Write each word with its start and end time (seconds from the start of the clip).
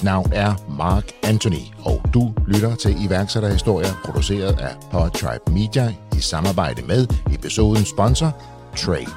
Mit 0.00 0.04
navn 0.04 0.32
er 0.32 0.54
Mark 0.78 1.04
Anthony, 1.22 1.64
og 1.84 2.02
du 2.14 2.34
lytter 2.46 2.74
til 2.74 3.04
iværksætterhistorier 3.04 3.88
produceret 4.04 4.60
af 4.60 4.74
Podtribe 4.90 5.52
Media 5.52 5.94
i 6.16 6.20
samarbejde 6.20 6.82
med 6.82 7.06
episodens 7.34 7.88
sponsor, 7.88 8.36
Trade. 8.76 9.10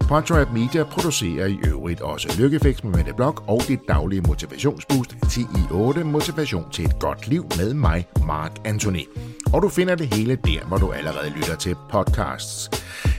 Podtribe 0.00 0.52
Media 0.52 0.84
producerer 0.84 1.46
i 1.46 1.58
øvrigt 1.66 2.00
også 2.00 2.28
Lykkefix 2.38 2.82
med 2.82 2.92
Mette 2.92 3.12
Blok 3.14 3.44
og 3.46 3.62
dit 3.68 3.80
daglige 3.88 4.20
motivationsboost 4.20 5.16
10 5.30 5.40
i 5.40 5.46
8 5.70 6.04
Motivation 6.04 6.70
til 6.70 6.84
et 6.84 6.98
godt 6.98 7.28
liv 7.28 7.46
med 7.56 7.74
mig, 7.74 8.06
Mark 8.26 8.52
Anthony. 8.64 9.08
Og 9.52 9.62
du 9.62 9.68
finder 9.68 9.94
det 9.94 10.14
hele 10.14 10.36
der, 10.36 10.64
hvor 10.68 10.76
du 10.76 10.92
allerede 10.92 11.30
lytter 11.30 11.56
til 11.56 11.76
podcasts. 11.90 12.70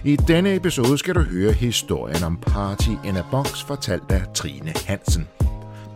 I 0.03 0.15
denne 0.15 0.55
episode 0.55 0.97
skal 0.97 1.15
du 1.15 1.21
høre 1.21 1.51
historien 1.51 2.23
om 2.23 2.37
Party 2.37 2.91
in 3.05 3.17
a 3.17 3.23
Box, 3.31 3.63
fortalt 3.63 4.11
af 4.11 4.23
Trine 4.35 4.73
Hansen. 4.87 5.27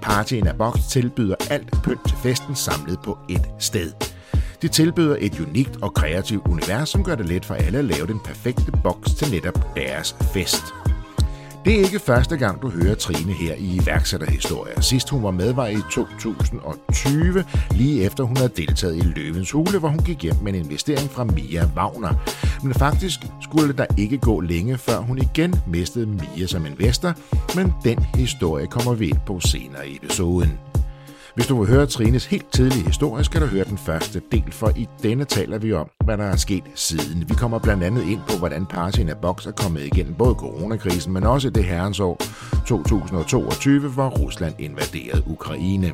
Party 0.07 0.33
in 0.33 0.47
a 0.47 0.53
Box 0.53 0.79
tilbyder 0.89 1.35
alt 1.49 1.71
pynt 1.83 2.07
til 2.07 2.17
festen 2.17 2.55
samlet 2.55 2.99
på 3.03 3.17
et 3.29 3.49
sted. 3.59 3.91
De 4.61 4.67
tilbyder 4.67 5.15
et 5.19 5.39
unikt 5.39 5.77
og 5.81 5.93
kreativt 5.93 6.47
univers, 6.47 6.89
som 6.89 7.03
gør 7.03 7.15
det 7.15 7.25
let 7.25 7.45
for 7.45 7.55
alle 7.55 7.79
at 7.79 7.85
lave 7.85 8.07
den 8.07 8.19
perfekte 8.25 8.71
boks 8.83 9.13
til 9.13 9.31
netop 9.31 9.75
deres 9.75 10.15
fest. 10.33 10.63
Det 11.65 11.75
er 11.75 11.83
ikke 11.83 11.99
første 11.99 12.37
gang, 12.37 12.61
du 12.61 12.69
hører 12.69 12.95
Trine 12.95 13.33
her 13.33 13.53
i 13.53 13.79
iværksætterhistorier. 13.83 14.81
Sidst 14.81 15.09
hun 15.09 15.23
var 15.23 15.31
med 15.31 15.53
var 15.53 15.67
i 15.67 15.77
2020, 15.91 17.45
lige 17.71 18.03
efter 18.03 18.23
hun 18.23 18.37
havde 18.37 18.51
deltaget 18.57 18.95
i 18.95 18.99
Løvens 18.99 19.51
Hule, 19.51 19.79
hvor 19.79 19.89
hun 19.89 19.99
gik 19.99 20.23
hjem 20.23 20.35
med 20.41 20.53
en 20.53 20.65
investering 20.65 21.09
fra 21.09 21.23
Mia 21.23 21.69
Wagner. 21.75 22.13
Men 22.63 22.73
faktisk 22.73 23.19
skulle 23.41 23.73
der 23.73 23.85
ikke 23.97 24.17
gå 24.17 24.41
længe, 24.41 24.77
før 24.77 24.97
hun 24.99 25.17
igen 25.17 25.55
mistede 25.67 26.05
Mia 26.05 26.47
som 26.47 26.65
investor, 26.65 27.13
men 27.55 27.73
den 27.83 27.99
historie 28.15 28.67
kommer 28.67 28.93
vi 28.93 29.07
ind 29.09 29.19
på 29.25 29.39
senere 29.39 29.89
i 29.89 29.95
episoden. 29.95 30.66
Hvis 31.37 31.47
du 31.47 31.59
vil 31.59 31.69
høre 31.69 31.85
Trines 31.85 32.25
helt 32.25 32.51
tidlige 32.51 32.83
historie, 32.83 33.23
skal 33.23 33.41
du 33.41 33.45
høre 33.45 33.63
den 33.63 33.77
første 33.77 34.21
del, 34.31 34.51
for 34.51 34.71
i 34.75 34.87
denne 35.03 35.25
taler 35.25 35.57
vi 35.57 35.73
om, 35.73 35.89
hvad 36.05 36.17
der 36.17 36.23
er 36.23 36.35
sket 36.35 36.63
siden. 36.75 37.29
Vi 37.29 37.33
kommer 37.33 37.59
blandt 37.59 37.83
andet 37.83 38.03
ind 38.03 38.19
på, 38.29 38.37
hvordan 38.37 38.65
Partien 38.65 39.09
af 39.09 39.17
Box 39.17 39.45
er 39.45 39.51
kommet 39.51 39.81
igennem 39.81 40.13
både 40.13 40.35
coronakrisen, 40.35 41.13
men 41.13 41.23
også 41.23 41.49
det 41.49 41.63
herrens 41.63 41.99
år 41.99 42.17
2022, 42.67 43.89
hvor 43.89 44.09
Rusland 44.09 44.55
invaderede 44.59 45.23
Ukraine. 45.27 45.93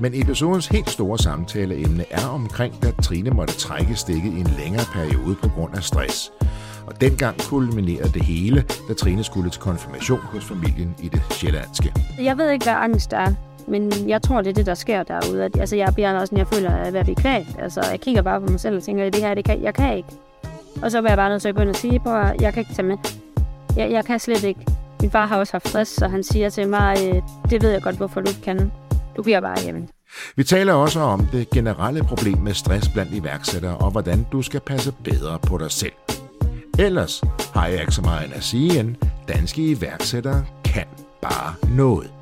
Men 0.00 0.12
episodens 0.14 0.66
helt 0.66 0.90
store 0.90 1.18
samtaleemne 1.18 2.04
er 2.10 2.26
omkring, 2.26 2.82
da 2.82 2.90
Trine 3.02 3.30
måtte 3.30 3.54
trække 3.54 3.94
stikket 3.94 4.32
i 4.32 4.40
en 4.40 4.50
længere 4.58 4.84
periode 4.92 5.36
på 5.42 5.48
grund 5.48 5.74
af 5.74 5.82
stress. 5.82 6.32
Og 6.86 7.00
dengang 7.00 7.40
kulminerede 7.40 8.12
det 8.12 8.24
hele, 8.24 8.64
da 8.88 8.94
Trine 8.94 9.24
skulle 9.24 9.50
til 9.50 9.60
konfirmation 9.60 10.20
hos 10.20 10.44
familien 10.44 10.94
i 11.02 11.08
det 11.08 11.22
sjællandske. 11.30 11.92
Jeg 12.18 12.38
ved 12.38 12.50
ikke, 12.50 12.64
hvad 12.64 12.74
angst 12.74 13.12
er. 13.12 13.51
Men 13.68 14.08
jeg 14.08 14.22
tror, 14.22 14.42
det 14.42 14.50
er 14.50 14.54
det, 14.54 14.66
der 14.66 14.74
sker 14.74 15.02
derude. 15.02 15.44
At, 15.44 15.60
altså, 15.60 15.76
jeg 15.76 15.94
bliver 15.94 16.18
også, 16.20 16.36
jeg 16.36 16.46
føler, 16.46 16.70
at 16.70 16.94
jeg 16.94 17.04
bliver 17.04 17.20
kvalt. 17.20 17.48
Altså, 17.58 17.80
jeg 17.90 18.00
kigger 18.00 18.22
bare 18.22 18.40
på 18.40 18.46
mig 18.46 18.60
selv 18.60 18.76
og 18.76 18.82
tænker, 18.82 19.04
at 19.04 19.12
det 19.12 19.22
her, 19.22 19.34
det 19.34 19.44
kan, 19.44 19.62
jeg 19.62 19.74
kan 19.74 19.96
ikke. 19.96 20.08
Og 20.82 20.90
så 20.90 21.00
vil 21.00 21.08
jeg 21.08 21.16
bare 21.16 21.30
nødt 21.30 21.42
til 21.42 21.48
at 21.48 21.54
begynde 21.54 21.70
at 21.70 21.76
sige, 21.76 22.00
at 22.06 22.40
jeg 22.40 22.52
kan 22.52 22.60
ikke 22.60 22.74
tage 22.74 22.88
med. 22.88 22.96
Jeg, 23.76 23.90
jeg 23.90 24.04
kan 24.04 24.18
slet 24.18 24.44
ikke. 24.44 24.60
Min 25.00 25.10
far 25.10 25.26
har 25.26 25.38
også 25.38 25.52
haft 25.52 25.68
stress, 25.68 25.90
så 25.90 26.08
han 26.08 26.22
siger 26.22 26.48
til 26.48 26.68
mig, 26.68 26.96
øh, 27.06 27.22
det 27.50 27.62
ved 27.62 27.70
jeg 27.70 27.82
godt, 27.82 27.96
hvorfor 27.96 28.20
du 28.20 28.28
ikke 28.28 28.40
kan. 28.40 28.72
Du 29.16 29.22
bliver 29.22 29.40
bare 29.40 29.62
hjemme. 29.62 29.88
Vi 30.36 30.44
taler 30.44 30.72
også 30.72 31.00
om 31.00 31.26
det 31.32 31.50
generelle 31.50 32.04
problem 32.04 32.38
med 32.38 32.54
stress 32.54 32.88
blandt 32.88 33.12
iværksættere, 33.14 33.76
og 33.76 33.90
hvordan 33.90 34.26
du 34.32 34.42
skal 34.42 34.60
passe 34.60 34.92
bedre 35.04 35.38
på 35.38 35.58
dig 35.58 35.70
selv. 35.70 35.92
Ellers 36.78 37.22
har 37.54 37.66
jeg 37.66 37.80
ikke 37.80 37.92
så 37.92 38.02
meget 38.02 38.32
at 38.32 38.42
sige 38.42 38.80
end, 38.80 38.96
danske 39.28 39.70
iværksættere 39.70 40.44
kan 40.64 40.86
bare 41.22 41.54
noget. 41.76 42.21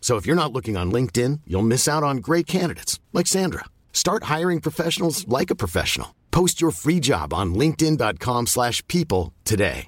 So 0.00 0.16
if 0.16 0.26
you're 0.26 0.42
not 0.42 0.52
looking 0.52 0.76
on 0.76 0.90
LinkedIn, 0.90 1.40
you'll 1.46 1.70
miss 1.74 1.86
out 1.86 2.02
on 2.02 2.16
great 2.16 2.48
candidates 2.48 2.98
like 3.12 3.28
Sandra. 3.28 3.66
Start 3.92 4.24
hiring 4.24 4.60
professionals 4.60 5.28
like 5.28 5.50
a 5.52 5.60
professional. 5.64 6.08
Post 6.32 6.60
your 6.60 6.72
free 6.72 7.00
job 7.00 7.32
on 7.32 7.54
linkedin.com/people 7.54 9.32
today. 9.44 9.86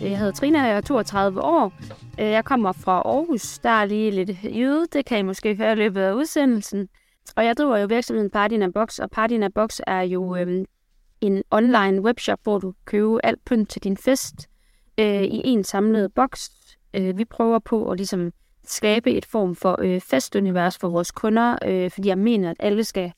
Jeg 0.00 0.18
hedder 0.18 0.32
Trina, 0.32 0.62
jeg 0.62 0.76
er 0.76 0.80
32 0.80 1.42
år. 1.42 1.72
Øh, 2.20 2.26
jeg 2.26 2.44
kommer 2.44 2.72
fra 2.72 2.92
Aarhus. 2.92 3.58
Der 3.58 3.70
er 3.70 3.84
lige 3.84 4.10
lidt 4.10 4.30
jøde, 4.44 4.86
det 4.92 5.06
kan 5.06 5.18
I 5.18 5.22
måske 5.22 5.56
høre 5.56 5.72
i 5.72 5.74
løbet 5.74 6.00
af 6.00 6.12
udsendelsen. 6.12 6.88
Og 7.36 7.44
jeg 7.44 7.56
driver 7.56 7.76
jo 7.76 7.86
virksomheden 7.86 8.30
Party 8.30 8.54
in 8.54 8.62
a 8.62 8.68
Box, 8.74 8.98
og 8.98 9.10
Party 9.10 9.34
in 9.34 9.42
a 9.42 9.48
Box 9.54 9.80
er 9.86 10.00
jo 10.00 10.36
øhm, 10.36 10.64
en 11.20 11.42
online 11.50 12.02
webshop, 12.02 12.38
hvor 12.42 12.58
du 12.58 12.72
køber 12.84 13.18
alt 13.24 13.44
pynt 13.44 13.70
til 13.70 13.84
din 13.84 13.96
fest 13.96 14.34
øh, 14.98 15.22
i 15.22 15.40
en 15.44 15.64
samlet 15.64 16.14
boks. 16.14 16.50
Øh, 16.94 17.18
vi 17.18 17.24
prøver 17.24 17.58
på 17.58 17.90
at 17.90 17.96
ligesom 17.96 18.32
skabe 18.64 19.10
et 19.10 19.24
form 19.24 19.54
for 19.54 19.76
øh, 19.82 20.00
festunivers 20.00 20.78
for 20.78 20.88
vores 20.88 21.10
kunder, 21.10 21.58
øh, 21.64 21.90
fordi 21.90 22.08
jeg 22.08 22.18
mener, 22.18 22.50
at 22.50 22.56
alle 22.60 22.84
skal 22.84 23.12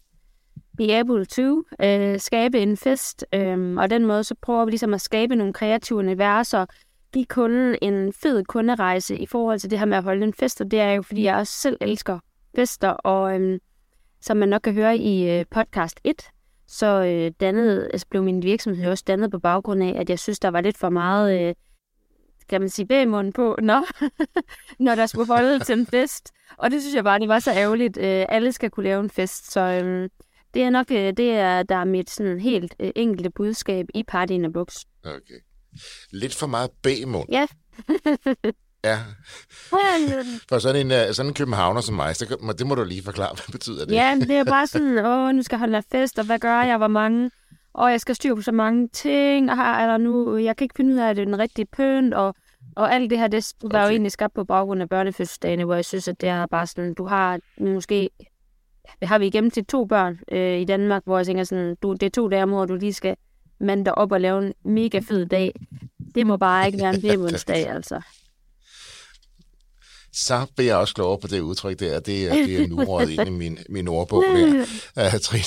be 0.77 0.95
able 0.95 1.25
to 1.25 1.65
øh, 1.83 2.21
skabe 2.21 2.61
en 2.61 2.77
fest, 2.77 3.25
øh, 3.35 3.77
og 3.77 3.91
den 3.91 4.07
måde 4.07 4.25
så 4.25 4.35
prøver 4.43 4.65
vi 4.65 4.71
ligesom 4.71 4.95
at 4.95 5.01
skabe 5.01 5.37
nogle 5.37 5.53
kreative 5.53 5.99
universer, 5.99 6.67
give 7.13 7.25
kunden 7.25 7.77
en 7.83 8.13
fed 8.13 8.45
kunderejse 8.45 9.19
i 9.19 9.27
forhold 9.27 9.59
til 9.59 9.71
det 9.71 9.79
her 9.79 9.87
med 9.87 9.97
at 9.97 10.05
holde 10.05 10.25
en 10.25 10.35
fest, 10.35 10.61
og 10.61 10.71
det 10.71 10.81
er 10.81 10.93
jo, 10.93 11.03
fordi 11.03 11.25
jeg 11.25 11.37
også 11.37 11.53
selv 11.53 11.77
elsker 11.81 12.19
fester, 12.57 12.89
og 12.89 13.41
øh, 13.41 13.61
som 14.21 14.37
man 14.37 14.49
nok 14.49 14.61
kan 14.61 14.75
høre 14.75 14.97
i 14.97 15.31
øh, 15.31 15.45
podcast 15.51 16.01
1, 16.05 16.23
så 16.67 16.87
øh, 16.87 17.33
dannede, 17.41 17.89
altså 17.93 18.07
blev 18.11 18.23
min 18.23 18.43
virksomhed 18.43 18.91
også 18.91 19.05
dannet 19.07 19.31
på 19.31 19.39
baggrund 19.39 19.83
af, 19.83 19.95
at 20.01 20.11
jeg 20.11 20.19
synes, 20.19 20.39
der 20.39 20.49
var 20.49 20.61
lidt 20.61 20.79
for 20.79 20.89
meget, 20.89 21.41
øh, 21.41 21.55
kan 22.53 22.61
man 22.61 22.71
sige, 22.71 22.87
bagmund 22.87 23.33
på, 23.33 23.57
når, 23.63 23.87
når 24.85 24.95
der 24.95 25.07
skulle 25.07 25.27
holde 25.27 25.59
til 25.65 25.79
en 25.79 25.87
fest. 25.87 26.31
Og 26.59 26.71
det 26.71 26.81
synes 26.83 26.95
jeg 26.95 27.05
bare, 27.05 27.19
det 27.19 27.29
var 27.29 27.39
så 27.39 27.53
ærgerligt. 27.53 27.97
Øh, 27.99 28.27
alle 28.29 28.53
skal 28.53 28.71
kunne 28.71 28.85
lave 28.85 29.01
en 29.01 29.11
fest, 29.11 29.53
så 29.53 29.61
øh, 29.61 30.09
det 30.55 30.63
er 30.63 30.71
nok 30.71 30.87
øh, 30.91 31.13
det, 31.17 31.31
er, 31.33 31.63
der 31.63 31.77
er 31.77 31.85
mit 31.85 32.11
sådan 32.11 32.41
helt 32.41 32.75
øh, 32.81 32.91
enkelte 32.97 33.31
budskab 33.31 33.87
i 33.95 34.03
Party 34.03 34.33
in 34.33 34.45
a 34.45 34.49
Box. 34.49 34.77
Okay. 35.05 35.41
Lidt 36.13 36.35
for 36.35 36.47
meget 36.47 36.71
bagmund. 36.83 37.29
Ja. 37.33 37.47
Ja. 38.85 38.99
For 40.49 40.59
sådan 40.59 40.87
en, 40.87 40.93
øh, 40.93 41.15
sådan 41.15 41.31
en 41.31 41.35
københavner 41.35 41.81
som 41.81 41.95
mig, 41.95 42.17
så, 42.17 42.27
kan- 42.27 42.55
det 42.59 42.67
må 42.67 42.75
du 42.75 42.85
lige 42.85 43.03
forklare, 43.03 43.35
hvad 43.37 43.53
betyder 43.53 43.85
det? 43.85 43.95
ja, 43.95 44.17
det 44.21 44.31
er 44.31 44.45
bare 44.45 44.67
sådan, 44.67 44.99
åh, 45.07 45.29
nu 45.35 45.43
skal 45.43 45.57
jeg 45.57 45.61
holde 45.61 45.83
fest, 45.93 46.19
og 46.19 46.25
hvad 46.27 46.39
gør 46.39 46.63
jeg, 46.63 46.77
hvor 46.79 46.89
mange? 46.89 47.31
Og 47.75 47.91
jeg 47.91 48.01
skal 48.01 48.15
styre 48.15 48.37
på 48.37 48.43
så 48.43 48.53
mange 48.53 48.89
ting, 48.89 49.51
og 49.51 49.57
her 49.57 49.73
er 49.73 49.87
der 49.87 49.97
nu, 49.97 50.37
jeg 50.37 50.57
kan 50.57 50.65
ikke 50.65 50.75
finde 50.77 50.95
ud 50.95 50.99
af, 50.99 51.11
at 51.11 51.17
det 51.17 51.23
er 51.23 51.27
den 51.27 51.39
rigtige 51.39 51.67
pynt, 51.77 52.15
og, 52.15 52.35
og 52.77 52.95
alt 52.95 53.11
det 53.11 53.19
her, 53.19 53.27
det 53.27 53.53
var 53.63 53.79
jo 53.79 53.85
Okay. 53.85 53.91
egentlig 53.93 54.13
skabt 54.13 54.35
på 54.35 54.45
baggrund 54.45 54.83
af 54.83 54.89
børnefødselsdagene, 54.89 55.65
hvor 55.65 55.75
jeg 55.75 55.85
synes, 55.85 56.09
at 56.09 56.21
det 56.21 56.29
er 56.29 56.47
bare 56.47 56.67
sådan, 56.67 56.95
du 56.95 57.07
har 57.07 57.41
måske, 57.61 58.11
har 59.03 59.19
vi 59.19 59.27
igennem 59.27 59.51
til 59.51 59.65
to 59.65 59.85
børn 59.85 60.19
øh, 60.33 60.61
i 60.61 60.65
Danmark, 60.65 61.03
hvor 61.05 61.17
jeg 61.19 61.27
tænker 61.27 61.45
sådan, 61.45 61.77
du, 61.83 61.93
det 61.93 62.03
er 62.03 62.11
to 62.11 62.29
dage 62.29 62.43
om 62.43 62.53
året, 62.53 62.69
du 62.69 62.75
lige 62.75 62.93
skal 62.93 63.17
mande 63.61 63.85
dig 63.85 63.99
op 63.99 64.13
og 64.13 64.21
lave 64.21 64.47
en 64.47 64.53
mega 64.65 64.99
fed 64.99 65.27
dag. 65.27 65.53
Det 66.15 66.27
må 66.27 66.37
bare 66.37 66.67
ikke 66.67 66.79
være 66.79 66.95
en 66.95 67.01
bjemmelsdag, 67.07 67.69
altså. 67.69 68.01
Så 70.13 70.47
bliver 70.57 70.71
jeg 70.71 70.77
også 70.77 70.95
klogere 70.95 71.19
på 71.19 71.27
det 71.27 71.41
udtryk 71.41 71.81
der. 71.81 72.01
Det 72.01 72.29
er, 72.29 72.35
det 72.35 72.63
er 72.63 72.69
nu 72.69 72.85
rådet 72.85 73.11
ind 73.11 73.27
i 73.27 73.31
min, 73.31 73.59
min 73.69 73.89
ordbog 73.89 74.23
der. 74.23 74.65
Uh, 74.97 75.19
Trine, 75.27 75.45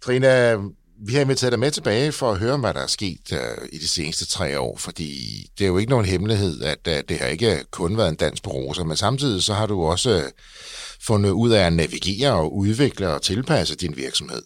Trine, 0.00 0.56
vi 0.98 1.14
har 1.14 1.20
inviteret 1.20 1.52
dig 1.52 1.60
med 1.60 1.70
tilbage 1.70 2.12
for 2.12 2.32
at 2.32 2.38
høre, 2.38 2.56
hvad 2.56 2.74
der 2.74 2.80
er 2.80 2.86
sket 2.86 3.32
uh, 3.32 3.68
i 3.72 3.78
de 3.78 3.88
seneste 3.88 4.26
tre 4.26 4.60
år, 4.60 4.76
fordi 4.76 5.42
det 5.58 5.64
er 5.64 5.68
jo 5.68 5.78
ikke 5.78 5.90
nogen 5.90 6.06
hemmelighed, 6.06 6.62
at 6.62 6.78
uh, 6.88 6.94
det 7.08 7.18
har 7.18 7.26
ikke 7.26 7.64
kun 7.70 7.96
været 7.96 8.08
en 8.08 8.14
dans 8.14 8.40
på 8.40 8.50
roser, 8.50 8.84
men 8.84 8.96
samtidig 8.96 9.42
så 9.42 9.54
har 9.54 9.66
du 9.66 9.82
også 9.82 10.16
uh, 10.16 10.30
fundet 11.02 11.30
ud 11.30 11.50
af 11.50 11.66
at 11.66 11.72
navigere 11.72 12.32
og 12.32 12.56
udvikle 12.56 13.08
og 13.08 13.22
tilpasse 13.22 13.76
din 13.76 13.96
virksomhed 13.96 14.42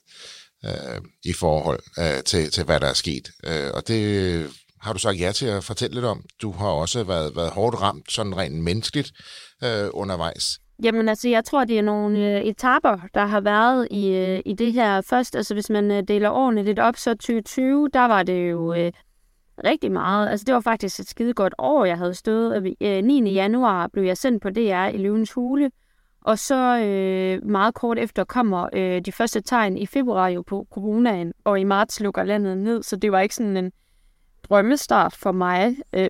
uh, 0.65 1.05
i 1.25 1.33
forhold 1.33 1.81
uh, 1.99 2.25
til, 2.25 2.51
til, 2.51 2.65
hvad 2.65 2.81
der 2.81 2.87
er 2.87 2.95
sket. 2.95 3.31
Uh, 3.47 3.71
og 3.75 3.89
det 3.89 4.51
har 4.81 4.93
du 4.93 4.99
sagt 4.99 5.21
ja 5.21 5.33
til 5.33 5.47
at 5.47 5.65
fortælle 5.65 5.95
lidt 5.95 6.05
om. 6.05 6.25
Du 6.43 6.53
har 6.53 6.69
også 6.69 7.05
været, 7.05 7.37
været 7.37 7.51
hårdt 7.51 7.81
ramt, 7.81 8.13
sådan 8.13 8.37
rent 8.37 8.63
menneskeligt, 8.63 9.13
øh, 9.65 9.89
undervejs. 9.93 10.59
Jamen 10.83 11.09
altså, 11.09 11.29
jeg 11.29 11.45
tror, 11.45 11.65
det 11.65 11.79
er 11.79 11.83
nogle 11.83 12.39
øh, 12.39 12.45
etaper, 12.45 12.99
der 13.15 13.27
har 13.27 13.41
været 13.41 13.89
i, 13.91 14.17
øh, 14.17 14.41
i 14.47 14.53
det 14.53 14.73
her 14.73 15.01
først. 15.01 15.37
Altså, 15.37 15.55
hvis 15.55 15.71
man 15.71 15.91
øh, 15.91 16.03
deler 16.03 16.31
årene 16.31 16.63
lidt 16.63 16.79
op, 16.79 16.97
så 16.97 17.11
2020, 17.11 17.89
der 17.93 18.05
var 18.05 18.23
det 18.23 18.51
jo 18.51 18.75
øh, 18.75 18.93
rigtig 19.65 19.93
meget. 19.93 20.29
Altså, 20.29 20.45
det 20.45 20.55
var 20.55 20.61
faktisk 20.61 21.01
et 21.01 21.09
skide 21.09 21.35
godt 21.35 21.55
år, 21.59 21.85
jeg 21.85 21.99
havde 21.99 22.15
stået. 22.15 22.77
Øh, 22.81 23.05
9. 23.05 23.33
januar 23.33 23.87
blev 23.87 24.05
jeg 24.05 24.17
sendt 24.17 24.43
på 24.43 24.51
DR 24.51 24.87
i 24.87 24.97
Løvens 24.97 25.33
Hule, 25.33 25.71
Og 26.21 26.39
så 26.39 26.79
øh, 26.85 27.49
meget 27.51 27.75
kort 27.75 27.99
efter 27.99 28.25
kommer 28.25 28.69
øh, 28.73 29.01
de 29.01 29.13
første 29.13 29.41
tegn 29.41 29.79
i 29.79 29.87
februar 29.87 30.29
jo 30.29 30.43
på 30.43 30.67
coronaen, 30.71 31.33
og 31.45 31.61
i 31.61 31.65
marts 31.65 32.01
lukker 32.01 32.25
landet 32.25 32.59
ned, 32.59 32.83
så 32.83 32.97
det 32.97 33.13
var 33.13 33.21
ikke 33.21 33.35
sådan 33.35 33.57
en 33.57 33.73
drømmestart 34.43 35.17
for 35.17 35.33
mig, 35.33 35.77
øh, 35.93 36.09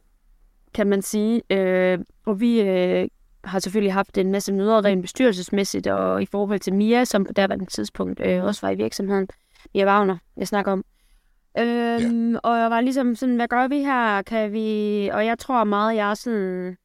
kan 0.74 0.86
man 0.86 1.02
sige. 1.02 1.42
Øh, 1.50 1.98
og 2.26 2.40
vi 2.40 2.60
øh, 2.60 3.08
har 3.44 3.58
selvfølgelig 3.58 3.92
haft 3.92 4.18
en 4.18 4.32
masse 4.32 4.52
møder 4.52 4.84
rent 4.84 5.02
bestyrelsesmæssigt, 5.02 5.86
og 5.86 6.22
i 6.22 6.26
forhold 6.26 6.60
til 6.60 6.74
Mia, 6.74 7.04
som 7.04 7.24
på 7.24 7.32
daværende 7.32 7.66
tidspunkt 7.66 8.20
øh, 8.24 8.44
også 8.44 8.66
var 8.66 8.70
i 8.70 8.76
virksomheden, 8.76 9.28
Mia 9.74 9.86
Wagner, 9.86 10.16
jeg 10.36 10.48
snakker 10.48 10.72
om. 10.72 10.84
Øhm, 11.58 12.32
ja. 12.32 12.38
Og 12.42 12.58
jeg 12.58 12.70
var 12.70 12.80
ligesom 12.80 13.14
sådan, 13.14 13.36
hvad 13.36 13.48
gør 13.48 13.68
vi 13.68 13.78
her? 13.78 14.22
Kan 14.22 14.52
vi... 14.52 15.10
Og 15.12 15.26
jeg 15.26 15.38
tror 15.38 15.64
meget, 15.64 15.96
jeg 15.96 16.10
er 16.10 16.14
sådan... 16.14 16.76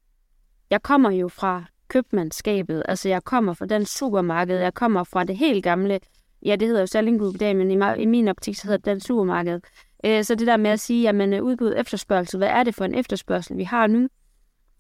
Jeg 0.70 0.84
kommer 0.84 1.12
jo 1.12 1.28
fra 1.28 1.64
købmandskabet. 1.88 2.84
Altså, 2.86 3.10
jeg 3.10 3.24
kommer 3.24 3.54
fra 3.54 3.66
den 3.66 3.86
supermarked. 3.86 4.58
Jeg 4.58 4.74
kommer 4.74 5.04
fra 5.04 5.24
det 5.24 5.38
helt 5.38 5.64
gamle. 5.64 6.00
Ja, 6.46 6.56
det 6.56 6.68
hedder 6.68 6.82
jo 6.82 6.88
Sallingud 6.88 7.34
i 7.34 7.38
dag, 7.38 7.56
men 7.56 7.72
i, 7.72 8.02
i 8.02 8.06
min 8.06 8.28
optik, 8.28 8.56
så 8.56 8.64
hedder 8.64 8.78
det 8.78 8.86
den 8.86 9.00
supermarked. 9.00 9.60
Øh, 10.06 10.24
så 10.24 10.36
det 10.36 10.48
der 10.48 10.58
med 10.58 10.72
at 10.72 10.80
sige, 10.80 11.02
jamen 11.02 11.34
øh, 11.34 11.44
udbud 11.44 11.74
efterspørgsel, 11.78 12.38
hvad 12.38 12.48
er 12.48 12.64
det 12.64 12.76
for 12.76 12.86
en 12.86 12.96
efterspørgsel, 12.96 13.58
vi 13.58 13.64
har 13.64 13.88
nu? 13.88 14.08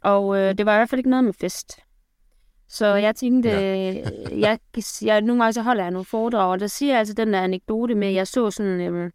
Og 0.06 0.38
øh, 0.38 0.57
det 0.57 0.66
var 0.66 0.74
i 0.74 0.78
hvert 0.78 0.90
fald 0.90 1.00
ikke 1.00 1.10
noget 1.10 1.24
med 1.25 1.34
fest. 1.34 1.80
Så 2.68 2.86
jeg 2.86 3.16
tænkte, 3.16 3.50
ja. 3.50 3.90
Øh, 3.90 4.40
jeg, 4.40 4.60
jeg, 5.02 5.22
nogle 5.22 5.44
gange 5.44 5.54
så 5.54 5.62
holder 5.62 5.84
jeg 5.84 5.92
nogle 5.92 6.06
foredrag, 6.06 6.52
og 6.52 6.60
der 6.60 6.68
siger 6.68 6.92
jeg 6.92 7.00
altså 7.00 7.13
den 7.13 7.34
der 7.34 7.42
anekdote 7.42 7.96
med, 7.96 8.07
at 8.07 8.13
jeg 8.13 8.28
så 8.28 8.52
sådan 8.52 8.81
øh, 8.81 9.12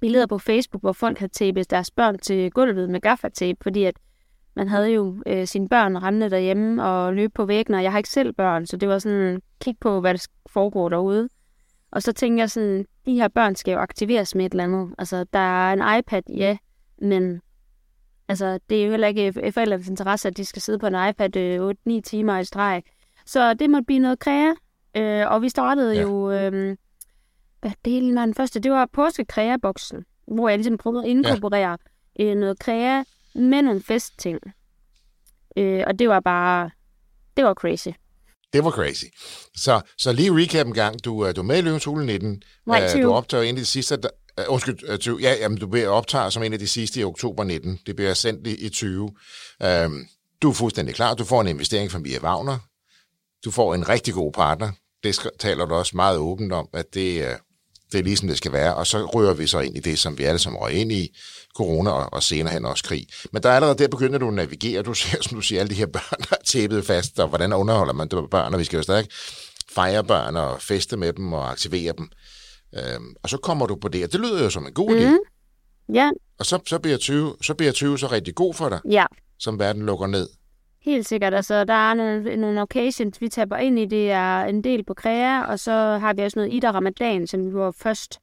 billeder 0.00 0.26
på 0.26 0.38
Facebook, 0.38 0.82
hvor 0.82 0.92
folk 0.92 1.18
havde 1.18 1.32
tapet 1.32 1.70
deres 1.70 1.90
børn 1.90 2.18
til 2.18 2.50
gulvet 2.50 2.90
med 2.90 3.00
gaffatape, 3.00 3.58
fordi 3.62 3.84
at 3.84 3.94
man 4.56 4.68
havde 4.68 4.88
jo 4.88 5.22
øh, 5.26 5.46
sine 5.46 5.68
børn 5.68 5.96
rendende 5.96 6.30
derhjemme 6.30 6.84
og 6.84 7.14
løbe 7.14 7.32
på 7.34 7.44
væggen, 7.44 7.74
og 7.74 7.82
jeg 7.82 7.90
har 7.90 7.98
ikke 7.98 8.10
selv 8.10 8.32
børn, 8.32 8.66
så 8.66 8.76
det 8.76 8.88
var 8.88 8.98
sådan, 8.98 9.42
kig 9.60 9.76
på, 9.80 10.00
hvad 10.00 10.14
der 10.14 10.26
foregår 10.46 10.88
derude. 10.88 11.28
Og 11.90 12.02
så 12.02 12.12
tænkte 12.12 12.40
jeg 12.40 12.50
sådan, 12.50 12.86
de 13.06 13.14
her 13.14 13.28
børn 13.28 13.54
skal 13.56 13.72
jo 13.72 13.78
aktiveres 13.78 14.34
med 14.34 14.46
et 14.46 14.52
eller 14.52 14.64
andet. 14.64 14.94
Altså, 14.98 15.24
der 15.32 15.38
er 15.38 15.72
en 15.72 15.98
iPad, 15.98 16.22
ja, 16.28 16.56
men 16.98 17.40
altså, 18.28 18.58
det 18.70 18.80
er 18.80 18.84
jo 18.84 18.90
heller 18.90 19.08
ikke 19.08 19.52
forældrenes 19.52 19.88
interesse, 19.88 20.28
at 20.28 20.36
de 20.36 20.44
skal 20.44 20.62
sidde 20.62 20.78
på 20.78 20.86
en 20.86 21.08
iPad 21.08 21.36
øh, 21.36 21.74
8-9 21.88 22.00
timer 22.00 22.38
i 22.38 22.44
streg. 22.44 22.82
Så 23.26 23.54
det 23.54 23.70
måtte 23.70 23.86
blive 23.86 23.98
noget 23.98 24.18
kræa. 24.18 24.52
Øh, 24.96 25.30
og 25.30 25.42
vi 25.42 25.48
startede 25.48 25.94
ja. 25.94 26.02
jo, 26.02 26.30
øh, 26.30 26.76
hvad 27.60 27.72
delen 27.84 28.14
var 28.14 28.24
den 28.24 28.34
første? 28.34 28.60
Det 28.60 28.72
var 28.72 28.88
påskekræa-boksen, 28.92 30.04
hvor 30.26 30.48
jeg 30.48 30.58
ligesom 30.58 30.78
prøvede 30.78 31.04
at 31.04 31.10
inkorporere 31.10 31.78
ja. 32.18 32.24
øh, 32.24 32.36
noget 32.36 32.58
kræa 32.58 33.02
med 33.34 33.62
nogle 33.62 33.82
festting. 33.82 34.38
Øh, 35.56 35.84
og 35.86 35.98
det 35.98 36.08
var 36.08 36.20
bare, 36.20 36.70
det 37.36 37.44
var 37.44 37.54
crazy. 37.54 37.88
Det 38.52 38.64
var 38.64 38.70
crazy. 38.70 39.04
Så, 39.56 39.80
så 39.98 40.12
lige 40.12 40.36
recap 40.42 40.66
en 40.66 40.74
gang. 40.74 41.04
Du, 41.04 41.26
øh, 41.26 41.36
du 41.36 41.40
er 41.40 41.44
med 41.44 41.58
i 41.58 41.60
Løvens 41.60 41.84
Hule 41.84 42.06
19. 42.06 42.42
Nej, 42.66 42.90
uh, 42.96 43.02
du 43.02 43.12
optager 43.12 43.42
en 43.42 43.54
af 43.54 43.60
de 43.60 43.66
sidste... 43.66 43.98
Uh, 44.40 44.44
undskyld, 44.48 45.08
øh, 45.08 45.22
ja, 45.22 45.34
jamen, 45.34 45.58
du 45.58 45.66
bliver 45.66 45.88
optaget 45.88 46.32
som 46.32 46.42
en 46.42 46.52
af 46.52 46.58
de 46.58 46.68
sidste 46.68 47.00
i 47.00 47.04
oktober 47.04 47.44
19. 47.44 47.80
Det 47.86 47.96
bliver 47.96 48.14
sendt 48.14 48.46
i, 48.46 48.66
i 48.66 48.68
20. 48.68 49.02
Uh, 49.02 49.10
øhm, 49.62 50.06
du 50.42 50.50
er 50.50 50.54
fuldstændig 50.54 50.94
klar. 50.94 51.14
Du 51.14 51.24
får 51.24 51.40
en 51.40 51.46
investering 51.46 51.90
fra 51.90 51.98
Mia 51.98 52.18
Wagner. 52.18 52.58
Du 53.44 53.50
får 53.50 53.74
en 53.74 53.88
rigtig 53.88 54.14
god 54.14 54.32
partner. 54.32 54.72
Det 55.02 55.18
taler 55.38 55.66
du 55.66 55.74
også 55.74 55.96
meget 55.96 56.18
åbent 56.18 56.52
om, 56.52 56.68
at 56.72 56.94
det, 56.94 57.22
uh, 57.22 57.32
det 57.92 57.98
er 57.98 58.02
ligesom 58.02 58.28
det 58.28 58.38
skal 58.38 58.52
være. 58.52 58.74
Og 58.74 58.86
så 58.86 59.04
rører 59.04 59.34
vi 59.34 59.46
så 59.46 59.60
ind 59.60 59.76
i 59.76 59.80
det, 59.80 59.98
som 59.98 60.18
vi 60.18 60.24
alle 60.24 60.38
sammen 60.38 60.60
rører 60.60 60.70
ind 60.70 60.92
i, 60.92 61.16
corona 61.56 61.90
og, 61.90 62.12
og 62.12 62.22
senere 62.22 62.52
hen 62.52 62.64
også 62.64 62.84
krig. 62.84 63.06
Men 63.32 63.42
der 63.42 63.50
er 63.50 63.54
allerede 63.54 63.78
der 63.78 63.88
begynder 63.88 64.18
du 64.18 64.28
at 64.28 64.34
navigere. 64.34 64.82
Du 64.82 64.94
ser, 64.94 65.22
som 65.22 65.34
du 65.34 65.40
siger, 65.40 65.60
alle 65.60 65.70
de 65.70 65.74
her 65.74 65.86
børn, 65.86 66.20
der 66.20 66.36
er 66.40 66.44
tæppet 66.44 66.86
fast, 66.86 67.20
og 67.20 67.28
hvordan 67.28 67.52
underholder 67.52 67.92
man 67.92 68.08
de 68.08 68.28
børn, 68.30 68.54
og 68.54 68.60
vi 68.60 68.64
skal 68.64 68.76
jo 68.76 68.82
stadig 68.82 69.08
fejre 69.72 70.04
børn 70.04 70.36
og 70.36 70.62
feste 70.62 70.96
med 70.96 71.12
dem 71.12 71.32
og 71.32 71.50
aktivere 71.50 71.94
dem. 71.98 72.08
Øhm, 72.76 73.14
og 73.22 73.28
så 73.28 73.38
kommer 73.38 73.66
du 73.66 73.76
på 73.76 73.88
det, 73.88 74.04
og 74.04 74.12
det 74.12 74.20
lyder 74.20 74.42
jo 74.42 74.50
som 74.50 74.66
en 74.66 74.72
god 74.72 74.90
mm. 74.90 74.96
idé. 74.96 75.16
Ja. 75.94 76.10
Og 76.38 76.46
så, 76.46 76.58
så, 76.66 76.78
bliver 76.78 76.96
20, 76.96 77.36
så 77.42 77.54
bliver 77.54 77.72
20 77.72 77.98
så 77.98 78.06
rigtig 78.06 78.34
god 78.34 78.54
for 78.54 78.68
dig, 78.68 78.80
ja. 78.90 79.06
som 79.38 79.58
verden 79.58 79.86
lukker 79.86 80.06
ned. 80.06 80.28
Helt 80.82 81.06
sikkert. 81.06 81.34
Altså, 81.34 81.64
der 81.64 81.74
er 81.74 81.94
nogle, 81.94 82.36
nogle 82.36 82.62
occasions, 82.62 83.20
vi 83.20 83.28
taber 83.28 83.56
ind 83.56 83.78
i. 83.78 83.84
Det 83.84 84.10
er 84.10 84.44
en 84.44 84.64
del 84.64 84.84
på 84.84 84.94
Krea, 84.94 85.44
og 85.44 85.58
så 85.58 85.72
har 85.72 86.14
vi 86.14 86.22
også 86.22 86.38
noget 86.38 86.52
Ida 86.52 86.70
Ramadan, 86.70 87.26
som 87.26 87.46
vi 87.46 87.54
var 87.54 87.70
først 87.70 88.18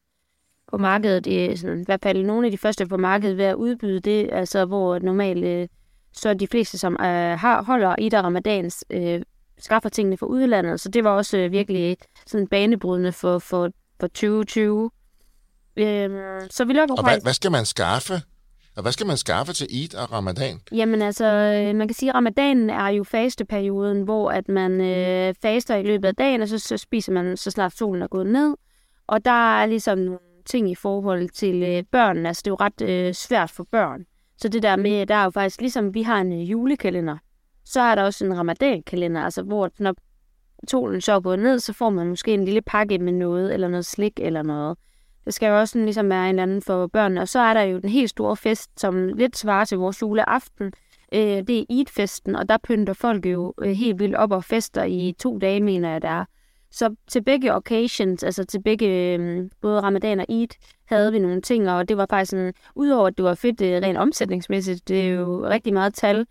på 0.71 0.77
markedet, 0.77 1.27
i, 1.27 1.56
sådan, 1.56 1.81
i 1.81 1.86
hvert 1.86 2.00
fald 2.04 2.24
nogle 2.24 2.47
af 2.47 2.51
de 2.51 2.57
første 2.57 2.88
på 2.88 2.97
markedet 2.97 3.38
ved 3.38 3.45
at 3.45 3.56
udbyde 3.56 4.00
det, 4.00 4.30
altså 4.31 4.65
hvor 4.65 5.00
normalt 5.00 5.45
øh, 5.45 5.68
så 6.13 6.33
de 6.33 6.47
fleste, 6.47 6.77
som 6.77 6.94
øh, 6.94 7.39
har, 7.39 7.63
holder 7.63 7.95
i 8.00 8.09
der 8.09 8.21
ramadans, 8.21 8.83
øh, 8.89 9.21
skaffer 9.59 9.89
tingene 9.89 10.18
fra 10.18 10.25
udlandet, 10.25 10.81
så 10.81 10.89
det 10.89 11.04
var 11.04 11.09
også 11.09 11.38
øh, 11.38 11.51
virkelig 11.51 11.97
sådan 12.27 12.47
banebrydende 12.47 13.12
for, 13.12 13.39
for, 13.39 13.69
for 14.01 14.07
2020. 14.07 14.89
Øh, 15.77 16.09
så 16.50 16.65
vi 16.65 16.74
lukker 16.74 16.95
Og 16.95 17.03
hvad, 17.03 17.21
hvad 17.21 17.33
skal 17.33 17.51
man 17.51 17.65
skaffe? 17.65 18.13
Og 18.75 18.81
hvad 18.81 18.92
skal 18.92 19.07
man 19.07 19.18
skaffe 19.18 19.53
til 19.53 19.68
Eid 19.69 19.95
og 19.95 20.12
Ramadan? 20.12 20.59
Jamen 20.71 21.01
altså, 21.01 21.25
øh, 21.25 21.75
man 21.75 21.88
kan 21.88 21.95
sige, 21.95 22.09
at 22.09 22.15
Ramadanen 22.15 22.69
er 22.69 22.88
jo 22.88 23.03
fasteperioden, 23.03 24.01
hvor 24.01 24.31
at 24.31 24.50
man 24.50 24.81
øh, 24.81 25.36
faster 25.42 25.75
i 25.75 25.83
løbet 25.83 26.07
af 26.07 26.15
dagen, 26.15 26.42
og 26.42 26.48
så, 26.48 26.59
så 26.59 26.77
spiser 26.77 27.13
man, 27.13 27.38
så 27.38 27.51
snart 27.51 27.77
solen 27.77 28.01
er 28.01 28.07
gået 28.07 28.27
ned. 28.27 28.56
Og 29.07 29.25
der 29.25 29.62
er 29.62 29.65
ligesom 29.65 29.98
nogle 29.98 30.19
ting 30.45 30.71
i 30.71 30.75
forhold 30.75 31.30
til 31.30 31.63
øh, 31.63 31.83
børn. 31.92 32.25
Altså, 32.25 32.42
det 32.45 32.47
er 32.47 32.51
jo 32.51 32.57
ret 32.59 32.81
øh, 32.81 33.13
svært 33.13 33.51
for 33.51 33.68
børn. 33.71 34.06
Så 34.38 34.47
det 34.50 34.63
der 34.63 34.75
med, 34.75 35.06
der 35.06 35.15
er 35.15 35.24
jo 35.24 35.30
faktisk, 35.30 35.62
ligesom 35.62 35.94
vi 35.94 36.01
har 36.01 36.21
en 36.21 36.33
øh, 36.33 36.51
julekalender, 36.51 37.18
så 37.65 37.81
er 37.81 37.95
der 37.95 38.04
også 38.04 38.25
en 38.25 38.38
ramadankalender, 38.38 39.21
altså 39.21 39.42
hvor 39.42 39.69
når 39.80 39.95
solen 40.67 41.01
så 41.01 41.13
er 41.13 41.19
gået 41.19 41.39
ned, 41.39 41.59
så 41.59 41.73
får 41.73 41.89
man 41.89 42.07
måske 42.07 42.33
en 42.33 42.45
lille 42.45 42.61
pakke 42.61 42.97
med 42.97 43.13
noget, 43.13 43.53
eller 43.53 43.67
noget 43.67 43.85
slik 43.85 44.19
eller 44.19 44.41
noget. 44.41 44.77
Det 45.25 45.33
skal 45.33 45.47
jo 45.47 45.59
også 45.59 45.71
sådan, 45.71 45.85
ligesom 45.85 46.09
være 46.09 46.23
en 46.23 46.29
eller 46.29 46.43
anden 46.43 46.61
for 46.61 46.87
børnene. 46.87 47.21
Og 47.21 47.27
så 47.27 47.39
er 47.39 47.53
der 47.53 47.61
jo 47.61 47.79
den 47.79 47.89
helt 47.89 48.09
store 48.09 48.37
fest, 48.37 48.69
som 48.77 49.07
lidt 49.07 49.37
svarer 49.37 49.65
til 49.65 49.77
vores 49.77 50.01
juleaften. 50.01 50.73
Øh, 51.13 51.19
det 51.21 51.59
er 51.59 51.65
Eid-festen, 51.69 52.35
og 52.35 52.49
der 52.49 52.57
pynter 52.63 52.93
folk 52.93 53.25
jo 53.25 53.53
øh, 53.61 53.71
helt 53.71 53.99
vildt 53.99 54.15
op 54.15 54.31
og 54.31 54.43
fester 54.43 54.83
i 54.83 55.15
to 55.19 55.37
dage, 55.37 55.61
mener 55.61 55.91
jeg, 55.91 56.01
der 56.01 56.09
er. 56.09 56.25
Så 56.71 56.95
til 57.07 57.23
begge 57.23 57.53
occasions, 57.55 58.23
altså 58.23 58.43
til 58.45 58.61
begge, 58.61 58.87
øh, 58.87 59.49
både 59.61 59.81
Ramadan 59.81 60.19
og 60.19 60.25
Eid, 60.29 60.47
havde 60.85 61.11
vi 61.11 61.19
nogle 61.19 61.41
ting, 61.41 61.69
og 61.69 61.89
det 61.89 61.97
var 61.97 62.05
faktisk 62.09 62.29
sådan, 62.29 62.53
udover 62.75 63.07
at 63.07 63.17
det 63.17 63.25
var 63.25 63.35
fedt 63.35 63.61
øh, 63.61 63.81
rent 63.81 63.97
omsætningsmæssigt, 63.97 64.87
det 64.87 65.01
er 65.01 65.09
jo 65.09 65.47
rigtig 65.47 65.73
meget 65.73 65.93
tal, 65.93 66.25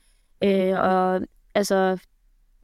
øh, 0.45 0.81
og 0.81 1.21
altså, 1.55 1.99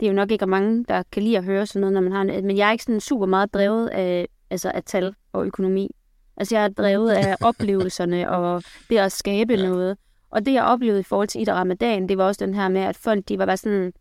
det 0.00 0.07
er 0.07 0.11
jo 0.11 0.17
nok 0.17 0.31
ikke 0.31 0.47
mange, 0.47 0.85
der 0.85 1.03
kan 1.12 1.23
lide 1.23 1.38
at 1.38 1.45
høre 1.45 1.67
sådan 1.67 1.81
noget, 1.81 1.95
når 1.95 2.00
man 2.00 2.12
har 2.12 2.21
en, 2.21 2.47
men 2.47 2.57
jeg 2.57 2.69
er 2.69 2.73
ikke 2.73 2.85
sådan 2.85 3.00
super 3.00 3.26
meget 3.26 3.55
drevet 3.55 3.88
af, 3.88 4.29
altså 4.50 4.71
af 4.75 4.83
tal 4.85 5.15
og 5.33 5.47
økonomi. 5.47 5.91
Altså 6.37 6.57
jeg 6.57 6.65
er 6.65 6.69
drevet 6.69 7.11
af 7.11 7.37
oplevelserne 7.49 8.31
og 8.31 8.62
det 8.91 8.99
at 8.99 9.12
skabe 9.12 9.55
ja. 9.55 9.69
noget. 9.69 9.97
Og 10.31 10.47
det 10.47 10.53
jeg 10.53 10.65
oplevede 10.65 11.00
i 11.00 11.03
forhold 11.03 11.29
til 11.29 11.50
og 11.50 11.57
Ramadan, 11.57 12.09
det 12.09 12.19
var 12.19 12.25
også 12.25 12.45
den 12.45 12.55
her 12.55 12.69
med, 12.69 12.81
at 12.81 12.97
folk 12.97 13.29
de 13.29 13.38
var 13.38 13.47
bare 13.47 13.57
sådan, 13.57 13.93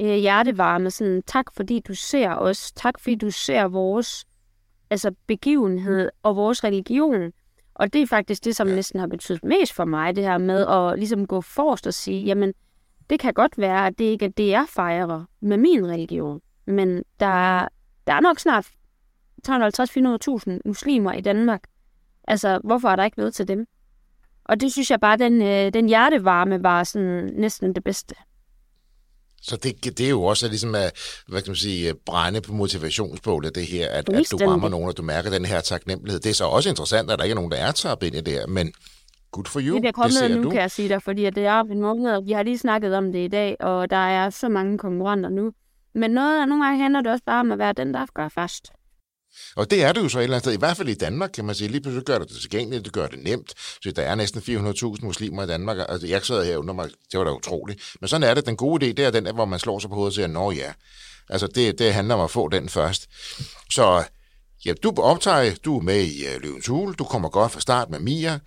øh, 0.00 0.14
hjertevarme, 0.14 0.90
sådan, 0.90 1.22
tak 1.26 1.46
fordi 1.56 1.80
du 1.80 1.94
ser 1.94 2.34
os, 2.34 2.72
tak 2.72 3.00
fordi 3.00 3.14
du 3.14 3.30
ser 3.30 3.64
vores 3.64 4.24
altså, 4.90 5.14
begivenhed 5.26 6.10
og 6.22 6.36
vores 6.36 6.64
religion. 6.64 7.32
Og 7.74 7.92
det 7.92 8.02
er 8.02 8.06
faktisk 8.06 8.44
det, 8.44 8.56
som 8.56 8.66
næsten 8.66 9.00
har 9.00 9.06
betydet 9.06 9.44
mest 9.44 9.72
for 9.72 9.84
mig, 9.84 10.16
det 10.16 10.24
her 10.24 10.38
med 10.38 10.66
at 10.66 10.98
ligesom 10.98 11.26
gå 11.26 11.40
forrest 11.40 11.86
og 11.86 11.94
sige, 11.94 12.24
jamen, 12.24 12.52
det 13.10 13.20
kan 13.20 13.34
godt 13.34 13.58
være, 13.58 13.86
at 13.86 13.98
det 13.98 14.04
ikke 14.04 14.24
er 14.24 14.30
det, 14.36 14.48
jeg 14.48 14.66
fejrer 14.68 15.24
med 15.40 15.56
min 15.56 15.86
religion. 15.86 16.40
Men 16.66 17.02
der, 17.20 17.26
er, 17.26 17.68
der 18.06 18.12
er 18.12 18.20
nok 18.20 18.38
snart 18.38 18.66
350-400.000 19.48 20.58
muslimer 20.64 21.12
i 21.12 21.20
Danmark. 21.20 21.62
Altså, 22.28 22.60
hvorfor 22.64 22.88
er 22.88 22.96
der 22.96 23.04
ikke 23.04 23.18
noget 23.18 23.34
til 23.34 23.48
dem? 23.48 23.66
Og 24.44 24.60
det 24.60 24.72
synes 24.72 24.90
jeg 24.90 25.00
bare, 25.00 25.16
den, 25.16 25.42
øh, 25.42 25.72
den 25.72 25.88
hjertevarme 25.88 26.62
var 26.62 26.84
sådan 26.84 27.30
næsten 27.36 27.74
det 27.74 27.84
bedste. 27.84 28.14
Så 29.42 29.56
det, 29.56 29.84
det 29.84 30.00
er 30.00 30.10
jo 30.10 30.22
også 30.22 30.48
ligesom 30.48 30.74
at 30.74 30.92
hvad 31.26 31.42
kan 31.42 31.50
man 31.50 31.56
sige, 31.56 31.94
brænde 31.94 32.40
på 32.40 32.52
motivationsbålet, 32.52 33.54
det 33.54 33.66
her, 33.66 33.88
at, 33.88 34.08
at 34.08 34.30
du 34.30 34.36
rammer 34.36 34.68
nogen, 34.68 34.88
og 34.88 34.96
du 34.96 35.02
mærker 35.02 35.30
den 35.30 35.44
her 35.44 35.60
taknemmelighed. 35.60 36.20
Det 36.20 36.30
er 36.30 36.34
så 36.34 36.44
også 36.44 36.68
interessant, 36.68 37.10
at 37.10 37.18
der 37.18 37.24
ikke 37.24 37.32
er 37.32 37.34
nogen, 37.34 37.50
der 37.50 37.56
er 37.56 37.72
tabt 37.72 38.02
ind 38.02 38.16
i 38.16 38.20
det 38.20 38.32
her, 38.32 38.46
men 38.46 38.72
good 39.32 39.44
for 39.44 39.60
you. 39.60 39.76
Det 39.76 39.84
er 39.84 39.92
kommet 39.92 40.20
det 40.22 40.36
nu, 40.36 40.42
du. 40.42 40.50
kan 40.50 40.60
jeg 40.60 40.70
sige 40.70 40.88
dig, 40.88 41.02
fordi 41.02 41.30
det 41.30 41.44
er 41.46 41.60
en 41.60 41.80
måned, 41.80 42.24
vi 42.24 42.32
har 42.32 42.42
lige 42.42 42.58
snakket 42.58 42.94
om 42.94 43.12
det 43.12 43.24
i 43.24 43.28
dag, 43.28 43.56
og 43.60 43.90
der 43.90 43.96
er 43.96 44.30
så 44.30 44.48
mange 44.48 44.78
konkurrenter 44.78 45.30
nu. 45.30 45.52
Men 45.94 46.10
noget, 46.10 46.48
nogle 46.48 46.64
gange 46.64 46.82
handler 46.82 47.00
det 47.00 47.12
også 47.12 47.24
bare 47.26 47.40
om 47.40 47.52
at 47.52 47.58
være 47.58 47.72
den, 47.72 47.94
der 47.94 48.06
gør 48.14 48.28
først. 48.28 48.72
Og 49.56 49.70
det 49.70 49.84
er 49.84 49.92
det 49.92 50.02
jo 50.02 50.08
så 50.08 50.18
et 50.18 50.22
eller 50.22 50.36
andet 50.36 50.44
sted, 50.44 50.52
i 50.52 50.58
hvert 50.58 50.76
fald 50.76 50.88
i 50.88 50.94
Danmark, 50.94 51.30
kan 51.30 51.44
man 51.44 51.54
sige. 51.54 51.68
Lige 51.68 51.80
pludselig 51.80 52.04
gør 52.04 52.18
det 52.18 52.28
det 52.28 52.36
tilgængeligt, 52.40 52.84
det 52.84 52.92
gør 52.92 53.06
det 53.06 53.24
nemt. 53.24 53.52
Så 53.82 53.90
der 53.90 54.02
er 54.02 54.14
næsten 54.14 54.40
400.000 54.40 55.04
muslimer 55.06 55.42
i 55.42 55.46
Danmark. 55.46 55.76
Altså, 55.88 56.06
jeg 56.06 56.22
sad 56.22 56.44
her 56.44 56.56
under 56.56 56.74
mig, 56.74 56.88
det 57.12 57.18
var 57.18 57.24
da 57.24 57.30
utroligt. 57.30 57.96
Men 58.00 58.08
sådan 58.08 58.28
er 58.30 58.34
det. 58.34 58.46
Den 58.46 58.56
gode 58.56 58.86
idé, 58.86 58.92
det 58.92 59.04
er 59.04 59.10
den, 59.10 59.34
hvor 59.34 59.44
man 59.44 59.58
slår 59.58 59.78
sig 59.78 59.90
på 59.90 59.94
hovedet 59.96 60.10
og 60.10 60.14
siger, 60.14 60.26
nå 60.26 60.50
ja. 60.50 60.72
Altså, 61.28 61.46
det, 61.46 61.78
det 61.78 61.94
handler 61.94 62.14
om 62.14 62.20
at 62.20 62.30
få 62.30 62.48
den 62.48 62.68
først. 62.68 63.06
Så 63.70 64.04
ja, 64.66 64.72
du 64.82 64.92
optager, 64.98 65.54
du 65.64 65.78
er 65.78 65.82
med 65.82 66.04
i 66.04 66.24
uh, 66.26 66.42
Løvens 66.42 66.66
Hule, 66.66 66.94
du 66.94 67.04
kommer 67.04 67.28
godt 67.28 67.52
fra 67.52 67.60
start 67.60 67.90
med 67.90 67.98
Mia, 67.98 68.38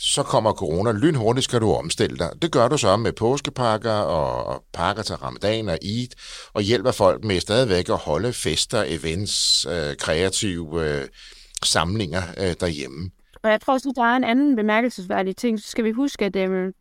så 0.00 0.22
kommer 0.22 0.52
corona. 0.52 0.92
Lynhurtigt 0.92 1.44
skal 1.44 1.60
du 1.60 1.72
omstille 1.72 2.16
dig. 2.18 2.30
Det 2.42 2.52
gør 2.52 2.68
du 2.68 2.76
så 2.78 2.96
med 2.96 3.12
påskepakker 3.12 3.92
og, 3.92 4.44
og 4.44 4.64
pakker 4.72 5.02
til 5.02 5.14
ramadan 5.14 5.68
og 5.68 5.78
Eid, 5.82 6.08
og 6.52 6.62
hjælper 6.62 6.92
folk 6.92 7.24
med 7.24 7.40
stadigvæk 7.40 7.88
at 7.88 7.96
holde 7.96 8.32
fester, 8.32 8.84
events, 8.86 9.66
øh, 9.66 9.96
kreative 9.96 10.86
øh, 10.86 11.08
samlinger 11.64 12.22
øh, 12.38 12.54
derhjemme. 12.60 13.10
Og 13.42 13.50
jeg 13.50 13.60
tror 13.60 13.72
også, 13.72 13.92
der 13.96 14.02
er 14.02 14.16
en 14.16 14.24
anden 14.24 14.56
bemærkelsesværdig 14.56 15.36
ting. 15.36 15.60
Så 15.60 15.70
skal 15.70 15.84
vi 15.84 15.90
huske, 15.90 16.24
at 16.24 16.36
øh, 16.36 16.72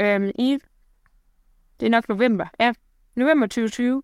øh, 0.00 0.32
i, 0.38 0.58
det 1.80 1.86
er 1.86 1.90
nok 1.90 2.08
november, 2.08 2.46
ja, 2.60 2.72
november 3.16 3.46
2020, 3.46 4.02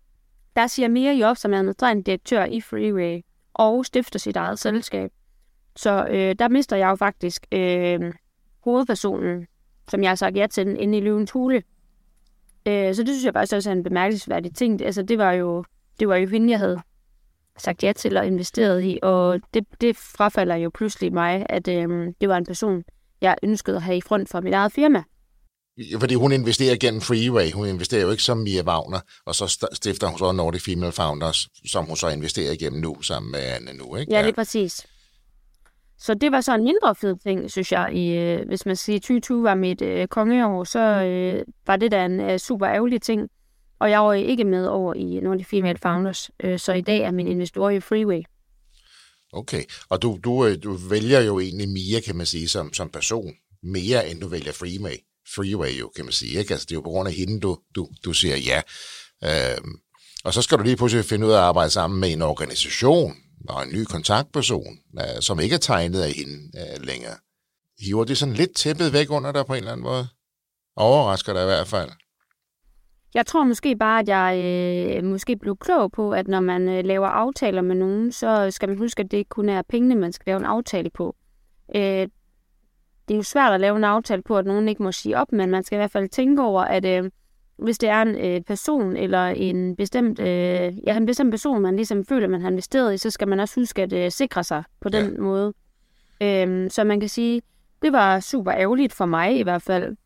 der 0.55 0.67
siger 0.67 0.87
Mia 0.87 1.11
Job, 1.11 1.37
som 1.37 1.53
er 1.53 1.57
administrerende 1.57 2.03
direktør 2.03 2.45
i 2.45 2.61
Freeway, 2.61 3.21
og 3.53 3.85
stifter 3.85 4.19
sit 4.19 4.35
eget 4.35 4.59
selskab. 4.59 5.11
Så 5.75 6.07
øh, 6.09 6.35
der 6.39 6.49
mister 6.49 6.75
jeg 6.75 6.89
jo 6.89 6.95
faktisk 6.95 7.45
øh, 7.51 8.13
hovedpersonen, 8.63 9.47
som 9.89 10.03
jeg 10.03 10.09
har 10.09 10.15
sagt 10.15 10.37
ja 10.37 10.47
til, 10.47 10.75
inde 10.79 10.97
i 10.97 11.01
løvens 11.01 11.31
hule. 11.31 11.63
Øh, 12.67 12.95
så 12.95 13.03
det 13.03 13.09
synes 13.09 13.25
jeg 13.25 13.33
faktisk 13.33 13.55
også 13.55 13.69
er 13.69 13.73
en 13.73 13.83
bemærkelsesværdig 13.83 14.55
ting. 14.55 14.81
Altså, 14.81 15.03
det 15.03 15.17
var 15.17 15.31
jo, 15.31 15.63
det 15.99 16.07
var 16.07 16.15
jo 16.15 16.27
hende, 16.27 16.51
jeg 16.51 16.59
havde 16.59 16.81
sagt 17.57 17.83
ja 17.83 17.93
til 17.93 18.17
og 18.17 18.27
investeret 18.27 18.83
i, 18.83 18.99
og 19.01 19.39
det, 19.53 19.65
det 19.81 19.97
frafalder 19.97 20.55
jo 20.55 20.71
pludselig 20.73 21.13
mig, 21.13 21.45
at 21.49 21.67
øh, 21.67 22.13
det 22.21 22.29
var 22.29 22.37
en 22.37 22.45
person, 22.45 22.83
jeg 23.21 23.35
ønskede 23.43 23.75
at 23.75 23.81
have 23.81 23.97
i 23.97 24.01
front 24.01 24.29
for 24.29 24.41
mit 24.41 24.53
eget 24.53 24.71
firma. 24.71 25.03
Fordi 25.99 26.15
hun 26.15 26.31
investerer 26.31 26.75
gennem 26.75 27.01
Freeway. 27.01 27.51
Hun 27.51 27.67
investerer 27.67 28.01
jo 28.01 28.11
ikke 28.11 28.23
som 28.23 28.37
Mia 28.37 28.63
Wagner, 28.63 28.99
og 29.25 29.35
så 29.35 29.67
stifter 29.73 30.07
hun 30.07 30.17
så 30.17 30.31
Nordic 30.31 30.61
Female 30.61 30.91
Founders, 30.91 31.47
som 31.65 31.85
hun 31.85 31.95
så 31.95 32.07
investerer 32.07 32.51
igennem 32.51 32.81
nu, 32.81 33.01
sammen 33.01 33.31
med 33.31 33.39
Anne 33.39 33.73
nu, 33.73 33.95
ikke? 33.95 34.13
Ja, 34.13 34.21
det 34.21 34.29
er 34.29 34.33
præcis. 34.33 34.87
Så 36.01 36.13
det 36.13 36.31
var 36.31 36.41
så 36.41 36.55
en 36.55 36.63
mindre 36.63 36.95
fed 36.95 37.15
ting, 37.23 37.51
synes 37.51 37.71
jeg. 37.71 37.93
I, 37.93 38.09
øh, 38.17 38.47
hvis 38.47 38.65
man 38.65 38.75
siger, 38.75 38.99
2020 38.99 39.43
var 39.43 39.55
mit 39.55 39.81
øh, 39.81 40.07
kongeår, 40.07 40.63
så 40.63 40.79
øh, 40.79 41.45
var 41.67 41.75
det 41.75 41.91
da 41.91 42.05
en 42.05 42.19
øh, 42.19 42.39
super 42.39 42.67
ærgerlig 42.67 43.01
ting. 43.01 43.29
Og 43.79 43.89
jeg 43.89 43.99
var 43.99 44.13
ikke 44.13 44.43
med 44.43 44.65
over 44.65 44.93
i 44.93 45.19
Nordic 45.19 45.47
Female 45.47 45.77
Founders, 45.81 46.29
øh, 46.43 46.59
så 46.59 46.73
i 46.73 46.81
dag 46.81 46.99
er 46.99 47.11
min 47.11 47.27
investor 47.27 47.69
i 47.69 47.79
Freeway. 47.79 48.23
Okay, 49.33 49.63
og 49.89 50.01
du, 50.01 50.19
du, 50.23 50.45
øh, 50.45 50.57
du 50.63 50.73
vælger 50.73 51.21
jo 51.21 51.39
egentlig 51.39 51.69
Mia, 51.69 51.99
kan 51.99 52.15
man 52.15 52.25
sige, 52.25 52.47
som, 52.47 52.73
som 52.73 52.89
person, 52.89 53.33
mere 53.63 54.09
end 54.09 54.21
du 54.21 54.27
vælger 54.27 54.51
Freeway. 54.51 54.95
Freeway 55.35 55.79
jo, 55.79 55.91
kan 55.95 56.05
man 56.05 56.11
sige. 56.11 56.39
Ikke? 56.39 56.53
Altså, 56.53 56.65
det 56.65 56.71
er 56.71 56.77
jo 56.77 56.81
på 56.81 56.89
grund 56.89 57.07
af 57.07 57.13
hende, 57.13 57.39
du, 57.39 57.57
du, 57.75 57.87
du 58.05 58.13
siger 58.13 58.37
ja. 58.37 58.61
Øhm, 59.23 59.75
og 60.23 60.33
så 60.33 60.41
skal 60.41 60.57
du 60.57 60.63
lige 60.63 60.77
pludselig 60.77 61.05
finde 61.05 61.27
ud 61.27 61.31
af 61.31 61.37
at 61.37 61.43
arbejde 61.43 61.69
sammen 61.69 61.99
med 61.99 62.11
en 62.11 62.21
organisation 62.21 63.15
og 63.49 63.63
en 63.63 63.69
ny 63.73 63.83
kontaktperson, 63.83 64.77
øh, 64.99 65.21
som 65.21 65.39
ikke 65.39 65.55
er 65.55 65.59
tegnet 65.59 66.01
af 66.01 66.11
hende 66.11 66.37
øh, 66.61 66.85
længere. 66.85 67.15
Hiver 67.79 68.03
det 68.03 68.17
sådan 68.17 68.33
lidt 68.33 68.55
tæppet 68.55 68.93
væk 68.93 69.11
under 69.11 69.31
dig 69.31 69.45
på 69.45 69.53
en 69.53 69.57
eller 69.57 69.71
anden 69.71 69.83
måde? 69.83 70.07
Overrasker 70.75 71.33
dig 71.33 71.41
i 71.41 71.45
hvert 71.45 71.67
fald. 71.67 71.89
Jeg 73.13 73.25
tror 73.25 73.43
måske 73.43 73.75
bare, 73.75 73.99
at 73.99 74.07
jeg 74.07 74.41
øh, 74.97 75.03
måske 75.03 75.37
blev 75.37 75.57
klog 75.57 75.91
på, 75.91 76.11
at 76.11 76.27
når 76.27 76.39
man 76.39 76.69
øh, 76.69 76.85
laver 76.85 77.07
aftaler 77.07 77.61
med 77.61 77.75
nogen, 77.75 78.11
så 78.11 78.51
skal 78.51 78.69
man 78.69 78.77
huske, 78.77 78.99
at 78.99 79.11
det 79.11 79.17
ikke 79.17 79.29
kun 79.29 79.49
er 79.49 79.61
pengene, 79.69 79.95
man 79.95 80.13
skal 80.13 80.23
lave 80.25 80.39
en 80.39 80.45
aftale 80.45 80.89
på. 80.89 81.15
Øh, 81.75 82.07
det 83.07 83.13
er 83.13 83.15
jo 83.15 83.23
svært 83.23 83.53
at 83.53 83.61
lave 83.61 83.77
en 83.77 83.83
aftale 83.83 84.21
på, 84.21 84.37
at 84.37 84.45
nogen 84.45 84.67
ikke 84.67 84.83
må 84.83 84.91
sige 84.91 85.17
op, 85.17 85.31
men 85.31 85.49
man 85.49 85.63
skal 85.63 85.75
i 85.75 85.79
hvert 85.79 85.91
fald 85.91 86.09
tænke 86.09 86.43
over, 86.43 86.61
at 86.61 86.85
øh, 86.85 87.11
hvis 87.61 87.77
det 87.77 87.89
er 87.89 88.01
en 88.01 88.15
øh, 88.15 88.41
person 88.41 88.97
eller 88.97 89.27
en 89.27 89.75
bestemt, 89.75 90.19
øh, 90.19 90.77
ja, 90.87 90.97
en 90.97 91.05
bestemt 91.05 91.31
person, 91.31 91.61
man 91.61 91.75
ligesom 91.75 92.05
føler, 92.05 92.27
man 92.27 92.41
har 92.41 92.49
investeret 92.49 92.93
i, 92.93 92.97
så 92.97 93.09
skal 93.09 93.27
man 93.27 93.39
også 93.39 93.59
huske 93.59 93.81
at 93.81 93.93
øh, 93.93 94.11
sikre 94.11 94.43
sig 94.43 94.63
på 94.81 94.89
den 94.89 95.11
ja. 95.13 95.19
måde. 95.19 95.53
Øh, 96.21 96.69
så 96.69 96.83
man 96.83 96.99
kan 96.99 97.09
sige, 97.09 97.41
det 97.81 97.91
var 97.91 98.19
super 98.19 98.53
ærgerligt 98.53 98.93
for 98.93 99.05
mig 99.05 99.39
i 99.39 99.43
hvert 99.43 99.61
fald. 99.61 99.97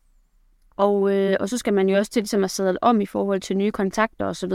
Og, 0.76 1.12
øh, 1.14 1.36
og 1.40 1.48
så 1.48 1.58
skal 1.58 1.74
man 1.74 1.88
jo 1.88 1.96
også 1.96 2.12
til 2.12 2.22
ligesom 2.22 2.44
at 2.44 2.50
sadle 2.50 2.82
om 2.82 3.00
i 3.00 3.06
forhold 3.06 3.40
til 3.40 3.56
nye 3.56 3.70
kontakter 3.70 4.26
osv. 4.26 4.52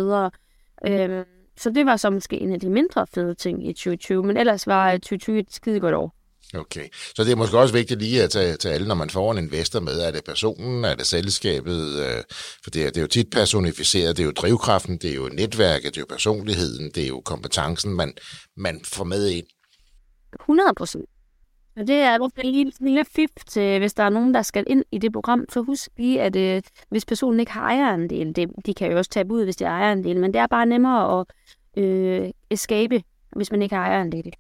Øh, 0.88 1.26
så 1.58 1.70
det 1.70 1.86
var 1.86 1.96
så 1.96 2.10
måske 2.10 2.42
en 2.42 2.54
af 2.54 2.60
de 2.60 2.70
mindre 2.70 3.08
fede 3.08 3.34
ting 3.34 3.68
i 3.68 3.74
2020, 3.74 4.24
men 4.24 4.38
ellers 4.38 4.68
var 4.68 4.92
2020 4.92 5.40
et 5.40 5.54
skide 5.54 5.80
godt 5.80 5.96
år. 5.96 6.16
Okay, 6.54 6.88
så 7.16 7.24
det 7.24 7.32
er 7.32 7.36
måske 7.36 7.60
også 7.60 7.74
vigtigt 7.74 8.02
lige 8.02 8.24
at 8.24 8.30
tage 8.30 8.58
til 8.58 8.70
alle, 8.70 8.88
når 8.88 8.96
man 8.96 9.10
får 9.10 9.32
en 9.32 9.38
investor 9.38 9.80
med. 9.80 10.00
Er 10.00 10.12
det 10.12 10.24
personen, 10.24 10.86
er 10.86 10.96
det 10.96 11.06
selskabet? 11.06 12.00
Øh, 12.00 12.24
for 12.64 12.70
det 12.70 12.82
er, 12.86 12.88
det 12.88 12.98
er 12.98 13.02
jo 13.02 13.08
tit 13.08 13.30
personificeret, 13.30 14.18
det 14.18 14.24
er 14.24 14.26
jo 14.26 14.32
drivkraften, 14.32 14.98
det 14.98 15.12
er 15.12 15.16
jo 15.16 15.30
netværket, 15.34 15.96
det 15.96 15.98
er 15.98 16.02
jo 16.02 16.06
personligheden, 16.10 16.92
det 16.96 17.04
er 17.04 17.08
jo 17.08 17.22
kompetencen, 17.26 17.94
man, 17.94 18.14
man 18.58 18.82
får 18.86 19.04
med 19.04 19.30
ind. 19.30 19.46
100 20.40 20.74
procent. 20.78 21.06
Og 21.76 21.88
det 21.88 21.96
er 21.96 22.16
en 22.16 22.52
lille, 22.52 22.72
lille 22.80 23.06
fif 23.06 23.30
til, 23.48 23.80
hvis 23.80 23.94
der 23.94 24.04
er 24.04 24.10
nogen, 24.10 24.34
der 24.34 24.42
skal 24.42 24.64
ind 24.68 24.84
i 24.92 24.98
det 24.98 25.14
program, 25.14 25.46
så 25.50 25.62
husk 25.62 25.90
lige, 25.98 26.22
at 26.22 26.36
øh, 26.36 26.62
hvis 26.90 27.06
personen 27.06 27.40
ikke 27.40 27.52
har 27.52 27.62
ejerandel, 27.62 28.36
det, 28.36 28.50
de 28.66 28.74
kan 28.74 28.92
jo 28.92 28.98
også 28.98 29.12
tage 29.12 29.32
ud, 29.32 29.44
hvis 29.44 29.56
de 29.56 29.66
har 29.66 29.72
ejerandel, 29.72 30.20
men 30.20 30.34
det 30.34 30.40
er 30.40 30.48
bare 30.48 30.66
nemmere 30.66 31.20
at 31.20 31.26
øh, 31.84 32.30
escape, 32.50 33.04
hvis 33.36 33.52
man 33.52 33.62
ikke 33.62 33.76
har 33.76 33.86
ejerandel 33.86 34.34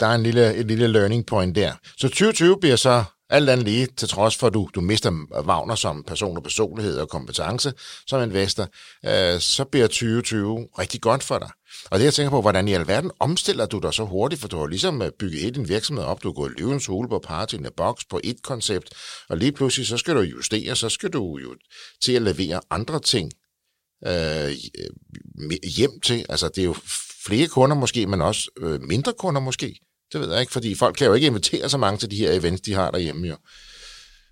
der 0.00 0.06
er 0.06 0.14
en 0.14 0.22
lille, 0.22 0.54
et 0.54 0.66
lille 0.66 0.88
learning 0.88 1.26
point 1.26 1.56
der. 1.56 1.72
Så 1.96 2.08
2020 2.08 2.60
bliver 2.60 2.76
så 2.76 3.04
alt 3.30 3.50
andet 3.50 3.66
lige, 3.66 3.88
til 3.96 4.08
trods 4.08 4.36
for, 4.36 4.46
at 4.46 4.54
du, 4.54 4.68
du 4.74 4.80
mister 4.80 5.10
Wagner 5.32 5.74
som 5.74 6.04
person 6.06 6.36
og 6.36 6.42
personlighed 6.42 6.98
og 6.98 7.08
kompetence 7.08 7.72
som 8.06 8.22
investor, 8.22 8.68
øh, 9.06 9.40
så 9.40 9.64
bliver 9.64 9.86
2020 9.86 10.68
rigtig 10.78 11.00
godt 11.00 11.22
for 11.22 11.38
dig. 11.38 11.50
Og 11.90 11.98
det 11.98 12.04
jeg 12.04 12.14
tænker 12.14 12.30
på, 12.30 12.40
hvordan 12.40 12.68
i 12.68 12.72
alverden 12.72 13.10
omstiller 13.20 13.66
du 13.66 13.78
dig 13.78 13.94
så 13.94 14.04
hurtigt, 14.04 14.40
for 14.40 14.48
du 14.48 14.58
har 14.58 14.66
ligesom 14.66 15.02
øh, 15.02 15.10
bygget 15.18 15.40
hele 15.40 15.54
din 15.54 15.68
virksomhed 15.68 16.04
op, 16.04 16.22
du 16.22 16.28
har 16.28 16.32
gået 16.32 16.52
løvens 16.58 16.86
hule 16.86 17.08
på 17.08 17.18
party 17.18 17.54
in 17.54 17.66
box 17.76 18.02
på 18.10 18.20
et 18.24 18.42
koncept, 18.42 18.88
og 19.28 19.36
lige 19.36 19.52
pludselig 19.52 19.86
så 19.86 19.96
skal 19.96 20.14
du 20.14 20.20
justere, 20.20 20.76
så 20.76 20.88
skal 20.88 21.10
du 21.10 21.38
jo 21.38 21.54
til 22.02 22.12
at 22.12 22.22
levere 22.22 22.60
andre 22.70 23.00
ting 23.00 23.32
øh, 24.06 24.50
øh 24.50 25.50
hjem 25.76 26.00
til. 26.00 26.26
Altså 26.28 26.48
det 26.48 26.58
er 26.58 26.64
jo 26.64 26.76
flere 27.28 27.48
kunder 27.48 27.76
måske, 27.76 28.06
men 28.06 28.22
også 28.22 28.50
øh, 28.60 28.80
mindre 28.82 29.12
kunder 29.18 29.40
måske. 29.40 29.74
Det 30.12 30.20
ved 30.20 30.30
jeg 30.32 30.40
ikke, 30.40 30.52
fordi 30.52 30.74
folk 30.74 30.96
kan 30.96 31.06
jo 31.06 31.12
ikke 31.14 31.26
invitere 31.26 31.68
så 31.68 31.78
mange 31.78 31.98
til 31.98 32.10
de 32.10 32.16
her 32.16 32.32
events, 32.32 32.60
de 32.60 32.74
har 32.74 32.90
derhjemme 32.90 33.26
jo. 33.26 33.36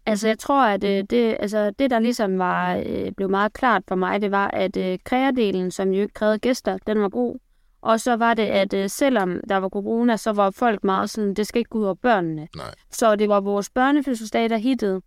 Altså, 0.06 0.28
jeg 0.28 0.38
tror, 0.38 0.64
at 0.64 0.84
øh, 0.84 1.04
det, 1.10 1.36
altså, 1.40 1.70
det, 1.78 1.90
der 1.90 1.98
ligesom 1.98 2.38
var, 2.38 2.76
øh, 2.86 3.12
blev 3.16 3.30
meget 3.30 3.52
klart 3.52 3.82
for 3.88 3.94
mig, 3.94 4.20
det 4.22 4.30
var, 4.30 4.48
at 4.48 4.76
øh, 4.76 4.98
kreadelen, 5.04 5.70
som 5.70 5.90
jo 5.90 6.02
ikke 6.02 6.14
krævede 6.14 6.38
gæster, 6.38 6.78
den 6.86 7.02
var 7.02 7.08
god. 7.08 7.38
Og 7.82 8.00
så 8.00 8.16
var 8.16 8.34
det, 8.34 8.42
at 8.42 8.74
øh, 8.74 8.90
selvom 8.90 9.40
der 9.48 9.56
var 9.56 9.68
corona, 9.68 10.16
så 10.16 10.32
var 10.32 10.50
folk 10.50 10.84
meget 10.84 11.10
sådan, 11.10 11.34
det 11.34 11.46
skal 11.46 11.58
ikke 11.58 11.68
gå 11.68 11.78
ud 11.78 11.84
over 11.84 11.94
børnene. 11.94 12.48
Nej. 12.56 12.74
Så 12.92 13.16
det 13.16 13.28
var 13.28 13.40
vores 13.40 13.70
børnefødselsdag, 13.70 14.50
der 14.50 14.56
hittede. 14.56 15.00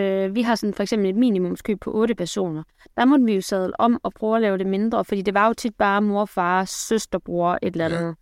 Øh, 0.00 0.34
vi 0.34 0.42
har 0.42 0.54
sådan 0.54 0.74
for 0.74 0.82
eksempel 0.82 1.10
et 1.10 1.16
minimumskøb 1.16 1.80
på 1.80 1.90
otte 1.90 2.14
personer. 2.14 2.62
Der 2.96 3.04
måtte 3.04 3.24
vi 3.24 3.34
jo 3.34 3.40
sadle 3.40 3.80
om 3.80 4.00
og 4.02 4.12
prøve 4.12 4.36
at 4.36 4.42
lave 4.42 4.58
det 4.58 4.66
mindre, 4.66 5.04
fordi 5.04 5.22
det 5.22 5.34
var 5.34 5.46
jo 5.46 5.52
tit 5.52 5.74
bare 5.74 6.02
mor, 6.02 6.24
far, 6.24 6.64
søster, 6.64 7.18
bror, 7.18 7.58
et 7.62 7.72
eller 7.72 7.84
andet. 7.84 8.16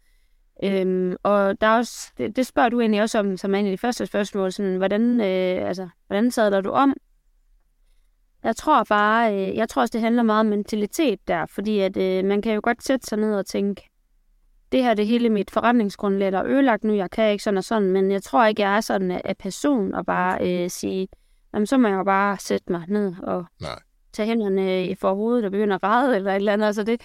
Ja. 0.62 0.80
Øhm, 0.80 1.16
og 1.22 1.60
der 1.60 1.66
er 1.66 1.76
også, 1.76 2.12
det, 2.18 2.36
det 2.36 2.46
spørger 2.46 2.68
du 2.68 2.80
egentlig 2.80 3.02
også 3.02 3.18
om, 3.18 3.36
som 3.36 3.54
er 3.54 3.58
en 3.58 3.66
af 3.66 3.72
de 3.72 3.78
første 3.78 4.06
spørgsmål, 4.06 4.52
sådan, 4.52 4.76
hvordan, 4.76 5.20
øh, 5.20 5.68
altså, 5.68 5.88
hvordan 6.06 6.30
sadler 6.30 6.60
du 6.60 6.70
om? 6.70 6.94
Jeg 8.44 8.56
tror 8.56 8.84
bare, 8.84 9.34
øh, 9.34 9.56
jeg 9.56 9.68
tror 9.68 9.82
også, 9.82 9.92
det 9.92 10.00
handler 10.00 10.22
meget 10.22 10.40
om 10.40 10.46
mentalitet 10.46 11.28
der, 11.28 11.46
fordi 11.46 11.80
at 11.80 11.96
øh, 11.96 12.24
man 12.24 12.42
kan 12.42 12.54
jo 12.54 12.60
godt 12.62 12.84
sætte 12.84 13.06
sig 13.06 13.18
ned 13.18 13.34
og 13.34 13.46
tænke, 13.46 13.90
det 14.72 14.82
her 14.82 14.94
det 14.94 15.06
hele 15.06 15.30
mit 15.30 15.50
forretningsgrundlag, 15.50 16.32
er 16.32 16.44
ødelagt 16.44 16.84
nu, 16.84 16.94
jeg 16.94 17.10
kan 17.10 17.32
ikke 17.32 17.44
sådan 17.44 17.58
og 17.58 17.64
sådan, 17.64 17.90
men 17.90 18.10
jeg 18.10 18.22
tror 18.22 18.46
ikke, 18.46 18.62
jeg 18.62 18.76
er 18.76 18.80
sådan 18.80 19.10
af 19.10 19.36
person 19.36 19.94
og 19.94 20.06
bare 20.06 20.62
øh, 20.64 20.70
sige, 20.70 21.08
jamen, 21.54 21.66
så 21.66 21.78
må 21.78 21.88
jeg 21.88 21.96
jo 21.96 22.04
bare 22.04 22.38
sætte 22.38 22.72
mig 22.72 22.84
ned 22.88 23.14
og 23.22 23.44
Nej. 23.60 23.80
tage 24.12 24.26
hænderne 24.26 24.86
i 24.86 24.94
forhovedet 24.94 25.44
og 25.44 25.50
begynde 25.50 25.74
at 25.74 25.80
græde 25.80 26.16
eller 26.16 26.30
et 26.30 26.36
eller 26.36 26.52
andet. 26.52 26.66
Altså 26.66 26.82
det, 26.82 27.00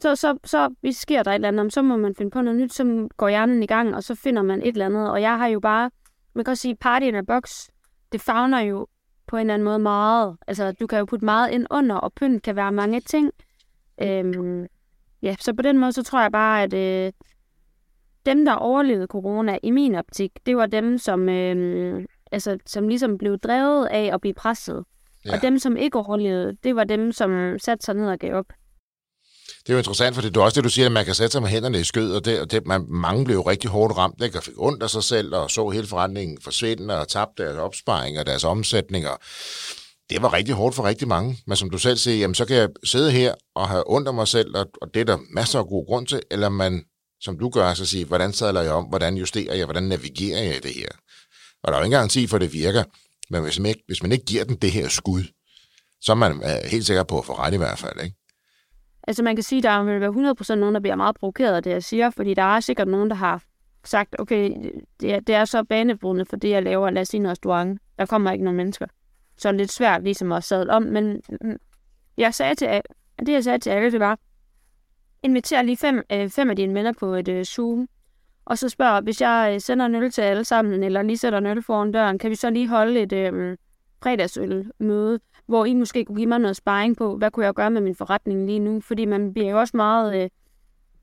så, 0.00 0.16
så, 0.16 0.38
så 0.44 0.74
hvis 0.80 0.96
sker 0.96 1.22
der 1.22 1.30
et 1.30 1.34
eller 1.34 1.48
andet, 1.48 1.72
så 1.72 1.82
må 1.82 1.96
man 1.96 2.14
finde 2.14 2.30
på 2.30 2.40
noget 2.40 2.60
nyt, 2.60 2.72
så 2.72 3.08
går 3.16 3.28
hjernen 3.28 3.62
i 3.62 3.66
gang, 3.66 3.94
og 3.94 4.02
så 4.04 4.14
finder 4.14 4.42
man 4.42 4.62
et 4.62 4.68
eller 4.68 4.86
andet. 4.86 5.10
Og 5.10 5.22
jeg 5.22 5.38
har 5.38 5.46
jo 5.46 5.60
bare, 5.60 5.90
man 6.34 6.44
kan 6.44 6.50
også 6.50 6.60
sige, 6.60 6.76
party 6.76 7.06
in 7.06 7.14
a 7.14 7.22
box, 7.22 7.68
det 8.12 8.20
fagner 8.20 8.60
jo 8.60 8.86
på 9.26 9.36
en 9.36 9.40
eller 9.40 9.54
anden 9.54 9.64
måde 9.64 9.78
meget. 9.78 10.36
Altså, 10.46 10.72
du 10.72 10.86
kan 10.86 10.98
jo 10.98 11.04
putte 11.04 11.24
meget 11.24 11.50
ind 11.50 11.66
under, 11.70 11.96
og 11.96 12.12
pynt 12.12 12.42
kan 12.42 12.56
være 12.56 12.72
mange 12.72 13.00
ting. 13.00 13.32
Øhm, 14.02 14.66
ja, 15.22 15.36
så 15.40 15.54
på 15.54 15.62
den 15.62 15.78
måde, 15.78 15.92
så 15.92 16.02
tror 16.02 16.20
jeg 16.20 16.32
bare, 16.32 16.62
at 16.62 16.74
øh, 16.74 17.12
dem, 18.26 18.44
der 18.44 18.52
overlevede 18.52 19.06
corona, 19.06 19.58
i 19.62 19.70
min 19.70 19.94
optik, 19.94 20.46
det 20.46 20.56
var 20.56 20.66
dem, 20.66 20.98
som 20.98 21.28
øh, 21.28 22.04
altså, 22.32 22.58
som 22.66 22.88
ligesom 22.88 23.18
blev 23.18 23.38
drevet 23.38 23.86
af 23.86 24.10
at 24.14 24.20
blive 24.20 24.34
presset. 24.34 24.84
Ja. 25.24 25.34
Og 25.34 25.42
dem, 25.42 25.58
som 25.58 25.76
ikke 25.76 25.98
overlevede, 25.98 26.56
det 26.64 26.76
var 26.76 26.84
dem, 26.84 27.12
som 27.12 27.58
satte 27.58 27.84
sig 27.84 27.94
ned 27.94 28.08
og 28.08 28.18
gav 28.18 28.34
op. 28.34 28.46
Det 29.66 29.72
er 29.72 29.72
jo 29.72 29.78
interessant, 29.78 30.14
for 30.14 30.22
det 30.22 30.36
er 30.36 30.40
også 30.40 30.54
det, 30.54 30.64
du 30.64 30.68
siger, 30.68 30.86
at 30.86 30.92
man 30.92 31.04
kan 31.04 31.14
sætte 31.14 31.32
sig 31.32 31.42
med 31.42 31.50
hænderne 31.50 31.80
i 31.80 31.84
skød, 31.84 32.12
og 32.14 32.24
det, 32.24 32.40
og 32.40 32.50
det 32.50 32.66
man, 32.66 32.86
mange 32.88 33.24
blev 33.24 33.36
jo 33.36 33.42
rigtig 33.42 33.70
hårdt 33.70 33.96
ramt, 33.96 34.22
ikke? 34.22 34.38
og 34.38 34.42
fik 34.42 34.54
ondt 34.56 34.82
af 34.82 34.90
sig 34.90 35.04
selv, 35.04 35.34
og 35.34 35.50
så 35.50 35.68
hele 35.68 35.86
forretningen 35.86 36.38
forsvinde, 36.42 36.98
og 37.00 37.08
tabte 37.08 37.42
deres 37.42 37.56
opsparing 37.56 38.18
og 38.18 38.26
deres 38.26 38.44
omsætninger. 38.44 39.16
Det 40.10 40.22
var 40.22 40.32
rigtig 40.32 40.54
hårdt 40.54 40.74
for 40.74 40.84
rigtig 40.84 41.08
mange, 41.08 41.38
men 41.46 41.56
som 41.56 41.70
du 41.70 41.78
selv 41.78 41.96
siger, 41.96 42.16
jamen, 42.16 42.34
så 42.34 42.44
kan 42.44 42.56
jeg 42.56 42.68
sidde 42.84 43.10
her 43.10 43.34
og 43.54 43.68
have 43.68 43.90
ondt 43.90 44.08
af 44.08 44.14
mig 44.14 44.28
selv, 44.28 44.56
og, 44.56 44.66
og 44.82 44.94
det 44.94 45.00
er 45.00 45.04
der 45.04 45.18
masser 45.30 45.58
af 45.58 45.66
god 45.66 45.86
grund 45.86 46.06
til, 46.06 46.22
eller 46.30 46.48
man, 46.48 46.84
som 47.20 47.38
du 47.38 47.48
gør, 47.48 47.74
så 47.74 47.86
sige, 47.86 48.04
hvordan 48.04 48.32
sadler 48.32 48.60
jeg 48.60 48.72
om, 48.72 48.84
hvordan 48.84 49.16
justerer 49.16 49.54
jeg, 49.54 49.66
hvordan 49.66 49.82
navigerer 49.82 50.42
jeg 50.42 50.56
i 50.56 50.60
det 50.60 50.74
her? 50.74 50.88
Og 51.66 51.72
der 51.72 51.78
er 51.78 51.78
jo 51.78 51.84
ingen 51.84 51.96
garanti 51.96 52.26
for, 52.26 52.36
at 52.36 52.40
det 52.40 52.52
virker. 52.52 52.84
Men 53.30 53.42
hvis 53.42 53.60
man 53.60 53.66
ikke, 53.66 53.82
hvis 53.86 54.02
man 54.02 54.12
ikke 54.12 54.24
giver 54.24 54.44
den 54.44 54.56
det 54.56 54.72
her 54.72 54.88
skud, 54.88 55.22
så 56.00 56.12
er 56.12 56.16
man 56.16 56.32
øh, 56.32 56.70
helt 56.70 56.86
sikker 56.86 57.02
på 57.02 57.18
at 57.18 57.24
få 57.24 57.32
ret 57.32 57.54
i 57.54 57.56
hvert 57.56 57.78
fald, 57.78 58.00
ikke? 58.04 58.16
Altså 59.08 59.22
man 59.22 59.36
kan 59.36 59.42
sige, 59.42 59.58
at 59.58 59.62
der 59.62 59.82
vil 59.82 60.00
være 60.00 60.34
100% 60.50 60.54
nogen, 60.54 60.74
der 60.74 60.80
bliver 60.80 60.96
meget 60.96 61.16
provokeret 61.16 61.54
af 61.54 61.62
det, 61.62 61.70
jeg 61.70 61.84
siger, 61.84 62.10
fordi 62.10 62.34
der 62.34 62.42
er 62.42 62.60
sikkert 62.60 62.88
nogen, 62.88 63.10
der 63.10 63.16
har 63.16 63.42
sagt, 63.84 64.16
okay, 64.18 64.50
det 65.00 65.14
er, 65.14 65.20
det 65.20 65.34
er 65.34 65.44
så 65.44 65.64
banebrydende 65.64 66.24
for 66.24 66.36
det, 66.36 66.50
jeg 66.50 66.62
laver, 66.62 66.90
lad 66.90 67.02
os 67.02 67.08
sige 67.08 67.20
en 67.20 67.28
restaurant. 67.28 67.80
Der 67.98 68.06
kommer 68.06 68.32
ikke 68.32 68.44
nogen 68.44 68.56
mennesker. 68.56 68.86
Så 69.38 69.48
er 69.48 69.52
det 69.52 69.60
lidt 69.60 69.72
svært 69.72 70.02
ligesom 70.02 70.32
at 70.32 70.44
sadle 70.44 70.72
om, 70.72 70.82
men 70.82 71.22
mm, 71.40 71.56
jeg 72.16 72.34
sagde 72.34 72.54
til, 72.54 72.80
det 73.18 73.28
jeg 73.28 73.44
sagde 73.44 73.58
til 73.58 73.70
alle, 73.70 73.92
det 73.92 74.00
var, 74.00 74.18
inviter 75.22 75.62
lige 75.62 75.76
fem, 75.76 76.02
øh, 76.12 76.30
fem 76.30 76.50
af 76.50 76.56
dine 76.56 76.74
venner 76.74 76.92
på 76.92 77.14
et 77.14 77.28
øh, 77.28 77.44
Zoom, 77.44 77.88
og 78.46 78.58
så 78.58 78.68
spørger, 78.68 79.00
hvis 79.00 79.20
jeg 79.20 79.50
øh, 79.54 79.60
sender 79.60 79.86
en 79.86 79.94
øl 79.94 80.10
til 80.10 80.22
alle 80.22 80.44
sammen, 80.44 80.82
eller 80.82 81.02
lige 81.02 81.18
sætter 81.18 81.38
en 81.38 81.46
øl 81.46 81.62
foran 81.62 81.92
døren, 81.92 82.18
kan 82.18 82.30
vi 82.30 82.34
så 82.34 82.50
lige 82.50 82.68
holde 82.68 83.00
et 83.00 83.12
øh, 83.12 83.56
fredagsølmøde, 84.02 85.20
hvor 85.46 85.64
I 85.64 85.74
måske 85.74 86.04
kunne 86.04 86.16
give 86.16 86.26
mig 86.26 86.38
noget 86.38 86.56
sparring 86.56 86.96
på, 86.96 87.16
hvad 87.16 87.30
kunne 87.30 87.46
jeg 87.46 87.54
gøre 87.54 87.70
med 87.70 87.80
min 87.80 87.94
forretning 87.94 88.46
lige 88.46 88.58
nu? 88.58 88.80
Fordi 88.80 89.04
man 89.04 89.32
bliver 89.32 89.50
jo 89.50 89.58
også 89.58 89.76
meget... 89.76 90.22
Øh, 90.22 90.28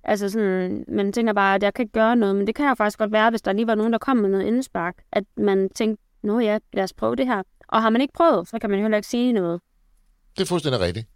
altså 0.03 0.29
sådan, 0.29 0.85
man 0.88 1.13
tænker 1.13 1.33
bare, 1.33 1.55
at 1.55 1.63
jeg 1.63 1.73
kan 1.73 1.83
ikke 1.83 1.93
gøre 1.93 2.15
noget, 2.15 2.35
men 2.35 2.47
det 2.47 2.55
kan 2.55 2.67
jo 2.67 2.73
faktisk 2.73 2.97
godt 2.97 3.12
være, 3.12 3.29
hvis 3.29 3.41
der 3.41 3.53
lige 3.53 3.67
var 3.67 3.75
nogen, 3.75 3.93
der 3.93 4.00
kom 4.00 4.17
med 4.17 4.29
noget 4.29 4.45
indspark, 4.45 4.95
at 5.12 5.23
man 5.38 5.69
tænkte, 5.69 6.03
nu 6.21 6.39
ja, 6.39 6.57
lad 6.73 6.83
os 6.83 6.93
prøve 6.93 7.15
det 7.15 7.27
her. 7.27 7.43
Og 7.67 7.81
har 7.81 7.89
man 7.89 8.01
ikke 8.01 8.13
prøvet, 8.13 8.47
så 8.47 8.59
kan 8.59 8.69
man 8.69 8.79
jo 8.79 8.83
heller 8.83 8.97
ikke 8.97 9.07
sige 9.07 9.33
noget. 9.33 9.62
Det 10.38 10.43
er 10.43 10.47
fuldstændig 10.47 10.81
rigtigt. 10.81 11.07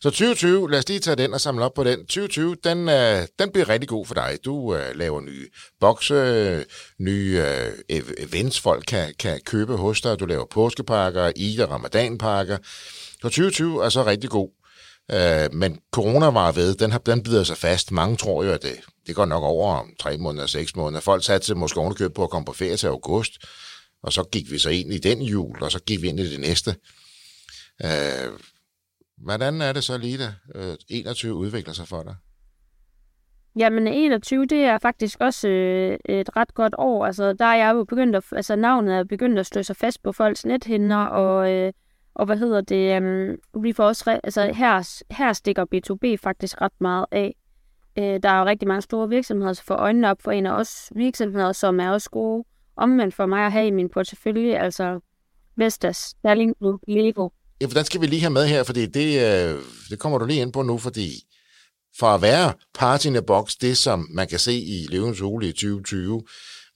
Så 0.00 0.10
2020, 0.10 0.70
lad 0.70 0.78
os 0.78 0.88
lige 0.88 1.00
tage 1.00 1.16
den 1.16 1.34
og 1.34 1.40
samle 1.40 1.64
op 1.64 1.74
på 1.74 1.84
den. 1.84 1.98
2020, 1.98 2.56
den, 2.64 2.88
øh, 2.88 3.26
den 3.38 3.50
bliver 3.52 3.68
rigtig 3.68 3.88
god 3.88 4.06
for 4.06 4.14
dig. 4.14 4.38
Du 4.44 4.74
øh, 4.74 4.96
laver 4.96 5.20
nye 5.20 5.48
bokse, 5.80 6.64
nye 6.98 7.44
øh, 7.88 8.02
events, 8.18 8.60
folk 8.60 8.84
kan, 8.88 9.14
kan 9.18 9.40
købe 9.44 9.76
hos 9.76 10.00
dig. 10.00 10.20
Du 10.20 10.26
laver 10.26 10.44
påskepakker, 10.50 11.32
Ida 11.36 11.64
ramadanpakker. 11.64 12.58
Så 13.12 13.22
2020 13.22 13.84
er 13.84 13.88
så 13.88 14.04
rigtig 14.06 14.30
god. 14.30 14.50
Øh, 15.12 15.54
men 15.54 15.78
corona 15.92 16.26
var 16.26 16.52
ved, 16.52 16.74
den, 16.74 16.92
har, 16.92 16.98
den 16.98 17.22
bider 17.22 17.44
sig 17.44 17.56
fast. 17.56 17.90
Mange 17.92 18.16
tror 18.16 18.44
jo, 18.44 18.52
at 18.52 18.62
det, 18.62 18.76
det 19.06 19.14
går 19.14 19.24
nok 19.24 19.42
over 19.42 19.74
om 19.74 19.90
tre 20.00 20.16
måneder, 20.16 20.46
seks 20.46 20.76
måneder. 20.76 21.00
Folk 21.00 21.24
satte 21.24 21.46
sig 21.46 21.56
måske 21.56 21.80
ovenikøbet 21.80 22.14
på 22.14 22.24
at 22.24 22.30
komme 22.30 22.46
på 22.46 22.52
ferie 22.52 22.76
til 22.76 22.86
august. 22.86 23.32
Og 24.02 24.12
så 24.12 24.22
gik 24.22 24.50
vi 24.50 24.58
så 24.58 24.70
ind 24.70 24.92
i 24.92 24.98
den 24.98 25.22
jul, 25.22 25.62
og 25.62 25.72
så 25.72 25.78
gik 25.78 26.02
vi 26.02 26.08
ind 26.08 26.20
i 26.20 26.30
det 26.30 26.40
næste. 26.40 26.76
Øh, 27.84 28.32
Hvordan 29.20 29.60
er 29.60 29.72
det 29.72 29.84
så 29.84 29.98
lige, 29.98 30.18
da 30.18 30.76
21 30.88 31.34
udvikler 31.34 31.74
sig 31.74 31.88
for 31.88 32.02
dig? 32.02 32.14
Jamen 33.58 33.86
21, 33.86 34.46
det 34.46 34.64
er 34.64 34.78
faktisk 34.78 35.20
også 35.20 35.48
øh, 35.48 35.98
et 36.08 36.36
ret 36.36 36.54
godt 36.54 36.74
år. 36.78 37.06
Altså, 37.06 37.32
der 37.32 37.44
er 37.44 37.54
jeg 37.54 37.74
jo 37.74 37.84
begyndt 37.84 38.16
at, 38.16 38.24
altså 38.32 38.56
navnet 38.56 38.94
er 38.94 39.04
begyndt 39.04 39.38
at 39.38 39.46
stå 39.46 39.62
sig 39.62 39.76
fast 39.76 40.02
på 40.02 40.12
folks 40.12 40.44
nethinder, 40.44 40.96
og, 40.96 41.52
øh, 41.52 41.72
og 42.14 42.26
hvad 42.26 42.36
hedder 42.36 42.60
det, 42.60 43.02
øh, 43.02 43.38
vi 43.62 43.72
får 43.72 43.84
også, 43.84 44.20
altså 44.24 44.52
her, 44.52 45.02
her 45.10 45.32
stikker 45.32 45.64
B2B 45.64 46.16
faktisk 46.22 46.60
ret 46.60 46.80
meget 46.80 47.06
af. 47.10 47.36
Øh, 47.98 48.20
der 48.22 48.28
er 48.28 48.38
jo 48.38 48.44
rigtig 48.44 48.68
mange 48.68 48.82
store 48.82 49.08
virksomheder, 49.08 49.52
som 49.52 49.64
får 49.66 49.74
øjnene 49.74 50.10
op 50.10 50.22
for 50.22 50.30
en 50.30 50.46
af 50.46 50.52
os 50.52 50.92
virksomheder, 50.96 51.52
som 51.52 51.80
er 51.80 51.90
også 51.90 52.10
gode 52.10 52.44
omvendt 52.76 53.14
for 53.14 53.26
mig 53.26 53.46
at 53.46 53.52
have 53.52 53.66
i 53.66 53.70
min 53.70 53.88
portefølje, 53.88 54.58
altså 54.58 55.00
Vestas, 55.56 55.96
Sterling 55.96 56.54
Group, 56.58 56.80
Lego, 56.88 57.28
Ja, 57.60 57.82
skal 57.82 58.00
vi 58.00 58.06
lige 58.06 58.20
have 58.20 58.30
med 58.30 58.46
her, 58.46 58.62
fordi 58.62 58.86
det, 58.86 59.20
øh, 59.20 59.62
det 59.90 59.98
kommer 59.98 60.18
du 60.18 60.24
lige 60.24 60.40
ind 60.40 60.52
på 60.52 60.62
nu, 60.62 60.78
fordi 60.78 61.22
for 61.98 62.06
at 62.06 62.22
være 62.22 62.52
part 62.74 63.04
in 63.04 63.16
a 63.16 63.20
box, 63.20 63.52
det 63.60 63.78
som 63.78 64.06
man 64.10 64.28
kan 64.28 64.38
se 64.38 64.54
i 64.54 64.86
Løvens 64.90 65.20
Hule 65.20 65.48
i 65.48 65.52
2020, 65.52 66.22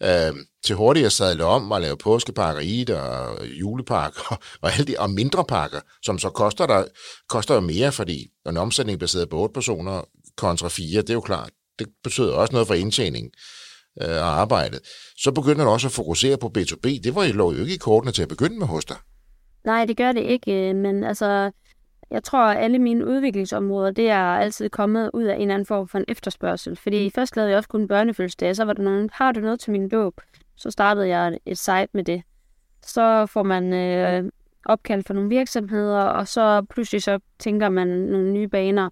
øh, 0.03 0.33
til 0.65 0.77
hurtigt 0.77 1.07
at 1.07 1.13
sadle 1.13 1.45
om 1.45 1.71
og 1.71 1.81
lave 1.81 1.97
påskepakker 1.97 2.61
i 2.61 2.85
det, 2.85 2.97
og 2.97 3.47
julepakker 3.47 4.21
og, 4.63 4.73
alt 4.73 4.87
det, 4.87 4.97
og 4.97 5.11
mindre 5.11 5.45
pakker, 5.45 5.81
som 6.03 6.19
så 6.19 6.31
koster, 6.31 6.67
der, 6.67 6.85
koster 7.29 7.55
jo 7.55 7.61
mere, 7.61 7.93
fordi 7.93 8.29
en 8.47 8.57
omsætning 8.57 9.01
baseret 9.01 9.29
på 9.29 9.37
otte 9.37 9.53
personer 9.53 10.05
kontra 10.37 10.69
fire, 10.69 11.03
det 11.03 11.11
er 11.11 11.15
jo 11.15 11.21
klart, 11.21 11.51
det 11.79 11.89
betyder 12.05 12.33
også 12.33 12.53
noget 12.53 12.67
for 12.67 12.75
indtjening 12.75 13.31
øh, 14.03 14.09
og 14.09 14.41
arbejdet. 14.41 14.81
Så 15.17 15.33
begynder 15.33 15.65
du 15.65 15.71
også 15.71 15.87
at 15.87 15.93
fokusere 15.93 16.39
på 16.39 16.53
B2B. 16.59 17.01
Det 17.05 17.15
var 17.15 17.25
jo 17.25 17.51
ikke 17.51 17.75
i 17.75 17.77
kortene 17.77 18.13
til 18.13 18.23
at 18.23 18.29
begynde 18.29 18.59
med 18.59 18.67
hos 18.67 18.85
dig. 18.85 18.97
Nej, 19.65 19.85
det 19.85 19.97
gør 19.97 20.13
det 20.13 20.21
ikke, 20.21 20.71
øh, 20.71 20.77
men 20.77 21.05
altså, 21.05 21.51
jeg 22.11 22.25
tror, 22.25 22.39
at 22.39 22.65
alle 22.65 22.79
mine 22.79 23.07
udviklingsområder, 23.07 23.91
det 23.91 24.11
er 24.11 24.23
altid 24.23 24.69
kommet 24.69 25.11
ud 25.15 25.25
af 25.25 25.35
en 25.35 25.41
eller 25.41 25.55
anden 25.55 25.67
form 25.67 25.89
for 25.89 25.99
en 25.99 26.05
efterspørgsel. 26.09 26.77
Fordi 26.77 27.05
mm. 27.05 27.11
først 27.11 27.37
lavede 27.37 27.51
jeg 27.51 27.57
også 27.57 27.69
kun 27.69 27.89
børnefødselsdag, 27.89 28.57
så 28.57 28.65
var 28.65 28.73
der 28.73 28.83
nogen, 28.83 29.11
har 29.13 29.33
du 29.33 29.41
noget 29.41 29.61
til 29.61 29.73
min 29.73 29.89
dåb? 29.89 30.21
Så 30.57 30.71
startede 30.71 31.09
jeg 31.09 31.39
et 31.47 31.59
site 31.59 31.89
med 31.93 32.05
det. 32.05 32.23
Så 32.83 33.27
får 33.27 33.43
man 33.43 33.73
øh, 33.73 34.31
opkald 34.65 35.05
for 35.07 35.15
nogle 35.15 35.29
virksomheder, 35.29 36.01
og 36.01 36.29
så 36.29 36.63
pludselig 36.71 37.03
så 37.03 37.19
tænker 37.39 37.69
man 37.69 37.89
nogle 37.89 38.33
nye 38.33 38.49
baner. 38.49 38.89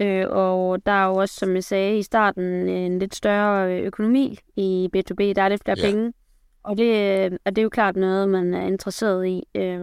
Øh, 0.00 0.26
og 0.30 0.86
der 0.86 0.92
er 0.92 1.06
jo 1.06 1.14
også, 1.14 1.34
som 1.34 1.54
jeg 1.54 1.64
sagde 1.64 1.98
i 1.98 2.02
starten, 2.02 2.68
en 2.68 2.98
lidt 2.98 3.14
større 3.14 3.80
økonomi 3.80 4.38
i 4.56 4.88
B2B. 4.96 5.22
Der 5.22 5.42
er 5.42 5.48
lidt 5.48 5.64
flere 5.64 5.78
ja. 5.78 5.90
penge. 5.90 6.12
Og 6.62 6.76
det, 6.78 7.22
øh, 7.24 7.38
og 7.44 7.56
det 7.56 7.58
er 7.58 7.62
jo 7.62 7.68
klart 7.68 7.96
noget, 7.96 8.28
man 8.28 8.54
er 8.54 8.66
interesseret 8.66 9.26
i. 9.26 9.42
Øh, 9.54 9.80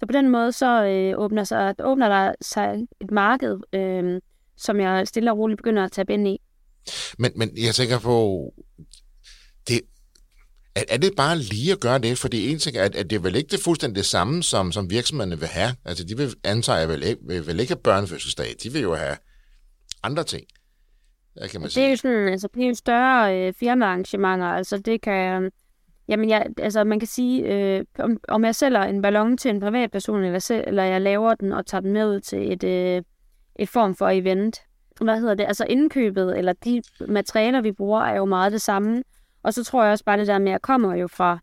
så 0.00 0.06
på 0.06 0.12
den 0.12 0.28
måde 0.28 0.52
så 0.52 0.84
øh, 0.84 1.18
åbner, 1.18 1.44
sig, 1.44 1.74
åbner 1.80 2.08
der 2.08 2.34
sig 2.40 2.86
et 3.00 3.10
marked, 3.10 3.56
øh, 3.72 4.20
som 4.56 4.80
jeg 4.80 5.08
stille 5.08 5.32
og 5.32 5.38
roligt 5.38 5.58
begynder 5.58 5.84
at 5.84 5.92
tage 5.92 6.12
ind 6.12 6.28
i. 6.28 6.38
Men, 7.18 7.32
men 7.36 7.50
jeg 7.56 7.74
tænker 7.74 7.98
på, 7.98 8.42
det, 9.68 9.80
er, 10.74 10.82
er 10.88 10.96
det 10.96 11.12
bare 11.16 11.38
lige 11.38 11.72
at 11.72 11.80
gøre 11.80 11.98
det? 11.98 12.18
Fordi 12.18 12.52
en 12.52 12.58
ting 12.58 12.76
er, 12.76 12.84
at, 12.84 12.96
at 12.96 13.10
det 13.10 13.16
er 13.16 13.20
vel 13.20 13.36
ikke 13.36 13.50
det 13.50 13.60
fuldstændig 13.64 13.96
det 13.96 14.06
samme, 14.06 14.42
som, 14.42 14.72
som 14.72 14.90
virksomhederne 14.90 15.38
vil 15.38 15.48
have. 15.48 15.74
Altså 15.84 16.04
de 16.04 16.16
vil, 16.16 16.34
antager 16.44 16.78
jeg 16.78 16.88
vel 16.88 17.02
ikke, 17.02 17.22
vil, 17.28 17.46
vil 17.46 17.60
ikke 17.60 17.72
have 17.72 17.82
børnefødselsdag. 17.82 18.54
De 18.62 18.72
vil 18.72 18.82
jo 18.82 18.94
have 18.94 19.16
andre 20.02 20.24
ting. 20.24 20.44
Kan 21.50 21.60
man 21.60 21.70
sige. 21.70 21.82
Det 21.82 21.86
er 21.86 21.90
jo 21.90 21.96
sådan, 21.96 22.28
altså 22.28 22.48
det 22.54 22.62
er 22.62 22.68
jo 22.68 22.74
større 22.74 23.38
øh, 23.38 23.54
firmaarrangementer. 23.60 24.46
Altså 24.46 24.78
det 24.78 25.00
kan, 25.00 25.50
Jamen, 26.08 26.28
jeg, 26.28 26.46
altså, 26.58 26.84
man 26.84 26.98
kan 27.00 27.08
sige, 27.08 27.42
øh, 27.54 27.84
om, 27.98 28.20
om 28.28 28.44
jeg 28.44 28.54
sælger 28.54 28.82
en 28.82 29.02
ballon 29.02 29.36
til 29.36 29.50
en 29.50 29.60
privatperson, 29.60 30.24
eller, 30.24 30.38
selv, 30.38 30.64
eller 30.66 30.82
jeg 30.82 31.00
laver 31.00 31.34
den 31.34 31.52
og 31.52 31.66
tager 31.66 31.80
den 31.80 31.92
med 31.92 32.06
ud 32.06 32.20
til 32.20 32.52
et, 32.52 32.64
øh, 32.64 33.02
et 33.56 33.68
form 33.68 33.94
for 33.94 34.08
event. 34.08 34.60
Hvad 35.00 35.20
hedder 35.20 35.34
det? 35.34 35.44
Altså 35.44 35.64
indkøbet, 35.68 36.38
eller 36.38 36.52
de 36.52 36.82
materialer, 37.08 37.60
vi 37.60 37.72
bruger, 37.72 38.00
er 38.00 38.16
jo 38.16 38.24
meget 38.24 38.52
det 38.52 38.60
samme. 38.60 39.02
Og 39.42 39.54
så 39.54 39.64
tror 39.64 39.82
jeg 39.82 39.92
også 39.92 40.04
bare 40.04 40.18
det 40.18 40.26
der 40.26 40.38
med, 40.38 40.48
at 40.48 40.52
jeg 40.52 40.62
kommer 40.62 40.94
jo 40.94 41.06
fra 41.06 41.38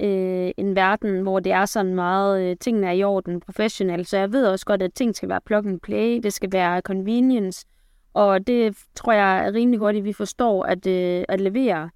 øh, 0.00 0.50
en 0.56 0.76
verden, 0.76 1.20
hvor 1.20 1.40
det 1.40 1.52
er 1.52 1.64
sådan 1.64 1.94
meget, 1.94 2.42
øh, 2.42 2.56
tingene 2.60 2.86
er 2.86 2.92
i 2.92 3.02
orden 3.02 3.40
professionelt. 3.40 4.08
Så 4.08 4.18
jeg 4.18 4.32
ved 4.32 4.46
også 4.46 4.66
godt, 4.66 4.82
at 4.82 4.94
ting 4.94 5.16
skal 5.16 5.28
være 5.28 5.40
plug 5.46 5.66
and 5.66 5.80
play, 5.80 6.20
det 6.22 6.32
skal 6.32 6.52
være 6.52 6.80
convenience. 6.80 7.66
Og 8.14 8.46
det 8.46 8.76
tror 8.94 9.12
jeg 9.12 9.46
er 9.46 9.54
rimelig 9.54 9.78
hurtigt, 9.78 10.04
vi 10.04 10.12
forstår 10.12 10.64
at, 10.64 10.86
øh, 10.86 11.24
at 11.28 11.40
levere. 11.40 11.90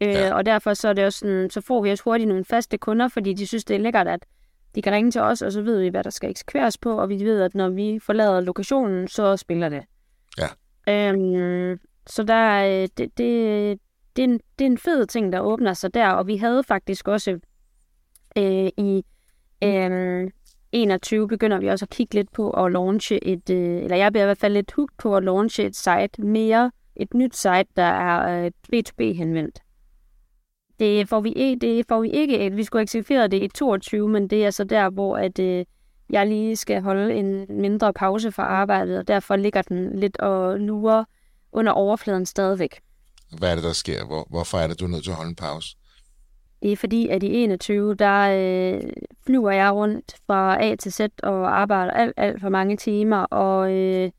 Øh, 0.00 0.08
ja. 0.08 0.34
Og 0.34 0.46
derfor 0.46 0.74
så, 0.74 0.88
er 0.88 0.92
det 0.92 1.04
også 1.04 1.18
sådan, 1.18 1.50
så 1.50 1.60
får 1.60 1.82
vi 1.82 1.90
også 1.90 2.04
hurtigt 2.04 2.28
nogle 2.28 2.44
faste 2.44 2.78
kunder, 2.78 3.08
fordi 3.08 3.32
de 3.32 3.46
synes, 3.46 3.64
det 3.64 3.76
er 3.76 3.80
lækkert, 3.80 4.08
at 4.08 4.26
de 4.74 4.82
kan 4.82 4.92
ringe 4.92 5.10
til 5.10 5.20
os, 5.20 5.42
og 5.42 5.52
så 5.52 5.62
ved 5.62 5.80
vi, 5.80 5.88
hvad 5.88 6.04
der 6.04 6.10
skal 6.10 6.30
eksekveres 6.30 6.78
på, 6.78 7.00
og 7.00 7.08
vi 7.08 7.24
ved, 7.24 7.42
at 7.42 7.54
når 7.54 7.68
vi 7.68 7.98
forlader 8.02 8.40
lokationen, 8.40 9.08
så 9.08 9.36
spiller 9.36 9.68
det. 9.68 9.82
Ja. 10.38 10.48
Øhm, 10.88 11.80
så 12.06 12.22
der, 12.22 12.62
det, 12.86 12.98
det, 12.98 13.80
det, 14.16 14.22
er 14.22 14.28
en, 14.28 14.40
det 14.58 14.64
er 14.64 14.70
en 14.70 14.78
fed 14.78 15.06
ting, 15.06 15.32
der 15.32 15.40
åbner 15.40 15.72
sig 15.72 15.94
der, 15.94 16.08
og 16.08 16.26
vi 16.26 16.36
havde 16.36 16.62
faktisk 16.64 17.08
også 17.08 17.38
øh, 18.38 18.70
i 18.76 19.04
øh, 19.64 20.30
21 20.72 21.28
begynder 21.28 21.58
vi 21.58 21.68
også 21.68 21.84
at 21.84 21.90
kigge 21.90 22.14
lidt 22.14 22.32
på 22.32 22.50
at 22.50 22.72
launche 22.72 23.24
et, 23.24 23.50
øh, 23.50 23.82
eller 23.82 23.96
jeg 23.96 24.12
bliver 24.12 24.24
i 24.24 24.26
hvert 24.26 24.38
fald 24.38 24.52
lidt 24.52 24.72
hooked 24.72 24.96
på 24.98 25.16
at 25.16 25.24
launche 25.24 25.64
et 25.64 25.76
site 25.76 26.22
mere, 26.22 26.70
et 26.96 27.14
nyt 27.14 27.36
site, 27.36 27.66
der 27.76 27.82
er 27.82 28.44
øh, 28.44 28.50
B2B-henvendt. 28.72 29.58
Det 30.78 31.08
får 31.08 31.20
vi, 31.20 31.54
det 31.60 31.84
får 31.88 32.00
vi 32.00 32.10
ikke. 32.10 32.52
Vi 32.52 32.64
skulle 32.64 32.82
eksekvere 32.82 33.28
det 33.28 33.42
i 33.42 33.48
22, 33.48 34.08
men 34.08 34.28
det 34.28 34.46
er 34.46 34.50
så 34.50 34.64
der, 34.64 34.90
hvor 34.90 35.16
at, 35.16 35.38
øh, 35.38 35.64
jeg 36.10 36.26
lige 36.26 36.56
skal 36.56 36.82
holde 36.82 37.14
en 37.14 37.46
mindre 37.48 37.92
pause 37.92 38.32
fra 38.32 38.42
arbejdet, 38.42 38.98
og 38.98 39.08
derfor 39.08 39.36
ligger 39.36 39.62
den 39.62 39.98
lidt 39.98 40.20
og 40.20 40.60
lurer 40.60 41.04
under 41.52 41.72
overfladen 41.72 42.26
stadigvæk. 42.26 42.80
Hvad 43.38 43.50
er 43.50 43.54
det, 43.54 43.64
der 43.64 43.72
sker? 43.72 44.06
Hvor, 44.06 44.26
hvorfor 44.30 44.58
er 44.58 44.66
det, 44.66 44.80
du 44.80 44.84
er 44.84 44.88
nødt 44.88 45.04
til 45.04 45.10
at 45.10 45.16
holde 45.16 45.28
en 45.28 45.36
pause? 45.36 45.76
Det 46.62 46.72
er 46.72 46.76
fordi, 46.76 47.08
at 47.08 47.22
i 47.22 47.26
21, 47.34 47.94
der 47.94 48.20
øh, 48.74 48.90
flyver 49.26 49.50
jeg 49.50 49.72
rundt 49.72 50.14
fra 50.26 50.64
A 50.64 50.76
til 50.76 50.92
Z 50.92 51.00
og 51.22 51.60
arbejder 51.60 51.92
alt, 51.92 52.14
alt 52.16 52.40
for 52.40 52.48
mange 52.48 52.76
timer, 52.76 53.16
og 53.16 53.72
øh, 53.72 54.10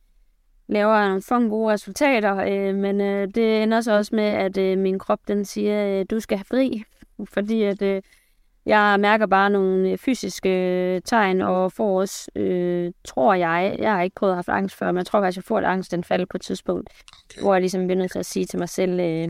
laver 0.68 1.08
nogle 1.08 1.22
fucking 1.22 1.50
gode 1.50 1.74
resultater, 1.74 2.36
øh, 2.36 2.76
men 2.76 3.02
øh, 3.02 3.28
det 3.36 3.64
ender 3.64 3.82
så 3.82 3.92
også 3.92 4.16
med, 4.16 4.24
at 4.24 4.58
øh, 4.58 4.78
min 4.78 5.00
krop 5.00 5.20
den 5.28 5.46
siger, 5.46 6.00
øh, 6.00 6.06
du 6.10 6.20
skal 6.20 6.38
have 6.38 6.46
fri, 6.46 6.84
fordi 7.34 7.64
at 7.64 7.82
øh, 7.82 8.02
jeg 8.66 9.00
mærker 9.00 9.26
bare 9.26 9.50
nogle 9.50 9.98
fysiske 9.98 10.50
øh, 10.50 11.02
tegn, 11.06 11.42
og 11.42 11.72
får 11.72 12.00
også, 12.00 12.32
øh, 12.36 12.92
tror 13.06 13.34
jeg, 13.34 13.76
jeg 13.80 13.92
har 13.92 14.02
ikke 14.02 14.16
prøvet 14.16 14.38
at 14.38 14.46
have 14.48 14.58
angst 14.58 14.76
før, 14.76 14.92
men 14.92 14.98
jeg 14.98 15.06
tror 15.06 15.22
faktisk, 15.22 15.38
jeg 15.38 15.44
får 15.44 15.60
et 15.60 15.66
angstanfald 15.66 16.26
på 16.26 16.38
et 16.38 16.42
tidspunkt, 16.42 16.90
okay. 17.30 17.42
hvor 17.42 17.54
jeg 17.54 17.62
ligesom 17.62 17.88
bliver 17.88 17.98
nødt 17.98 18.12
til 18.12 18.20
at 18.20 18.26
sige 18.26 18.46
til 18.46 18.60
mig 18.60 18.70
selv, 18.70 19.00
øh, 19.00 19.28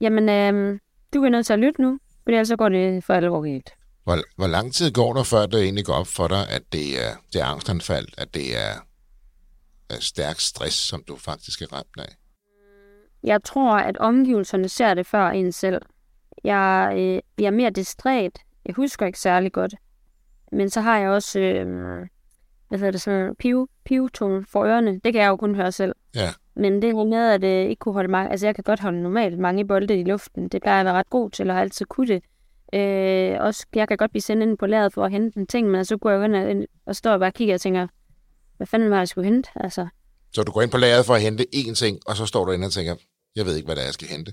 jamen, 0.00 0.28
øh, 0.28 0.78
du 1.14 1.24
er 1.24 1.28
nødt 1.28 1.46
til 1.46 1.52
at 1.52 1.58
lytte 1.58 1.82
nu, 1.82 1.98
for 2.24 2.30
ellers 2.30 2.48
så 2.48 2.56
går 2.56 2.68
det 2.68 3.04
for 3.04 3.14
alvor 3.14 3.44
helt. 3.44 3.70
Hvor, 4.04 4.18
hvor 4.36 4.46
lang 4.46 4.74
tid 4.74 4.92
går 4.92 5.12
der, 5.12 5.22
før 5.22 5.46
det 5.46 5.62
egentlig 5.62 5.84
går 5.84 5.92
op 5.92 6.06
for 6.06 6.28
dig, 6.28 6.50
at 6.50 6.62
det 6.72 6.86
er, 7.04 7.10
det 7.32 7.40
er 7.40 7.44
angstanfald, 7.44 8.06
at 8.18 8.34
det 8.34 8.56
er, 8.56 8.72
er 9.90 10.00
stærk 10.00 10.40
stress, 10.40 10.76
som 10.76 11.02
du 11.08 11.16
faktisk 11.16 11.62
er 11.62 11.72
ramt 11.72 11.98
af? 11.98 12.16
Jeg 13.22 13.44
tror, 13.44 13.76
at 13.76 13.96
omgivelserne 13.96 14.68
ser 14.68 14.94
det 14.94 15.06
før 15.06 15.28
en 15.28 15.52
selv. 15.52 15.82
Jeg, 16.44 16.92
øh, 16.96 17.20
jeg 17.38 17.46
er 17.46 17.50
mere 17.50 17.70
distræt. 17.70 18.38
Jeg 18.66 18.74
husker 18.74 19.06
ikke 19.06 19.20
særlig 19.20 19.52
godt. 19.52 19.74
Men 20.52 20.70
så 20.70 20.80
har 20.80 20.98
jeg 20.98 21.10
også, 21.10 21.40
øh, 21.40 21.66
hvad 22.68 22.78
hedder 22.78 22.90
det, 22.90 23.00
sådan 23.00 23.34
piv, 23.38 23.70
pivtone 23.84 24.44
for 24.48 24.64
ørerne. 24.64 25.00
Det 25.04 25.12
kan 25.12 25.22
jeg 25.22 25.28
jo 25.28 25.36
kun 25.36 25.54
høre 25.54 25.72
selv. 25.72 25.94
Ja. 26.14 26.28
Men 26.54 26.82
det 26.82 26.96
her 26.96 27.04
med, 27.04 27.30
at 27.30 27.42
jeg 27.42 27.68
ikke 27.68 27.80
kunne 27.80 27.94
holde 27.94 28.08
mange, 28.10 28.30
altså 28.30 28.46
jeg 28.46 28.54
kan 28.54 28.64
godt 28.64 28.80
holde 28.80 29.02
normalt 29.02 29.38
mange 29.38 29.66
bolde 29.66 30.00
i 30.00 30.04
luften. 30.04 30.48
Det 30.48 30.62
plejer 30.62 30.76
jeg 30.76 30.80
at 30.80 30.86
være 30.86 30.94
ret 30.94 31.10
god 31.10 31.30
til, 31.30 31.50
og 31.50 31.56
har 31.56 31.62
altid 31.62 31.86
kunne 31.86 32.06
det. 32.06 32.22
Øh, 32.74 33.36
også, 33.40 33.66
jeg 33.74 33.88
kan 33.88 33.96
godt 33.96 34.10
blive 34.10 34.22
sendt 34.22 34.42
ind 34.42 34.58
på 34.58 34.66
lærret 34.66 34.92
for 34.92 35.04
at 35.04 35.10
hente 35.10 35.38
en 35.38 35.46
ting, 35.46 35.70
men 35.70 35.84
så 35.84 35.96
går 35.96 36.10
jeg 36.10 36.18
jo 36.18 36.22
ind 36.22 36.36
og, 36.36 36.66
og 36.86 36.96
står 36.96 37.12
og 37.12 37.20
bare 37.20 37.32
kigger 37.32 37.54
og 37.54 37.60
tænker, 37.60 37.86
hvad 38.58 38.66
fanden 38.66 38.90
var 38.90 38.98
jeg 38.98 39.08
skulle 39.08 39.24
hente? 39.24 39.50
Altså, 39.56 39.86
Så 40.32 40.42
du 40.42 40.52
går 40.52 40.62
ind 40.62 40.70
på 40.70 40.78
lageret 40.78 41.06
for 41.06 41.14
at 41.14 41.20
hente 41.20 41.46
én 41.54 41.74
ting, 41.74 41.98
og 42.06 42.16
så 42.16 42.26
står 42.26 42.44
du 42.44 42.52
inde 42.52 42.66
og 42.66 42.72
tænker, 42.72 42.94
jeg 43.36 43.46
ved 43.46 43.56
ikke, 43.56 43.66
hvad 43.66 43.76
det 43.76 43.82
er, 43.82 43.86
jeg 43.86 43.94
skal 43.94 44.08
hente. 44.08 44.32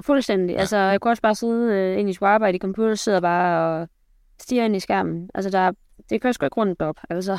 Fuldstændig. 0.00 0.54
Ja. 0.54 0.60
Altså, 0.60 0.76
jeg 0.76 1.00
kunne 1.00 1.12
også 1.12 1.22
bare 1.22 1.34
sidde 1.34 1.72
øh, 1.74 2.00
ind 2.00 2.10
i 2.10 2.12
skulle 2.12 2.28
arbejde 2.28 2.56
i 2.56 2.60
computer, 2.60 2.94
sidder 2.94 3.20
bare 3.20 3.80
og 3.80 3.88
stiger 4.40 4.64
ind 4.64 4.76
i 4.76 4.80
skærmen. 4.80 5.30
Altså, 5.34 5.50
der, 5.50 5.72
det 6.10 6.22
kører 6.22 6.32
sgu 6.32 6.46
ikke 6.46 6.56
rundt 6.56 6.82
op, 6.82 6.96
altså. 7.10 7.38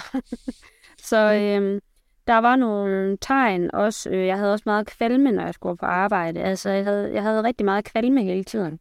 så 1.09 1.33
øh, 1.33 1.81
der 2.27 2.37
var 2.37 2.55
nogle 2.55 3.17
tegn 3.21 3.69
også. 3.73 4.09
Øh, 4.09 4.27
jeg 4.27 4.37
havde 4.37 4.53
også 4.53 4.63
meget 4.65 4.87
kvalme, 4.87 5.31
når 5.31 5.43
jeg 5.43 5.53
skulle 5.53 5.77
på 5.77 5.85
arbejde. 5.85 6.41
Altså, 6.41 6.69
jeg 6.69 6.83
havde, 6.85 7.13
jeg 7.13 7.23
havde 7.23 7.43
rigtig 7.43 7.65
meget 7.65 7.85
kvalme 7.85 8.23
hele 8.23 8.43
tiden. 8.43 8.79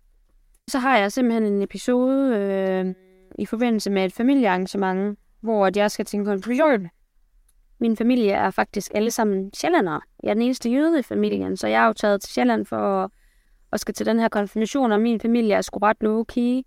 Så 0.69 0.79
har 0.79 0.99
jeg 0.99 1.13
simpelthen 1.13 1.45
en 1.53 1.63
episode 1.63 2.37
øh, 2.37 2.95
i 3.39 3.47
forbindelse 3.47 3.91
med 3.91 4.05
et 4.05 4.13
familiearrangement, 4.13 5.19
hvor 5.41 5.71
jeg 5.77 5.91
skal 5.91 6.05
til 6.05 6.19
en 6.19 6.25
konfirmation. 6.25 6.89
Min 7.81 7.97
familie 7.97 8.33
er 8.33 8.51
faktisk 8.51 8.93
alle 8.95 9.11
sammen 9.11 9.51
sjællandere. 9.55 10.01
Jeg 10.23 10.31
er 10.31 10.35
den 10.35 10.43
eneste 10.43 10.71
jøde 10.71 10.99
i 10.99 11.03
familien, 11.03 11.57
så 11.57 11.67
jeg 11.67 11.83
er 11.83 11.87
jo 11.87 11.93
taget 11.93 12.21
til 12.21 12.33
Sjælland 12.33 12.67
for 12.67 13.05
at, 13.05 13.11
at 13.73 13.81
skal 13.81 13.95
til 13.95 14.07
den 14.07 14.19
her 14.19 14.29
konfirmation, 14.29 14.93
og 14.93 15.01
min 15.01 15.21
familie 15.21 15.55
er 15.55 15.61
sgu 15.61 15.79
ret 15.79 15.97
low-key. 16.05 16.67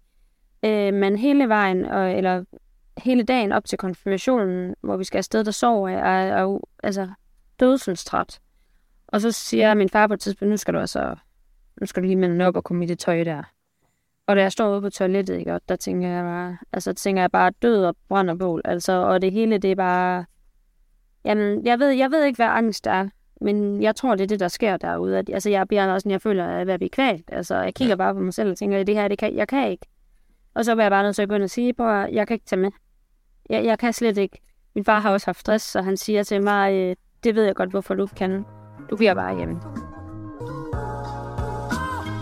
Øh, 0.69 0.93
men 0.93 1.15
hele 1.15 1.49
vejen, 1.49 1.85
og, 1.85 2.13
eller 2.13 2.43
hele 2.97 3.23
dagen 3.23 3.51
op 3.51 3.65
til 3.65 3.77
konfirmationen, 3.77 4.75
hvor 4.81 4.97
vi 4.97 5.03
skal 5.03 5.17
afsted, 5.17 5.43
der 5.43 5.51
sover 5.51 5.89
jeg, 5.89 5.99
er, 5.99 6.43
er 6.43 6.59
altså 6.83 7.09
dødselstræt. 7.59 8.39
Og 9.07 9.21
så 9.21 9.31
siger 9.31 9.73
min 9.73 9.89
far 9.89 10.07
på 10.07 10.13
et 10.13 10.19
tidspunkt, 10.19 10.49
nu 10.49 10.57
skal 10.57 10.73
du 10.73 10.79
altså, 10.79 11.15
nu 11.81 11.87
skal 11.87 12.03
du 12.03 12.05
lige 12.07 12.15
melde 12.15 12.45
op 12.45 12.55
og 12.55 12.63
komme 12.63 12.85
i 12.85 12.87
det 12.87 12.99
tøj 12.99 13.23
der. 13.23 13.43
Og 14.27 14.35
da 14.35 14.41
jeg 14.41 14.51
står 14.51 14.71
ude 14.71 14.81
på 14.81 14.89
toilettet, 14.89 15.37
ikke, 15.37 15.53
og 15.53 15.61
der 15.69 15.75
tænker 15.75 16.07
jeg 16.07 16.23
bare, 16.23 16.57
altså 16.73 16.93
tænker 16.93 17.21
jeg 17.21 17.31
bare 17.31 17.51
død 17.61 17.85
og 17.85 17.95
brænder 18.09 18.35
bål, 18.35 18.61
altså, 18.65 18.91
og 18.91 19.21
det 19.21 19.31
hele, 19.31 19.57
det 19.57 19.71
er 19.71 19.75
bare, 19.75 20.25
jamen, 21.25 21.65
jeg 21.65 21.79
ved, 21.79 21.89
jeg 21.89 22.11
ved 22.11 22.23
ikke, 22.23 22.37
hvad 22.37 22.47
angst 22.47 22.87
er, 22.87 23.09
men 23.41 23.81
jeg 23.81 23.95
tror, 23.95 24.15
det 24.15 24.23
er 24.23 24.27
det, 24.27 24.39
der 24.39 24.47
sker 24.47 24.77
derude. 24.77 25.17
At, 25.17 25.29
altså, 25.33 25.49
jeg 25.49 25.67
bliver 25.67 25.93
også, 25.93 26.09
jeg 26.09 26.21
føler, 26.21 26.45
at 26.45 26.51
jeg 26.51 26.61
er 26.61 26.65
ved 26.65 26.73
at 26.73 26.91
kvalt. 26.91 27.29
Altså, 27.31 27.55
jeg 27.55 27.75
kigger 27.75 27.95
bare 27.95 28.13
på 28.13 28.19
mig 28.19 28.33
selv 28.33 28.51
og 28.51 28.57
tænker, 28.57 28.83
det 28.83 28.95
her, 28.95 29.07
det 29.07 29.17
kan, 29.17 29.35
jeg 29.35 29.47
kan 29.47 29.71
ikke. 29.71 29.85
Og 30.55 30.65
så 30.65 30.75
var 30.75 30.83
jeg 30.83 30.91
bare 30.91 31.03
nødt 31.03 31.15
til 31.15 31.21
at 31.21 31.29
gå 31.29 31.35
ind 31.35 31.43
og 31.43 31.49
sige, 31.49 31.73
på, 31.73 31.89
jeg 31.89 32.27
kan 32.27 32.33
ikke 32.33 32.45
tage 32.45 32.59
med. 32.59 32.71
Jeg, 33.49 33.65
jeg 33.65 33.79
kan 33.79 33.93
slet 33.93 34.17
ikke. 34.17 34.39
Min 34.75 34.85
far 34.85 34.99
har 34.99 35.11
også 35.11 35.27
haft 35.27 35.39
stress, 35.39 35.65
så 35.65 35.81
han 35.81 35.97
siger 35.97 36.23
til 36.23 36.43
mig, 36.43 36.73
øh, 36.73 36.95
det 37.23 37.35
ved 37.35 37.43
jeg 37.43 37.55
godt, 37.55 37.69
hvorfor 37.69 37.93
du 37.93 38.07
kan. 38.17 38.45
Du 38.89 38.95
bliver 38.95 39.13
bare 39.13 39.37
hjemme. 39.37 39.61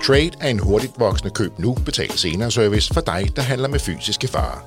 Trade 0.04 0.32
er 0.42 0.48
en 0.48 0.60
hurtigt 0.60 0.94
voksende 1.00 1.34
køb 1.34 1.60
nu, 1.60 1.76
betal 1.86 2.10
senere 2.10 2.52
service 2.52 2.94
for 2.94 3.02
dig, 3.02 3.36
der 3.36 3.42
handler 3.42 3.68
med 3.68 3.80
fysiske 3.80 4.30
varer. 4.34 4.62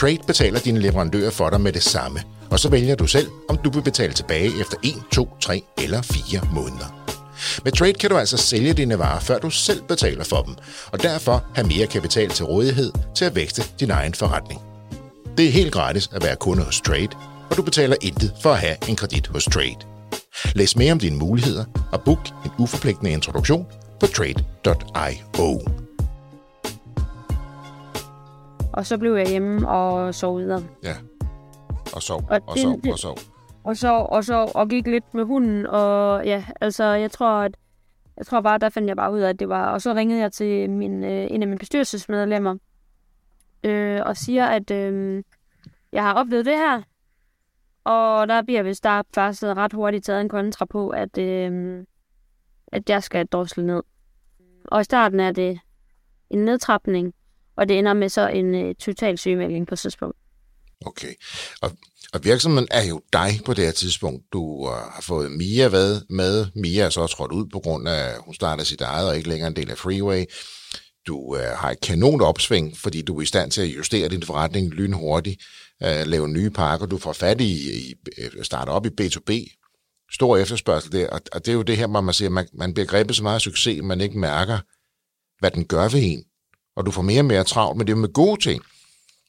Trade 0.00 0.26
betaler 0.26 0.58
dine 0.58 0.78
leverandører 0.78 1.30
for 1.30 1.50
dig 1.50 1.60
med 1.60 1.72
det 1.72 1.82
samme, 1.82 2.18
og 2.50 2.58
så 2.58 2.68
vælger 2.70 2.94
du 2.94 3.06
selv, 3.06 3.28
om 3.48 3.56
du 3.56 3.70
vil 3.70 3.82
betale 3.82 4.12
tilbage 4.12 4.60
efter 4.60 4.76
1, 4.84 4.94
2, 5.12 5.28
3 5.40 5.62
eller 5.78 6.02
4 6.02 6.40
måneder. 6.52 7.06
Med 7.64 7.72
Trade 7.72 7.92
kan 7.92 8.10
du 8.10 8.16
altså 8.16 8.36
sælge 8.36 8.72
dine 8.72 8.98
varer, 8.98 9.20
før 9.20 9.38
du 9.38 9.50
selv 9.50 9.82
betaler 9.82 10.24
for 10.24 10.42
dem, 10.42 10.54
og 10.92 11.02
derfor 11.02 11.44
have 11.54 11.68
mere 11.68 11.86
kapital 11.86 12.28
til 12.28 12.44
rådighed 12.44 12.92
til 13.14 13.24
at 13.24 13.34
vækste 13.34 13.62
din 13.80 13.90
egen 13.90 14.14
forretning. 14.14 14.60
Det 15.36 15.46
er 15.46 15.50
helt 15.50 15.72
gratis 15.72 16.10
at 16.12 16.24
være 16.24 16.36
kunde 16.36 16.62
hos 16.62 16.80
Trade, 16.80 17.08
og 17.50 17.56
du 17.56 17.62
betaler 17.62 17.96
intet 18.02 18.32
for 18.42 18.50
at 18.50 18.58
have 18.58 18.76
en 18.88 18.96
kredit 18.96 19.26
hos 19.26 19.44
Trade. 19.44 19.76
Læs 20.54 20.76
mere 20.76 20.92
om 20.92 20.98
dine 20.98 21.16
muligheder 21.16 21.64
og 21.92 22.00
book 22.04 22.28
en 22.44 22.50
uforpligtende 22.58 23.12
introduktion 23.12 23.66
på 24.00 24.06
trade.io. 24.06 25.60
Og 28.72 28.86
så 28.86 28.98
blev 28.98 29.14
jeg 29.14 29.28
hjemme 29.28 29.68
og 29.68 30.14
sov 30.14 30.38
videre. 30.38 30.62
Ja. 30.82 30.94
Og 31.96 32.02
sov, 32.02 32.24
Og 32.30 32.40
og 32.46 32.58
sov, 32.58 32.80
og 32.92 32.98
sov. 32.98 33.16
Og 33.64 33.76
så, 33.76 33.92
og 33.92 34.24
så 34.24 34.52
og 34.54 34.68
gik 34.68 34.86
lidt 34.86 35.14
med 35.14 35.24
hunden, 35.24 35.66
og 35.66 36.24
ja, 36.24 36.44
altså, 36.60 36.84
jeg 36.84 37.10
tror, 37.10 37.42
at 37.42 37.56
jeg 38.16 38.26
tror 38.26 38.40
bare, 38.40 38.58
der 38.58 38.68
fandt 38.68 38.88
jeg 38.88 38.96
bare 38.96 39.12
ud 39.12 39.20
af, 39.20 39.28
at 39.28 39.38
det 39.38 39.48
var... 39.48 39.70
Og 39.70 39.82
så 39.82 39.94
ringede 39.94 40.20
jeg 40.20 40.32
til 40.32 40.70
min, 40.70 41.04
øh, 41.04 41.26
en 41.30 41.42
af 41.42 41.48
mine 41.48 41.58
bestyrelsesmedlemmer, 41.58 42.56
øh, 43.64 44.02
og 44.06 44.16
siger, 44.16 44.46
at 44.46 44.70
øh, 44.70 45.22
jeg 45.92 46.02
har 46.02 46.14
oplevet 46.14 46.46
det 46.46 46.56
her, 46.56 46.82
og 47.84 48.28
der 48.28 48.42
bliver 48.42 48.62
vist 48.62 48.84
der 48.84 49.02
først 49.14 49.44
ret 49.44 49.72
hurtigt 49.72 50.04
taget 50.04 50.20
en 50.20 50.28
kontra 50.28 50.64
på, 50.64 50.88
at, 50.88 51.18
øh, 51.18 51.84
at 52.72 52.90
jeg 52.90 53.02
skal 53.02 53.26
drosle 53.26 53.66
ned. 53.66 53.82
Og 54.64 54.80
i 54.80 54.84
starten 54.84 55.20
er 55.20 55.32
det 55.32 55.58
en 56.30 56.44
nedtrapning, 56.44 57.14
og 57.56 57.68
det 57.68 57.78
ender 57.78 57.92
med 57.92 58.08
så 58.08 58.28
en 58.28 58.54
øh, 58.54 58.74
total 58.74 59.18
sygemelding 59.18 59.66
på 59.66 59.74
et 59.74 59.78
tidspunkt. 59.78 60.16
Okay. 60.84 61.14
Og, 61.60 61.72
og 62.12 62.24
virksomheden 62.24 62.68
er 62.70 62.84
jo 62.84 63.00
dig 63.12 63.40
på 63.44 63.54
det 63.54 63.64
her 63.64 63.72
tidspunkt. 63.72 64.24
Du 64.32 64.42
uh, 64.42 64.68
har 64.68 65.00
fået 65.02 65.32
Mia 65.32 65.68
hvad 65.68 66.00
med. 66.10 66.46
Mia 66.54 66.84
er 66.84 66.90
så 66.90 67.06
trådt 67.06 67.32
ud 67.32 67.46
på 67.52 67.60
grund 67.60 67.88
af, 67.88 68.08
at 68.08 68.20
hun 68.24 68.34
starter 68.34 68.64
sit 68.64 68.80
eget 68.80 69.08
og 69.08 69.16
ikke 69.16 69.28
længere 69.28 69.48
en 69.48 69.56
del 69.56 69.70
af 69.70 69.78
Freeway. 69.78 70.24
Du 71.06 71.16
uh, 71.18 71.38
har 71.38 71.70
et 71.70 71.80
kanon 71.80 72.20
opsving, 72.20 72.76
fordi 72.76 73.02
du 73.02 73.18
er 73.18 73.22
i 73.22 73.26
stand 73.26 73.50
til 73.50 73.62
at 73.62 73.76
justere 73.76 74.08
din 74.08 74.22
forretning 74.22 74.70
lynhurtigt, 74.70 75.42
uh, 75.84 76.06
lave 76.06 76.28
nye 76.28 76.50
pakker. 76.50 76.86
Du 76.86 76.98
får 76.98 77.12
fat 77.12 77.40
i, 77.40 77.80
i 77.80 77.94
starte 78.42 78.70
op 78.70 78.86
i 78.86 78.90
B2B. 79.00 79.52
Stor 80.12 80.36
efterspørgsel 80.36 80.92
der, 80.92 81.08
og, 81.08 81.20
og 81.32 81.46
det 81.46 81.52
er 81.52 81.56
jo 81.56 81.62
det 81.62 81.76
her, 81.76 81.86
hvor 81.86 82.00
man 82.00 82.14
siger, 82.14 82.28
man, 82.28 82.48
man 82.52 82.74
bliver 82.74 82.86
grebet 82.86 83.16
så 83.16 83.22
meget 83.22 83.34
af 83.34 83.40
succes, 83.40 83.82
man 83.82 84.00
ikke 84.00 84.18
mærker, 84.18 84.58
hvad 85.38 85.50
den 85.50 85.64
gør 85.64 85.88
ved 85.88 86.00
en. 86.02 86.24
Og 86.76 86.86
du 86.86 86.90
får 86.90 87.02
mere 87.02 87.20
og 87.20 87.24
mere 87.24 87.44
travlt, 87.44 87.78
men 87.78 87.86
det 87.86 87.92
er 87.92 87.96
med 87.96 88.12
gode 88.12 88.42
ting. 88.42 88.62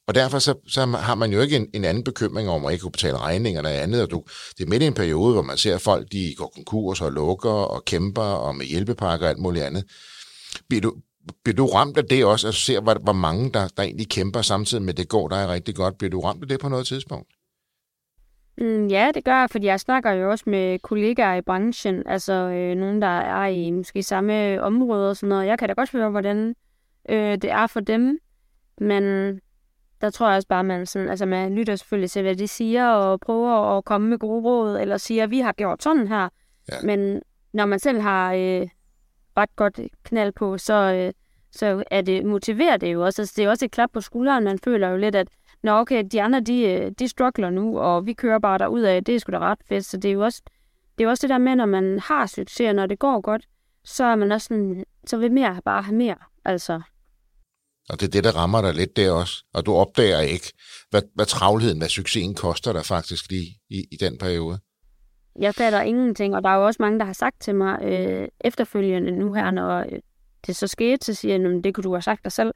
Og 0.08 0.16
derfor 0.16 0.40
så, 0.40 0.56
så 0.68 0.86
har 0.86 1.16
man 1.16 1.32
jo 1.32 1.42
ikke 1.42 1.56
en, 1.56 1.68
en 1.74 1.86
anden 1.86 2.04
bekymring 2.04 2.50
om 2.50 2.66
at 2.66 2.72
ikke 2.72 2.82
kunne 2.82 2.92
betale 2.92 3.18
regningerne 3.18 3.70
eller 3.70 3.82
andet. 3.82 4.02
Og 4.02 4.12
du, 4.12 4.24
det 4.58 4.64
er 4.64 4.70
midt 4.70 4.84
i 4.84 4.86
en 4.86 4.94
periode, 4.94 5.34
hvor 5.34 5.42
man 5.42 5.58
ser 5.58 5.76
at 5.76 5.82
folk, 5.82 6.12
de 6.12 6.34
går 6.38 6.52
konkurs 6.56 7.02
og 7.02 7.12
lukker 7.12 7.50
og 7.50 7.86
kæmper 7.86 8.22
og 8.22 8.56
med 8.56 8.66
hjælpepakker 8.66 9.26
og 9.26 9.30
alt 9.30 9.40
muligt 9.40 9.66
andet. 9.66 9.84
Bliver 10.70 10.82
du, 10.82 10.96
bliver 11.44 11.56
du 11.56 11.66
ramt 11.66 11.98
af 11.98 12.06
det 12.06 12.26
også, 12.26 12.48
at 12.48 12.54
du 12.54 12.58
ser, 12.58 12.82
hvor, 12.82 12.94
hvor 13.04 13.14
mange, 13.14 13.52
der, 13.52 13.68
der 13.78 13.84
egentlig 13.84 14.10
kæmper 14.10 14.42
samtidig 14.42 14.84
med, 14.84 14.94
det 14.94 15.10
går 15.10 15.28
dig 15.28 15.48
rigtig 15.48 15.76
godt? 15.76 15.98
Bliver 15.98 16.12
du 16.12 16.20
ramt 16.20 16.42
af 16.42 16.48
det 16.48 16.60
på 16.60 16.70
noget 16.70 16.88
tidspunkt? 16.88 17.28
Mm, 18.58 18.88
ja, 18.88 19.12
det 19.14 19.24
gør 19.24 19.40
jeg, 19.40 19.50
fordi 19.50 19.66
jeg 19.66 19.80
snakker 19.80 20.12
jo 20.12 20.32
også 20.32 20.44
med 20.48 20.80
kollegaer 20.80 21.36
i 21.36 21.42
branchen, 21.42 22.04
altså 22.06 22.34
øh, 22.34 22.76
nogen, 22.76 23.02
der 23.02 23.08
er 23.08 23.48
i 23.48 23.72
måske 23.72 24.04
samme 24.04 24.62
område 24.62 25.10
og 25.10 25.18
sådan 25.18 25.30
noget. 25.30 25.48
Jeg 25.48 25.60
kan 25.60 25.68
da 25.68 25.74
godt 25.74 25.92
høre, 25.92 26.10
hvordan 26.10 26.56
øh, 27.10 27.32
det 27.32 27.52
er 27.52 27.68
for 27.68 27.80
dem, 27.80 28.20
men 28.82 29.04
der 30.02 30.10
tror 30.10 30.28
jeg 30.28 30.36
også 30.36 30.48
bare, 30.48 30.64
man, 30.64 30.86
sådan, 30.86 31.10
altså, 31.10 31.26
man 31.26 31.56
lytter 31.56 31.76
selvfølgelig 31.76 32.12
til, 32.12 32.22
hvad 32.22 32.36
de 32.36 32.48
siger, 32.48 32.90
og 32.90 33.20
prøver 33.20 33.78
at 33.78 33.86
komme 33.86 34.10
med 34.10 34.20
gode 34.20 34.44
råd, 34.44 34.80
eller 34.80 34.98
siger, 34.98 35.24
at 35.24 35.32
vi 35.32 35.40
har 35.40 35.52
gjort 35.52 35.84
sådan 35.84 36.08
her. 36.08 36.30
Ja. 36.72 36.76
Men 36.84 37.22
når 37.54 37.66
man 37.66 37.80
selv 37.80 38.02
har 38.02 38.34
øh, 38.34 38.68
ret 39.38 39.56
godt 39.56 39.80
knald 40.04 40.32
på, 40.32 40.58
så, 40.58 40.74
øh, 40.74 41.14
så 41.52 41.84
er 41.92 42.02
det, 42.02 42.26
motiverer 42.26 42.78
det 42.78 42.94
jo 42.94 43.06
også. 43.06 43.22
Altså, 43.22 43.34
det 43.38 43.46
er 43.46 43.50
også 43.50 43.66
et 43.66 43.72
klap 43.72 43.90
på 43.94 44.02
skulderen. 44.02 44.44
Man 44.44 44.60
føler 44.60 44.90
jo 44.90 44.98
lidt, 44.98 45.16
at 45.16 45.28
Nå, 45.64 45.72
okay, 45.72 46.04
de 46.12 46.22
andre, 46.22 46.40
de, 46.40 46.62
øh, 46.62 46.92
de 47.00 47.08
struggler 47.08 47.50
nu, 47.50 47.80
og 47.80 48.06
vi 48.06 48.14
kører 48.14 48.40
bare 48.40 48.58
derud 48.58 48.82
af, 48.82 49.04
det 49.04 49.16
er 49.16 49.20
sgu 49.20 49.32
da 49.32 49.40
ret 49.40 49.60
fedt. 49.70 49.86
Så 49.86 49.98
det 49.98 50.10
er 50.10 50.14
jo 50.14 50.22
også 50.24 50.42
det, 50.98 51.04
er 51.04 51.10
også 51.10 51.22
det 51.22 51.30
der 51.30 51.38
med, 51.38 51.56
når 51.56 51.66
man 51.66 52.00
har 52.00 52.26
succes, 52.26 52.70
og 52.70 52.76
når 52.76 52.86
det 52.86 53.00
går 53.00 53.22
godt, 53.22 53.48
så 53.84 54.04
er 54.04 54.16
man 54.16 54.32
også 54.32 54.48
sådan, 54.48 54.84
så 55.06 55.18
vil 55.18 55.32
mere 55.32 55.62
bare 55.66 55.82
have 55.82 55.96
mere. 55.96 56.16
Altså, 56.46 56.82
Og 57.90 58.00
det 58.00 58.08
er 58.08 58.12
det, 58.12 58.24
der 58.24 58.32
rammer 58.36 58.62
dig 58.62 58.74
lidt 58.74 58.98
der 58.98 59.12
også. 59.12 59.44
Og 59.54 59.66
du 59.66 59.74
opdager 59.76 60.20
ikke, 60.20 60.54
hvad, 60.90 61.02
hvad 61.16 61.26
travlheden, 61.26 61.78
hvad 61.78 61.90
succesen 61.90 62.36
koster 62.36 62.74
dig 62.74 62.86
faktisk 62.86 63.30
lige 63.32 63.48
i, 63.70 63.86
i 63.92 63.96
den 64.00 64.18
periode. 64.18 64.60
jeg 65.40 65.56
fatter 65.56 65.82
ingenting, 65.82 66.36
og 66.36 66.44
der 66.44 66.50
er 66.50 66.56
jo 66.56 66.66
også 66.66 66.78
mange, 66.80 67.00
der 67.00 67.06
har 67.06 67.14
sagt 67.14 67.42
til 67.42 67.56
mig 67.56 67.80
øh, 67.84 68.28
efterfølgende 68.42 69.12
nu 69.12 69.34
her, 69.34 69.52
når 69.52 69.80
øh, 69.80 70.00
det 70.48 70.56
så 70.56 70.68
skete, 70.68 71.06
så 71.06 71.14
siger 71.14 71.34
jeg, 71.34 71.40
"Nå, 71.40 71.50
men 71.50 71.64
det 71.64 71.76
kunne 71.76 71.84
du 71.84 71.94
have 71.94 72.02
sagt 72.02 72.24
dig 72.24 72.32
selv. 72.32 72.52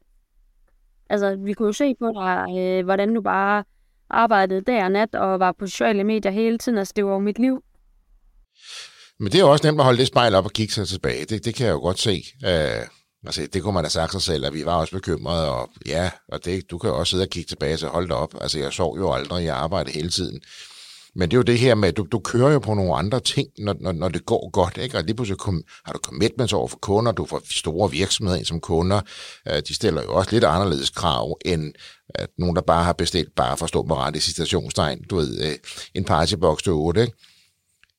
Altså, 1.09 1.35
vi 1.35 1.53
kunne 1.53 1.65
jo 1.67 1.73
se 1.73 1.95
på 1.99 2.07
dig, 2.15 2.45
øh, 2.59 2.83
hvordan 2.85 3.13
du 3.15 3.21
bare 3.21 3.63
arbejdede 4.09 4.61
dag 4.61 4.83
og 4.83 4.91
nat, 4.91 5.15
og 5.15 5.39
var 5.39 5.51
på 5.59 5.67
sociale 5.67 6.03
medier 6.03 6.31
hele 6.31 6.57
tiden. 6.57 6.77
Altså, 6.77 6.93
det 6.95 7.05
var 7.05 7.11
jo 7.11 7.19
mit 7.19 7.39
liv. 7.39 7.63
Men 9.19 9.31
det 9.31 9.35
er 9.35 9.39
jo 9.39 9.51
også 9.51 9.67
nemt 9.67 9.79
at 9.79 9.83
holde 9.85 9.99
det 9.99 10.07
spejl 10.07 10.35
op 10.35 10.45
og 10.45 10.51
kigge 10.51 10.73
sig 10.73 10.87
tilbage. 10.87 11.25
Det, 11.25 11.45
det 11.45 11.55
kan 11.55 11.65
jeg 11.65 11.73
jo 11.73 11.79
godt 11.79 11.99
se. 11.99 12.23
Uh, 12.45 12.87
Altså, 13.25 13.47
det 13.53 13.63
kunne 13.63 13.73
man 13.73 13.83
have 13.83 13.89
sagt 13.89 14.11
sig 14.11 14.21
selv, 14.21 14.45
at 14.45 14.53
vi 14.53 14.65
var 14.65 14.75
også 14.75 14.93
bekymrede, 14.93 15.49
og 15.49 15.69
ja, 15.85 16.09
og 16.31 16.45
det, 16.45 16.71
du 16.71 16.77
kan 16.77 16.89
jo 16.89 16.99
også 16.99 17.11
sidde 17.11 17.23
og 17.23 17.29
kigge 17.29 17.47
tilbage 17.47 17.73
og 17.73 17.79
sige, 17.79 17.89
hold 17.89 18.07
da 18.07 18.13
op, 18.13 18.35
altså 18.41 18.59
jeg 18.59 18.73
sov 18.73 18.97
jo 18.97 19.13
aldrig, 19.13 19.45
jeg 19.45 19.55
arbejdede 19.55 19.93
hele 19.93 20.09
tiden. 20.09 20.41
Men 21.15 21.31
det 21.31 21.35
er 21.35 21.39
jo 21.39 21.43
det 21.43 21.59
her 21.59 21.75
med, 21.75 21.89
at 21.89 21.97
du, 21.97 22.07
du 22.11 22.19
kører 22.19 22.51
jo 22.51 22.59
på 22.59 22.73
nogle 22.73 22.95
andre 22.95 23.19
ting, 23.19 23.47
når, 23.57 23.75
når, 23.79 23.91
når 23.91 24.09
det 24.09 24.25
går 24.25 24.49
godt, 24.49 24.77
ikke? 24.77 24.97
Og 24.97 25.03
lige 25.03 25.15
pludselig 25.15 25.37
kom, 25.37 25.63
har 25.85 25.93
du 25.93 25.99
commitments 26.03 26.53
over 26.53 26.67
for 26.67 26.77
kunder, 26.77 27.11
du 27.11 27.25
får 27.25 27.41
store 27.51 27.91
virksomheder 27.91 28.37
ind 28.37 28.45
som 28.45 28.59
kunder, 28.59 29.01
øh, 29.47 29.61
de 29.67 29.75
stiller 29.75 30.01
jo 30.01 30.13
også 30.13 30.31
lidt 30.31 30.43
anderledes 30.43 30.89
krav, 30.89 31.37
end 31.45 31.73
at 32.15 32.29
nogen, 32.37 32.55
der 32.55 32.61
bare 32.61 32.83
har 32.83 32.93
bestilt, 32.93 33.35
bare 33.35 33.57
for 33.57 33.63
at 33.65 33.69
stå 33.69 33.83
på 33.83 33.95
ret 33.95 34.15
i 34.15 34.19
citationstegn, 34.19 35.03
du 35.09 35.15
ved, 35.15 35.41
øh, 35.41 35.55
en 35.95 36.03
partybox 36.03 36.63
til 36.63 36.71
8, 36.71 37.01
ikke? 37.01 37.13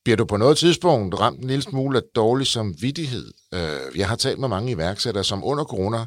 Bliver 0.04 0.16
du 0.16 0.24
på 0.24 0.36
noget 0.36 0.58
tidspunkt 0.58 1.20
ramt 1.20 1.40
en 1.40 1.48
lille 1.48 1.62
smule 1.62 1.98
af 1.98 2.02
dårlig 2.14 2.46
samvittighed? 2.46 3.32
Øh, 3.54 3.98
jeg 3.98 4.08
har 4.08 4.16
talt 4.16 4.38
med 4.38 4.48
mange 4.48 4.72
iværksættere, 4.72 5.24
som 5.24 5.44
under 5.44 5.64
corona 5.64 6.06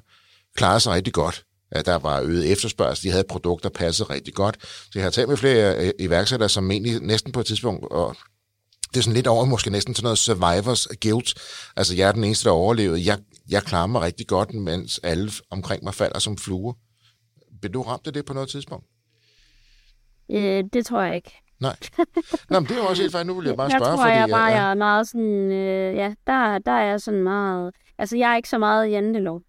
klarede 0.58 0.80
sig 0.80 0.94
rigtig 0.94 1.14
godt. 1.14 1.44
At 1.72 1.86
der 1.86 1.96
var 1.96 2.22
øget 2.22 2.52
efterspørgsel, 2.52 3.04
de 3.04 3.12
havde 3.12 3.24
produkter, 3.30 3.70
der 3.70 3.78
passede 3.78 4.10
rigtig 4.10 4.34
godt. 4.34 4.58
Så 4.62 4.92
jeg 4.96 5.04
har 5.04 5.10
talt 5.10 5.30
med 5.30 5.38
flere 5.38 5.86
øh, 5.86 5.92
iværksættere, 6.00 6.50
som 6.50 6.72
egentlig 6.72 7.00
næsten 7.00 7.32
på 7.32 7.40
et 7.40 7.46
tidspunkt, 7.46 7.86
og 7.92 8.16
det 8.94 8.98
er 8.98 9.04
sådan 9.04 9.16
lidt 9.16 9.28
over 9.28 9.46
måske 9.46 9.70
næsten 9.70 9.94
til 9.94 10.04
noget 10.04 10.18
survivors 10.18 10.88
guilt. 11.02 11.34
Altså, 11.76 11.96
jeg 11.96 12.08
er 12.08 12.12
den 12.12 12.24
eneste, 12.24 12.50
der 12.50 12.56
overlevede. 12.56 13.06
Jeg, 13.06 13.20
jeg 13.50 13.64
klarer 13.64 13.88
mig 13.88 14.02
rigtig 14.02 14.28
godt, 14.28 14.54
mens 14.54 15.00
alle 15.04 15.32
omkring 15.52 15.84
mig 15.84 15.94
falder 15.94 16.20
som 16.20 16.38
fluer. 16.38 16.74
Vil 17.62 17.74
du 17.74 17.82
ramt 17.82 18.08
af 18.08 18.14
det 18.14 18.26
på 18.26 18.34
noget 18.34 18.50
tidspunkt? 18.50 18.86
Øh, 20.32 20.64
det 20.74 20.86
tror 20.86 21.02
jeg 21.02 21.16
ikke. 21.16 21.45
Nej. 21.60 21.76
Nå, 22.50 22.60
men 22.60 22.70
det 22.70 22.78
er 22.78 22.82
jo 22.82 22.86
også 22.86 23.02
helt 23.04 23.12
færdigt. 23.12 23.28
Nu 23.28 23.34
vil 23.34 23.48
jeg 23.48 23.58
bare 23.58 23.70
jeg 23.72 23.80
spørge, 23.80 23.98
tror, 23.98 24.04
fordi... 24.04 24.18
jeg 24.18 24.30
bare 24.30 24.52
ja, 24.52 24.62
jeg 24.62 24.72
er 24.72 24.76
meget 24.76 25.08
sådan... 25.08 25.52
Øh, 25.52 25.96
ja, 25.96 26.14
der, 26.28 26.58
der 26.58 26.72
er 26.72 26.84
jeg 26.84 27.02
sådan 27.02 27.24
meget... 27.24 27.76
Altså, 27.98 28.18
jeg 28.18 28.32
er 28.32 28.36
ikke 28.36 28.50
så 28.50 28.58
meget 28.58 28.92
jantelov. 28.92 29.42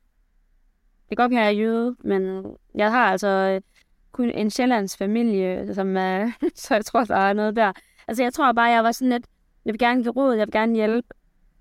Det 1.08 1.16
kan 1.18 1.24
godt 1.24 1.30
være, 1.32 1.40
jeg 1.40 1.48
er 1.48 1.58
jøde, 1.58 1.96
men 2.04 2.44
jeg 2.74 2.90
har 2.90 3.10
altså 3.12 3.28
øh, 3.28 3.60
kun 4.12 4.30
en 4.30 4.50
sjællands 4.50 4.96
familie, 4.96 5.74
som 5.74 5.96
er... 5.96 6.30
så 6.54 6.74
jeg 6.74 6.84
tror, 6.84 7.04
der 7.04 7.16
er 7.16 7.32
noget 7.32 7.56
der. 7.56 7.72
Altså, 8.08 8.22
jeg 8.22 8.32
tror 8.32 8.52
bare, 8.52 8.70
jeg 8.70 8.84
var 8.84 8.92
sådan 8.92 9.12
lidt... 9.12 9.26
Jeg 9.64 9.72
vil 9.72 9.78
gerne 9.78 10.02
give 10.02 10.12
råd, 10.12 10.34
jeg 10.34 10.46
vil 10.46 10.52
gerne 10.52 10.74
hjælpe, 10.74 11.08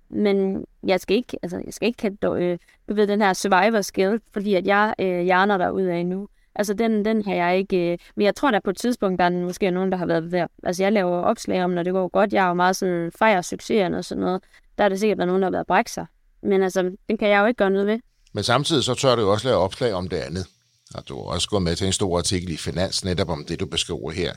men 0.08 0.64
jeg 0.86 1.00
skal 1.00 1.16
ikke, 1.16 1.38
altså, 1.42 1.62
jeg 1.64 1.74
skal 1.74 1.86
ikke 1.86 2.02
have, 2.02 2.42
øh, 2.42 2.58
du 2.88 2.94
ved, 2.94 3.06
den 3.06 3.20
her 3.20 3.32
survivor 3.32 3.80
skill, 3.80 4.20
fordi 4.32 4.54
at 4.54 4.66
jeg 4.66 4.94
øh, 4.98 5.20
hjerner 5.20 5.58
der 5.58 5.70
ud 5.70 5.82
af 5.82 6.06
nu. 6.06 6.28
Altså, 6.58 6.74
den, 6.74 7.04
den 7.04 7.24
har 7.24 7.34
jeg 7.34 7.58
ikke... 7.58 7.92
Øh, 7.92 7.98
men 8.16 8.24
jeg 8.24 8.34
tror, 8.34 8.50
der 8.50 8.60
på 8.64 8.70
et 8.70 8.76
tidspunkt, 8.76 9.18
der 9.18 9.24
er 9.24 9.30
måske 9.30 9.70
nogen, 9.70 9.92
der 9.92 9.98
har 9.98 10.06
været 10.06 10.32
der. 10.32 10.46
Altså, 10.62 10.82
jeg 10.82 10.92
laver 10.92 11.20
opslag 11.20 11.64
om, 11.64 11.70
når 11.70 11.82
det 11.82 11.92
går 11.92 12.08
godt. 12.08 12.32
Jeg 12.32 12.44
er 12.44 12.48
jo 12.48 12.54
meget 12.54 12.76
sådan 12.76 13.12
fejrer 13.18 13.42
succeser 13.42 13.96
og 13.96 14.04
sådan 14.04 14.24
noget. 14.24 14.42
Der 14.78 14.84
er 14.84 14.88
det 14.88 15.00
sikkert, 15.00 15.18
der 15.18 15.24
er 15.24 15.26
nogen, 15.26 15.42
der 15.42 15.46
har 15.46 15.52
været 15.52 15.66
brække 15.66 15.90
sig. 15.90 16.06
Men 16.42 16.62
altså, 16.62 16.82
den 17.08 17.18
kan 17.18 17.28
jeg 17.28 17.40
jo 17.40 17.46
ikke 17.46 17.58
gøre 17.58 17.70
noget 17.70 17.86
ved. 17.86 17.98
Men 18.32 18.44
samtidig 18.44 18.84
så 18.84 18.94
tør 18.94 19.16
du 19.16 19.22
jo 19.22 19.32
også 19.32 19.48
lave 19.48 19.58
opslag 19.58 19.92
om 19.92 20.08
det 20.08 20.16
andet. 20.16 20.46
Og 20.94 21.08
du 21.08 21.14
har 21.16 21.22
også 21.22 21.48
gået 21.48 21.62
med 21.62 21.76
til 21.76 21.86
en 21.86 21.92
stor 21.92 22.18
artikel 22.18 22.52
i 22.52 22.56
Finans, 22.56 23.04
netop 23.04 23.28
om 23.28 23.44
det, 23.44 23.60
du 23.60 23.66
beskriver 23.66 24.10
her. 24.10 24.34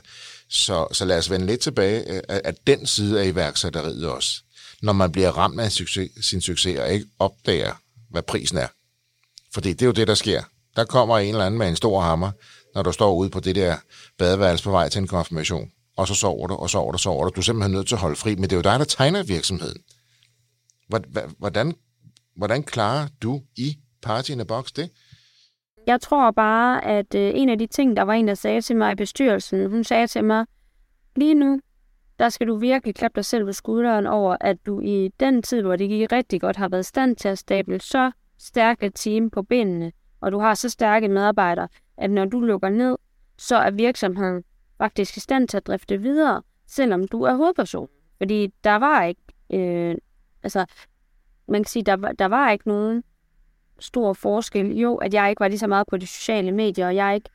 Så, 0.48 0.86
så 0.92 1.04
lad 1.04 1.18
os 1.18 1.30
vende 1.30 1.46
lidt 1.46 1.60
tilbage 1.60 2.12
øh, 2.12 2.22
at, 2.28 2.40
at 2.44 2.66
den 2.66 2.86
side 2.86 3.20
af 3.20 3.26
iværksætteriet 3.26 4.08
også. 4.08 4.42
Når 4.82 4.92
man 4.92 5.12
bliver 5.12 5.30
ramt 5.30 5.60
af 5.60 5.72
succes, 5.72 6.10
sin 6.20 6.40
succes 6.40 6.78
og 6.78 6.92
ikke 6.92 7.06
opdager, 7.18 7.72
hvad 8.10 8.22
prisen 8.22 8.58
er. 8.58 8.68
Fordi 9.54 9.72
det 9.72 9.82
er 9.82 9.86
jo 9.86 9.92
det, 9.92 10.08
der 10.08 10.14
sker. 10.14 10.42
Der 10.76 10.84
kommer 10.84 11.18
en 11.18 11.28
eller 11.28 11.46
anden 11.46 11.58
med 11.58 11.68
en 11.68 11.76
stor 11.76 12.00
hammer, 12.00 12.30
når 12.74 12.82
du 12.82 12.92
står 12.92 13.14
ude 13.14 13.30
på 13.30 13.40
det 13.40 13.56
der 13.56 13.76
badeværelse 14.18 14.64
på 14.64 14.70
vej 14.70 14.88
til 14.88 15.00
en 15.00 15.06
konfirmation. 15.06 15.70
Og 15.96 16.08
så 16.08 16.14
sover 16.14 16.46
du, 16.46 16.54
og 16.54 16.70
sover 16.70 16.92
du, 16.92 16.96
og 16.96 17.00
sover 17.00 17.24
du. 17.24 17.30
Du 17.34 17.40
er 17.40 17.44
simpelthen 17.44 17.72
nødt 17.72 17.88
til 17.88 17.94
at 17.94 18.00
holde 18.00 18.16
fri, 18.16 18.34
men 18.34 18.42
det 18.42 18.52
er 18.52 18.56
jo 18.56 18.62
dig, 18.62 18.78
der 18.78 18.84
tegner 18.84 19.22
virksomheden. 19.22 19.82
Hvordan, 21.38 21.74
hvordan 22.36 22.62
klarer 22.62 23.08
du 23.22 23.42
i 23.56 23.76
Party 24.02 24.30
in 24.30 24.40
a 24.40 24.44
Box 24.44 24.72
det? 24.72 24.90
Jeg 25.86 26.00
tror 26.00 26.30
bare, 26.30 26.84
at 26.84 27.14
øh, 27.14 27.32
en 27.34 27.48
af 27.48 27.58
de 27.58 27.66
ting, 27.66 27.96
der 27.96 28.02
var 28.02 28.12
en, 28.12 28.28
der 28.28 28.34
sagde 28.34 28.60
til 28.60 28.76
mig 28.76 28.92
i 28.92 28.94
bestyrelsen, 28.94 29.70
hun 29.70 29.84
sagde 29.84 30.06
til 30.06 30.24
mig, 30.24 30.46
lige 31.16 31.34
nu, 31.34 31.60
der 32.18 32.28
skal 32.28 32.46
du 32.46 32.56
virkelig 32.56 32.94
klappe 32.94 33.16
dig 33.16 33.24
selv 33.24 33.44
på 33.44 33.52
skulderen 33.52 34.06
over, 34.06 34.36
at 34.40 34.56
du 34.66 34.80
i 34.80 35.10
den 35.20 35.42
tid, 35.42 35.62
hvor 35.62 35.76
det 35.76 35.88
gik 35.88 36.12
rigtig 36.12 36.40
godt, 36.40 36.56
har 36.56 36.68
været 36.68 36.80
i 36.80 36.88
stand 36.88 37.16
til 37.16 37.28
at 37.28 37.38
stable 37.38 37.80
så 37.80 38.10
stærke 38.38 38.90
team 38.90 39.30
på 39.30 39.42
benene, 39.42 39.92
og 40.20 40.32
du 40.32 40.38
har 40.38 40.54
så 40.54 40.68
stærke 40.68 41.08
medarbejdere, 41.08 41.68
at 41.96 42.10
når 42.10 42.24
du 42.24 42.40
lukker 42.40 42.68
ned, 42.68 42.96
så 43.38 43.56
er 43.56 43.70
virksomheden 43.70 44.44
faktisk 44.78 45.16
i 45.16 45.20
stand 45.20 45.48
til 45.48 45.56
at 45.56 45.66
drifte 45.66 46.00
videre, 46.02 46.42
selvom 46.66 47.08
du 47.08 47.22
er 47.22 47.34
hovedperson. 47.34 47.88
Fordi 48.18 48.52
der 48.64 48.76
var 48.76 49.04
ikke, 49.04 49.20
øh, 49.50 49.96
altså, 50.42 50.66
man 51.48 51.62
kan 51.62 51.68
sige, 51.68 51.82
der, 51.82 51.96
der 51.96 52.26
var 52.26 52.50
ikke 52.50 52.68
nogen 52.68 53.04
stor 53.78 54.12
forskel. 54.12 54.78
Jo, 54.78 54.96
at 54.96 55.14
jeg 55.14 55.30
ikke 55.30 55.40
var 55.40 55.48
lige 55.48 55.58
så 55.58 55.66
meget 55.66 55.86
på 55.86 55.96
de 55.96 56.06
sociale 56.06 56.52
medier, 56.52 56.86
og 56.86 56.94
jeg 56.94 57.14
ikke 57.14 57.30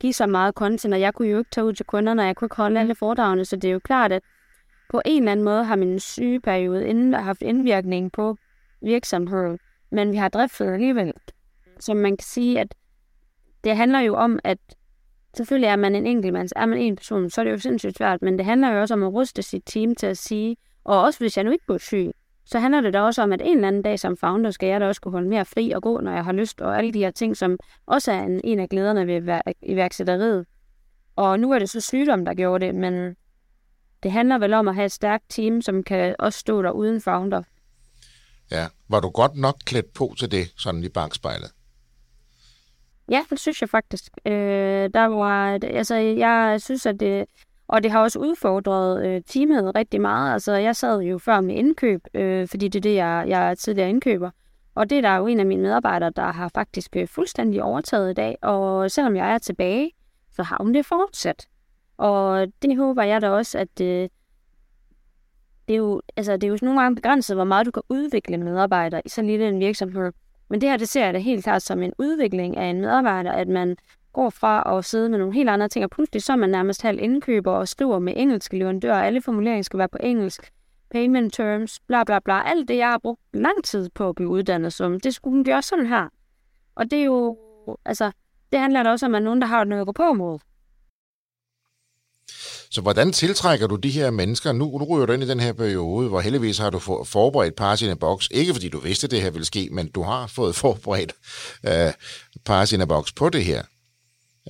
give 0.00 0.12
så 0.12 0.26
meget 0.26 0.54
content, 0.54 0.94
og 0.94 1.00
jeg 1.00 1.14
kunne 1.14 1.28
jo 1.28 1.38
ikke 1.38 1.50
tage 1.50 1.64
ud 1.64 1.72
til 1.72 1.86
kunderne, 1.86 2.22
og 2.22 2.26
jeg 2.26 2.36
kunne 2.36 2.46
ikke 2.46 2.56
holde 2.56 2.80
alle 2.80 2.94
foredragene, 2.94 3.44
så 3.44 3.56
det 3.56 3.68
er 3.68 3.72
jo 3.72 3.78
klart, 3.78 4.12
at 4.12 4.22
på 4.90 5.02
en 5.04 5.22
eller 5.22 5.32
anden 5.32 5.44
måde 5.44 5.64
har 5.64 5.76
min 5.76 6.00
sygeperiode 6.00 6.88
inden 6.88 7.14
haft 7.14 7.42
indvirkning 7.42 8.12
på 8.12 8.36
virksomheden, 8.80 9.58
men 9.90 10.12
vi 10.12 10.16
har 10.16 10.28
driftet 10.28 10.72
alligevel 10.72 11.12
som 11.80 11.96
man 11.96 12.16
kan 12.16 12.26
sige, 12.26 12.60
at 12.60 12.74
det 13.64 13.76
handler 13.76 14.00
jo 14.00 14.14
om, 14.14 14.38
at 14.44 14.58
selvfølgelig 15.36 15.68
er 15.68 15.76
man 15.76 15.94
en 15.94 16.06
enkeltmand, 16.06 16.48
er 16.56 16.66
man 16.66 16.78
en 16.78 16.96
person, 16.96 17.30
så 17.30 17.40
er 17.40 17.44
det 17.44 17.52
jo 17.52 17.58
sindssygt 17.58 17.96
svært, 17.96 18.22
men 18.22 18.38
det 18.38 18.46
handler 18.46 18.68
jo 18.72 18.80
også 18.80 18.94
om 18.94 19.02
at 19.02 19.12
ruste 19.12 19.42
sit 19.42 19.62
team 19.66 19.94
til 19.94 20.06
at 20.06 20.18
sige, 20.18 20.56
og 20.84 21.02
også 21.02 21.18
hvis 21.18 21.36
jeg 21.36 21.44
nu 21.44 21.50
ikke 21.50 21.66
bliver 21.66 21.78
syg, 21.78 22.12
så 22.44 22.58
handler 22.58 22.80
det 22.80 22.92
da 22.92 23.00
også 23.00 23.22
om, 23.22 23.32
at 23.32 23.40
en 23.40 23.56
eller 23.56 23.68
anden 23.68 23.82
dag 23.82 23.98
som 23.98 24.16
founder 24.16 24.50
skal 24.50 24.68
jeg 24.68 24.80
da 24.80 24.86
også 24.86 25.00
kunne 25.00 25.12
holde 25.12 25.28
mere 25.28 25.44
fri 25.44 25.70
og 25.70 25.82
gå, 25.82 26.00
når 26.00 26.12
jeg 26.12 26.24
har 26.24 26.32
lyst, 26.32 26.60
og 26.60 26.78
alle 26.78 26.92
de 26.92 26.98
her 26.98 27.10
ting, 27.10 27.36
som 27.36 27.58
også 27.86 28.12
er 28.12 28.22
en, 28.22 28.40
en 28.44 28.58
af 28.58 28.68
glæderne 28.68 29.06
ved 29.06 29.40
iværksætteriet. 29.62 30.46
Og 31.16 31.40
nu 31.40 31.52
er 31.52 31.58
det 31.58 31.70
så 31.70 31.80
sygdom, 31.80 32.24
der 32.24 32.34
gjorde 32.34 32.66
det, 32.66 32.74
men 32.74 33.16
det 34.02 34.12
handler 34.12 34.38
vel 34.38 34.54
om 34.54 34.68
at 34.68 34.74
have 34.74 34.84
et 34.84 34.92
stærkt 34.92 35.24
team, 35.28 35.62
som 35.62 35.82
kan 35.82 36.16
også 36.18 36.38
stå 36.38 36.62
der 36.62 36.70
uden 36.70 37.00
founder. 37.00 37.42
Ja, 38.50 38.66
var 38.88 39.00
du 39.00 39.10
godt 39.10 39.36
nok 39.36 39.56
klædt 39.64 39.92
på 39.92 40.14
til 40.18 40.30
det, 40.30 40.52
sådan 40.58 40.84
i 40.84 40.88
bagspejlet? 40.88 41.50
Ja, 43.10 43.24
det 43.30 43.40
synes 43.40 43.60
jeg 43.60 43.68
faktisk. 43.68 44.12
Øh, 44.26 44.90
der 44.94 45.06
var, 45.06 45.58
altså, 45.62 45.94
jeg 45.94 46.62
synes, 46.62 46.86
at 46.86 47.00
det, 47.00 47.26
og 47.68 47.82
det 47.82 47.90
har 47.90 48.00
også 48.00 48.18
udfordret 48.18 49.06
øh, 49.06 49.22
teamet 49.26 49.74
rigtig 49.74 50.00
meget. 50.00 50.32
Altså, 50.32 50.52
jeg 50.52 50.76
sad 50.76 51.00
jo 51.00 51.18
før 51.18 51.40
med 51.40 51.54
indkøb, 51.54 52.00
øh, 52.14 52.48
fordi 52.48 52.68
det 52.68 52.78
er 52.78 52.82
det, 52.82 52.94
jeg, 52.94 53.24
jeg 53.28 53.50
er 53.50 53.54
tidligere 53.54 53.88
indkøber. 53.88 54.30
Og 54.74 54.90
det 54.90 54.98
er 54.98 55.02
der 55.02 55.16
jo 55.16 55.26
en 55.26 55.40
af 55.40 55.46
mine 55.46 55.62
medarbejdere, 55.62 56.10
der 56.16 56.32
har 56.32 56.50
faktisk 56.54 56.96
øh, 56.96 57.08
fuldstændig 57.08 57.62
overtaget 57.62 58.10
i 58.10 58.14
dag. 58.14 58.36
Og 58.42 58.90
selvom 58.90 59.16
jeg 59.16 59.34
er 59.34 59.38
tilbage, 59.38 59.90
så 60.32 60.42
har 60.42 60.56
hun 60.60 60.74
det 60.74 60.86
fortsat. 60.86 61.48
Og 61.96 62.46
det 62.62 62.76
håber 62.76 63.02
jeg 63.02 63.22
da 63.22 63.30
også, 63.30 63.58
at 63.58 63.80
øh, 63.80 64.08
det, 65.68 65.74
er 65.74 65.76
jo, 65.76 66.02
altså, 66.16 66.32
det 66.32 66.44
er 66.44 66.48
jo 66.48 66.58
nogle 66.62 66.80
gange 66.80 66.96
begrænset, 66.96 67.36
hvor 67.36 67.44
meget 67.44 67.66
du 67.66 67.70
kan 67.70 67.82
udvikle 67.88 68.38
medarbejdere 68.38 69.02
i 69.04 69.08
sådan 69.08 69.30
lille 69.30 69.48
en 69.48 69.60
virksomhed. 69.60 70.12
Men 70.48 70.60
det 70.60 70.68
her, 70.68 70.76
det 70.76 70.88
ser 70.88 71.04
jeg 71.04 71.14
da 71.14 71.18
helt 71.18 71.44
klart 71.44 71.62
som 71.62 71.82
en 71.82 71.92
udvikling 71.98 72.56
af 72.56 72.64
en 72.66 72.80
medarbejder, 72.80 73.32
at 73.32 73.48
man 73.48 73.76
går 74.12 74.30
fra 74.30 74.78
at 74.78 74.84
sidde 74.84 75.08
med 75.08 75.18
nogle 75.18 75.34
helt 75.34 75.48
andre 75.48 75.68
ting, 75.68 75.84
og 75.84 75.90
pludselig 75.90 76.22
så 76.22 76.32
er 76.32 76.36
man 76.36 76.50
nærmest 76.50 76.82
halv 76.82 76.98
indkøber 77.02 77.52
og 77.52 77.68
skriver 77.68 77.98
med 77.98 78.12
engelske 78.16 78.58
leverandører, 78.58 79.02
alle 79.02 79.22
formuleringer 79.22 79.62
skal 79.62 79.78
være 79.78 79.88
på 79.88 79.98
engelsk, 80.00 80.52
payment 80.90 81.32
terms, 81.32 81.80
bla 81.80 82.04
bla 82.04 82.18
bla, 82.18 82.48
alt 82.50 82.68
det, 82.68 82.76
jeg 82.76 82.88
har 82.88 82.98
brugt 82.98 83.20
lang 83.32 83.64
tid 83.64 83.88
på 83.88 84.08
at 84.08 84.14
blive 84.14 84.28
uddannet 84.28 84.72
som, 84.72 85.00
det 85.00 85.14
skulle 85.14 85.34
hun 85.34 85.44
gøre 85.44 85.62
sådan 85.62 85.86
her. 85.86 86.08
Og 86.74 86.90
det 86.90 87.00
er 87.00 87.04
jo, 87.04 87.36
altså, 87.84 88.10
det 88.52 88.60
handler 88.60 88.82
da 88.82 88.90
også 88.90 89.06
om, 89.06 89.14
at 89.14 89.22
nogen, 89.22 89.40
der 89.40 89.46
har 89.46 89.64
noget 89.64 89.80
at 89.80 89.86
gå 89.86 89.92
på 89.92 90.12
mod. 90.12 90.38
Så 92.70 92.80
hvordan 92.80 93.12
tiltrækker 93.12 93.66
du 93.66 93.76
de 93.76 93.90
her 93.90 94.10
mennesker? 94.10 94.52
Nu, 94.52 94.78
nu 94.78 94.84
ryger 94.84 95.06
du 95.06 95.12
ind 95.12 95.22
i 95.22 95.28
den 95.28 95.40
her 95.40 95.52
periode, 95.52 96.08
hvor 96.08 96.20
heldigvis 96.20 96.58
har 96.58 96.70
du 96.70 96.78
forberedt 97.04 97.56
Party 97.56 97.82
in 97.82 97.90
a 97.90 97.94
Box. 97.94 98.28
Ikke 98.30 98.52
fordi 98.52 98.68
du 98.68 98.80
vidste, 98.80 99.04
at 99.04 99.10
det 99.10 99.22
her 99.22 99.30
ville 99.30 99.46
ske, 99.46 99.68
men 99.72 99.88
du 99.88 100.02
har 100.02 100.26
fået 100.26 100.54
forberedt 100.64 101.12
øh, 101.66 101.92
Party 102.44 102.72
in 102.72 102.80
a 102.80 102.84
Box 102.84 103.14
på 103.16 103.28
det 103.28 103.44
her. 103.44 103.62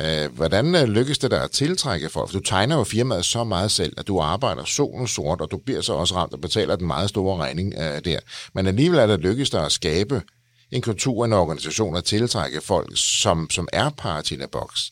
Øh, 0.00 0.32
hvordan 0.32 0.74
øh, 0.74 0.84
lykkes 0.84 1.18
det 1.18 1.30
dig 1.30 1.42
at 1.42 1.50
tiltrække 1.50 2.08
folk? 2.08 2.30
For 2.30 2.38
du 2.38 2.44
tegner 2.44 2.76
jo 2.76 2.84
firmaet 2.84 3.24
så 3.24 3.44
meget 3.44 3.70
selv, 3.70 3.94
at 3.96 4.06
du 4.06 4.20
arbejder 4.20 4.64
solen 4.64 5.06
sort, 5.06 5.40
og 5.40 5.50
du 5.50 5.56
bliver 5.56 5.80
så 5.80 5.92
også 5.92 6.14
ramt 6.14 6.32
og 6.32 6.40
betaler 6.40 6.76
den 6.76 6.86
meget 6.86 7.08
store 7.08 7.36
regning 7.36 7.74
øh, 7.78 8.04
der. 8.04 8.18
Men 8.54 8.66
alligevel 8.66 8.98
er 8.98 9.06
det 9.06 9.20
lykkes 9.20 9.50
dig 9.50 9.64
at 9.64 9.72
skabe 9.72 10.22
en 10.70 10.82
kultur, 10.82 11.24
en 11.24 11.32
organisation 11.32 11.96
at 11.96 12.04
tiltrække 12.04 12.60
folk, 12.60 12.92
som, 12.94 13.50
som 13.50 13.68
er 13.72 13.90
Party 13.90 14.32
in 14.32 14.42
a 14.42 14.46
Box. 14.46 14.90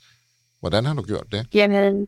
Hvordan 0.61 0.85
har 0.85 0.95
du 0.95 1.03
gjort 1.03 1.27
det? 1.33 1.47
Jamen, 1.55 2.07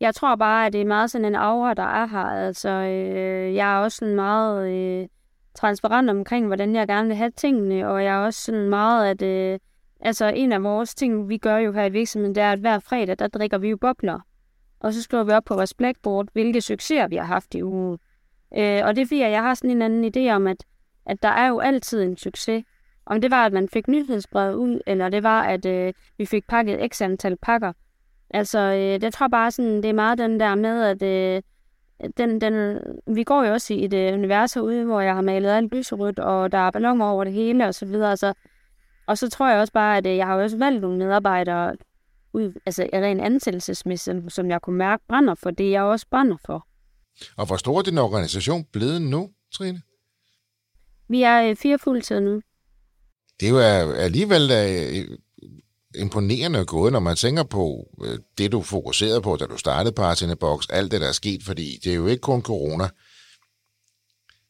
jeg 0.00 0.14
tror 0.14 0.36
bare, 0.36 0.66
at 0.66 0.72
det 0.72 0.80
er 0.80 0.84
meget 0.84 1.10
sådan 1.10 1.24
en 1.24 1.34
aura, 1.34 1.74
der 1.74 1.82
er 1.82 2.06
her. 2.06 2.18
Altså, 2.18 2.68
øh, 2.68 3.54
jeg 3.54 3.74
er 3.74 3.78
også 3.78 3.96
sådan 3.96 4.14
meget 4.14 4.72
øh, 4.72 5.08
transparent 5.54 6.10
omkring, 6.10 6.46
hvordan 6.46 6.74
jeg 6.74 6.88
gerne 6.88 7.08
vil 7.08 7.16
have 7.16 7.30
tingene, 7.30 7.88
og 7.88 8.04
jeg 8.04 8.14
er 8.14 8.24
også 8.24 8.40
sådan 8.40 8.68
meget, 8.68 9.10
at 9.10 9.22
øh, 9.22 9.58
altså, 10.00 10.26
en 10.26 10.52
af 10.52 10.62
vores 10.62 10.94
ting, 10.94 11.28
vi 11.28 11.38
gør 11.38 11.56
jo 11.56 11.72
her 11.72 11.84
i 11.84 11.92
virksomheden, 11.92 12.34
det 12.34 12.42
er, 12.42 12.52
at 12.52 12.58
hver 12.58 12.78
fredag, 12.78 13.18
der 13.18 13.28
drikker 13.28 13.58
vi 13.58 13.68
jo 13.68 13.76
bobler. 13.76 14.20
Og 14.80 14.92
så 14.92 15.02
skriver 15.02 15.24
vi 15.24 15.32
op 15.32 15.44
på 15.44 15.54
vores 15.54 15.74
blackboard, 15.74 16.26
hvilke 16.32 16.60
succeser 16.60 17.08
vi 17.08 17.16
har 17.16 17.24
haft 17.24 17.54
i 17.54 17.62
ugen. 17.62 17.98
Øh, 18.56 18.80
og 18.84 18.96
det 18.96 19.02
er 19.02 19.06
fordi, 19.06 19.20
jeg 19.20 19.42
har 19.42 19.54
sådan 19.54 19.70
en 19.70 19.82
anden 19.82 20.12
idé 20.16 20.30
om, 20.32 20.46
at, 20.46 20.64
at 21.06 21.22
der 21.22 21.28
er 21.28 21.48
jo 21.48 21.58
altid 21.58 22.02
en 22.02 22.16
succes. 22.16 22.64
Om 23.06 23.20
det 23.20 23.30
var, 23.30 23.46
at 23.46 23.52
man 23.52 23.68
fik 23.68 23.88
nyhedsbrevet 23.88 24.54
ud, 24.54 24.80
eller 24.86 25.08
det 25.08 25.22
var, 25.22 25.42
at 25.42 25.66
øh, 25.66 25.92
vi 26.18 26.26
fik 26.26 26.46
pakket 26.48 26.92
x 26.92 27.02
antal 27.02 27.36
pakker. 27.42 27.72
Altså, 28.30 28.58
øh, 28.58 29.02
jeg 29.02 29.12
tror 29.12 29.28
bare 29.28 29.50
sådan, 29.50 29.76
det 29.76 29.84
er 29.84 29.92
meget 29.92 30.18
den 30.18 30.40
der 30.40 30.54
med, 30.54 30.82
at 30.82 31.02
øh, 31.02 31.42
den, 32.16 32.40
den, 32.40 32.78
vi 33.06 33.24
går 33.24 33.44
jo 33.44 33.52
også 33.52 33.74
i 33.74 33.84
et 33.84 33.94
øh, 33.94 34.14
univers 34.14 34.54
herude, 34.54 34.84
hvor 34.84 35.00
jeg 35.00 35.14
har 35.14 35.22
malet 35.22 35.50
alt 35.50 35.74
lyserødt, 35.74 36.18
og 36.18 36.52
der 36.52 36.58
er 36.58 36.70
balloner 36.70 37.06
over 37.06 37.24
det 37.24 37.32
hele, 37.32 37.66
og 37.66 37.74
så 37.74 37.86
videre. 37.86 38.10
Altså, 38.10 38.32
og 39.06 39.18
så 39.18 39.30
tror 39.30 39.50
jeg 39.50 39.60
også 39.60 39.72
bare, 39.72 39.96
at 39.96 40.06
øh, 40.06 40.16
jeg 40.16 40.26
har 40.26 40.36
også 40.36 40.58
valgt 40.58 40.80
nogle 40.80 40.98
medarbejdere, 40.98 41.76
ud, 42.32 42.52
altså 42.66 42.88
rent 42.92 43.20
ansættelsesmæssigt, 43.20 44.32
som 44.32 44.50
jeg 44.50 44.62
kunne 44.62 44.78
mærke 44.78 45.02
brænder 45.08 45.34
for 45.34 45.50
det, 45.50 45.70
jeg 45.70 45.82
også 45.82 46.06
brænder 46.10 46.36
for. 46.46 46.66
Og 47.36 47.46
hvor 47.46 47.56
stor 47.56 47.78
er 47.78 47.82
din 47.82 47.98
organisation 47.98 48.64
blevet 48.64 49.02
nu, 49.02 49.30
Trine? 49.52 49.82
Vi 51.08 51.22
er 51.22 51.50
øh, 51.50 51.56
fire 51.56 51.78
fuldtid 51.78 52.20
nu. 52.20 52.40
Det 53.40 53.48
er 53.48 53.80
jo 53.82 53.92
alligevel 53.92 54.50
øh, 54.50 55.18
imponerende 55.94 56.64
gået, 56.64 56.92
når 56.92 57.00
man 57.00 57.16
tænker 57.16 57.42
på 57.42 57.88
øh, 58.04 58.18
det, 58.38 58.52
du 58.52 58.62
fokuserede 58.62 59.22
på, 59.22 59.36
da 59.36 59.46
du 59.46 59.56
startede 59.56 59.94
Party 59.94 60.24
Box, 60.40 60.66
alt 60.70 60.92
det, 60.92 61.00
der 61.00 61.08
er 61.08 61.12
sket, 61.12 61.42
fordi 61.42 61.78
det 61.84 61.92
er 61.92 61.96
jo 61.96 62.06
ikke 62.06 62.20
kun 62.20 62.42
corona. 62.42 62.88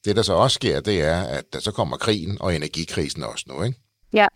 Det, 0.04 0.16
der 0.16 0.22
så 0.22 0.32
også 0.32 0.54
sker, 0.54 0.80
det 0.80 1.02
er, 1.02 1.22
at 1.22 1.44
der 1.52 1.60
så 1.60 1.72
kommer 1.72 1.96
krigen 1.96 2.36
og 2.40 2.56
energikrisen 2.56 3.22
også 3.22 3.44
nu, 3.48 3.62
ikke? 3.62 3.78
Ja. 4.12 4.26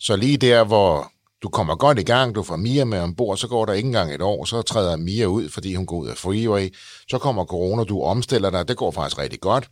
Så 0.00 0.16
lige 0.16 0.36
der, 0.36 0.64
hvor 0.64 1.12
du 1.42 1.48
kommer 1.48 1.76
godt 1.76 1.98
i 1.98 2.02
gang, 2.02 2.34
du 2.34 2.42
får 2.42 2.56
Mia 2.56 2.84
med 2.84 3.00
ombord, 3.00 3.36
så 3.36 3.48
går 3.48 3.64
der 3.64 3.72
ikke 3.72 3.86
engang 3.86 4.14
et 4.14 4.22
år, 4.22 4.44
så 4.44 4.62
træder 4.62 4.96
Mia 4.96 5.26
ud, 5.26 5.48
fordi 5.48 5.74
hun 5.74 5.86
går 5.86 5.96
ud 5.96 6.08
af 6.08 6.16
freeway. 6.16 6.74
Så 7.10 7.18
kommer 7.18 7.44
corona, 7.44 7.84
du 7.84 8.02
omstiller 8.02 8.50
dig, 8.50 8.68
det 8.68 8.76
går 8.76 8.90
faktisk 8.90 9.18
rigtig 9.18 9.40
godt. 9.40 9.68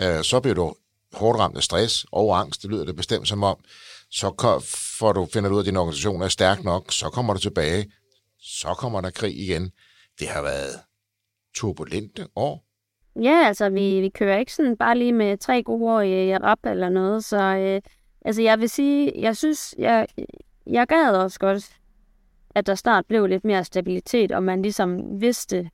Øh, 0.00 0.24
så 0.24 0.40
bliver 0.40 0.54
du 0.54 0.74
hårdt 1.12 1.38
ramt 1.38 1.56
af 1.56 1.62
stress 1.62 2.06
og 2.12 2.38
angst, 2.38 2.62
det 2.62 2.70
lyder 2.70 2.84
det 2.84 2.96
bestemt 2.96 3.28
som 3.28 3.42
om. 3.42 3.56
Så 4.12 4.58
får 4.98 5.12
du, 5.12 5.26
finder 5.32 5.48
du 5.48 5.54
ud 5.54 5.60
af, 5.60 5.62
at 5.62 5.66
din 5.66 5.76
organisation 5.76 6.22
er 6.22 6.28
stærk 6.28 6.64
nok, 6.64 6.92
så 6.92 7.10
kommer 7.10 7.34
du 7.34 7.40
tilbage, 7.40 7.92
så 8.38 8.74
kommer 8.78 9.00
der 9.00 9.10
krig 9.10 9.38
igen. 9.38 9.70
Det 10.18 10.28
har 10.28 10.42
været 10.42 10.80
turbulente 11.54 12.26
år. 12.36 12.64
Ja, 13.22 13.46
altså 13.46 13.70
vi, 13.70 14.00
vi 14.00 14.08
kører 14.08 14.38
ikke 14.38 14.54
sådan 14.54 14.76
bare 14.76 14.98
lige 14.98 15.12
med 15.12 15.38
tre 15.38 15.62
gode 15.62 15.92
år 15.92 16.00
i, 16.00 16.38
rap 16.38 16.58
eller 16.66 16.88
noget, 16.88 17.24
så 17.24 17.42
øh, 17.42 17.80
altså 18.24 18.42
jeg 18.42 18.60
vil 18.60 18.68
sige, 18.68 19.12
jeg 19.16 19.36
synes, 19.36 19.74
jeg, 19.78 20.06
jeg 20.66 20.86
gad 20.86 21.16
også 21.16 21.38
godt, 21.38 21.76
at 22.54 22.66
der 22.66 22.74
snart 22.74 23.06
blev 23.06 23.26
lidt 23.26 23.44
mere 23.44 23.64
stabilitet, 23.64 24.32
og 24.32 24.42
man 24.42 24.62
ligesom 24.62 25.20
vidste, 25.20 25.70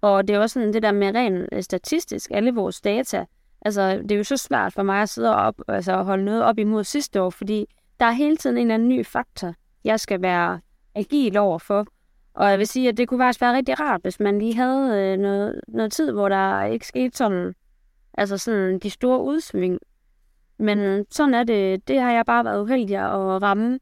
og 0.00 0.28
det 0.28 0.36
er 0.36 0.40
også 0.40 0.54
sådan 0.54 0.72
det 0.72 0.82
der 0.82 0.92
med 0.92 1.14
rent 1.14 1.48
øh, 1.52 1.62
statistisk, 1.62 2.30
alle 2.30 2.54
vores 2.54 2.80
data, 2.80 3.24
altså 3.64 3.98
det 4.02 4.12
er 4.12 4.16
jo 4.16 4.24
så 4.24 4.36
svært 4.36 4.72
for 4.72 4.82
mig 4.82 5.02
at 5.02 5.08
sidde 5.08 5.36
op, 5.36 5.54
altså 5.68 5.98
at 5.98 6.04
holde 6.04 6.24
noget 6.24 6.42
op 6.42 6.58
imod 6.58 6.84
sidste 6.84 7.22
år, 7.22 7.30
fordi 7.30 7.66
der 8.00 8.06
er 8.06 8.10
hele 8.10 8.36
tiden 8.36 8.56
en 8.56 8.60
eller 8.60 8.74
anden 8.74 8.88
ny 8.88 9.06
faktor, 9.06 9.54
jeg 9.84 10.00
skal 10.00 10.22
være 10.22 10.60
agil 10.94 11.36
over 11.36 11.58
for. 11.58 11.86
Og 12.34 12.50
jeg 12.50 12.58
vil 12.58 12.66
sige, 12.66 12.88
at 12.88 12.96
det 12.96 13.08
kunne 13.08 13.20
faktisk 13.20 13.40
være 13.40 13.56
rigtig 13.56 13.80
rart, 13.80 14.00
hvis 14.02 14.20
man 14.20 14.38
lige 14.38 14.54
havde 14.54 15.00
øh, 15.00 15.18
noget, 15.18 15.60
noget 15.68 15.92
tid, 15.92 16.12
hvor 16.12 16.28
der 16.28 16.64
ikke 16.64 16.86
skete 16.86 17.16
sådan, 17.16 17.54
altså 18.14 18.38
sådan 18.38 18.78
de 18.78 18.90
store 18.90 19.22
udsving. 19.22 19.78
Men 20.58 20.78
øh, 20.78 21.04
sådan 21.10 21.34
er 21.34 21.44
det. 21.44 21.88
Det 21.88 22.00
har 22.00 22.12
jeg 22.12 22.26
bare 22.26 22.44
været 22.44 22.62
uheldig 22.62 22.96
at 22.96 23.42
ramme 23.42 23.78